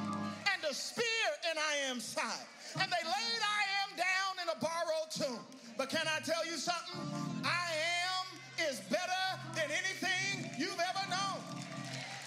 and 0.53 0.59
a 0.65 0.73
spear 0.73 1.27
in 1.51 1.57
I 1.57 1.89
am 1.89 1.99
side 1.99 2.47
and 2.79 2.87
they 2.87 3.03
laid 3.05 3.41
I 3.43 3.63
am 3.80 3.80
down 4.01 4.33
in 4.41 4.49
a 4.49 4.57
borrowed 4.57 5.11
tomb. 5.13 5.45
But 5.77 5.89
can 5.89 6.05
I 6.09 6.19
tell 6.25 6.41
you 6.45 6.57
something? 6.57 6.97
I 7.45 7.69
am 8.09 8.25
is 8.65 8.81
better 8.89 9.25
than 9.53 9.69
anything 9.69 10.49
you've 10.57 10.81
ever 10.81 11.05
known. 11.09 11.41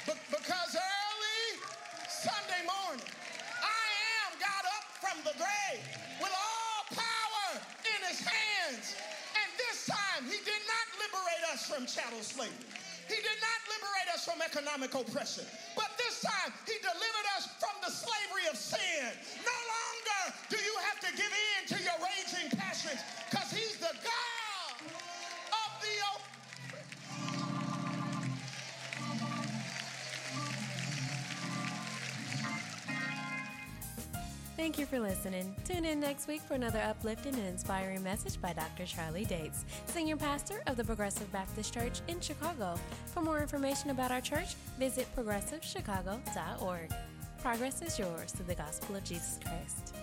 But 0.06 0.18
because 0.30 0.78
early 0.78 1.42
Sunday 2.06 2.62
morning, 2.62 3.10
I 3.58 3.86
am 4.22 4.30
got 4.38 4.62
up 4.78 4.86
from 5.02 5.18
the 5.26 5.34
grave 5.34 5.82
with 6.22 6.34
all 6.34 6.80
power 6.94 7.58
in 7.82 8.00
his 8.06 8.22
hands. 8.22 8.94
And 9.34 9.48
this 9.58 9.86
time, 9.86 10.24
he 10.30 10.38
did 10.46 10.62
not 10.70 10.86
liberate 11.02 11.44
us 11.50 11.66
from 11.66 11.86
chattel 11.86 12.22
slavery. 12.22 12.84
He 13.09 13.18
did 13.20 13.38
not 13.40 13.61
liberate 13.68 14.09
us 14.14 14.24
from 14.24 14.40
economic 14.40 14.94
oppression. 14.94 15.44
But 15.76 15.92
this 15.98 16.22
time, 16.22 16.52
he 16.64 16.76
delivered 16.80 17.28
us 17.36 17.48
from 17.61 17.76
the 17.84 17.92
slavery 17.92 18.46
of 18.50 18.57
sin. 18.57 19.12
No 19.44 19.59
longer 19.68 20.22
do 20.48 20.57
you 20.57 20.74
have 20.88 20.98
to 21.05 21.11
give 21.16 21.32
in 21.32 21.61
to 21.74 21.78
your 21.82 21.98
raging 22.00 22.48
passions 22.57 23.00
because 23.28 23.50
he's 23.52 23.76
the 23.76 23.92
God 24.02 24.43
Thank 34.64 34.78
you 34.78 34.86
for 34.86 34.98
listening. 34.98 35.54
Tune 35.66 35.84
in 35.84 36.00
next 36.00 36.26
week 36.26 36.40
for 36.40 36.54
another 36.54 36.80
uplifting 36.80 37.34
and 37.34 37.46
inspiring 37.46 38.02
message 38.02 38.40
by 38.40 38.54
Dr. 38.54 38.86
Charlie 38.86 39.26
Dates, 39.26 39.66
Senior 39.84 40.16
Pastor 40.16 40.62
of 40.66 40.78
the 40.78 40.84
Progressive 40.84 41.30
Baptist 41.30 41.74
Church 41.74 42.00
in 42.08 42.18
Chicago. 42.18 42.80
For 43.12 43.20
more 43.20 43.42
information 43.42 43.90
about 43.90 44.10
our 44.10 44.22
church, 44.22 44.54
visit 44.78 45.06
progressivechicago.org. 45.14 46.94
Progress 47.42 47.82
is 47.82 47.98
yours 47.98 48.32
through 48.32 48.46
the 48.46 48.54
gospel 48.54 48.96
of 48.96 49.04
Jesus 49.04 49.38
Christ. 49.44 49.93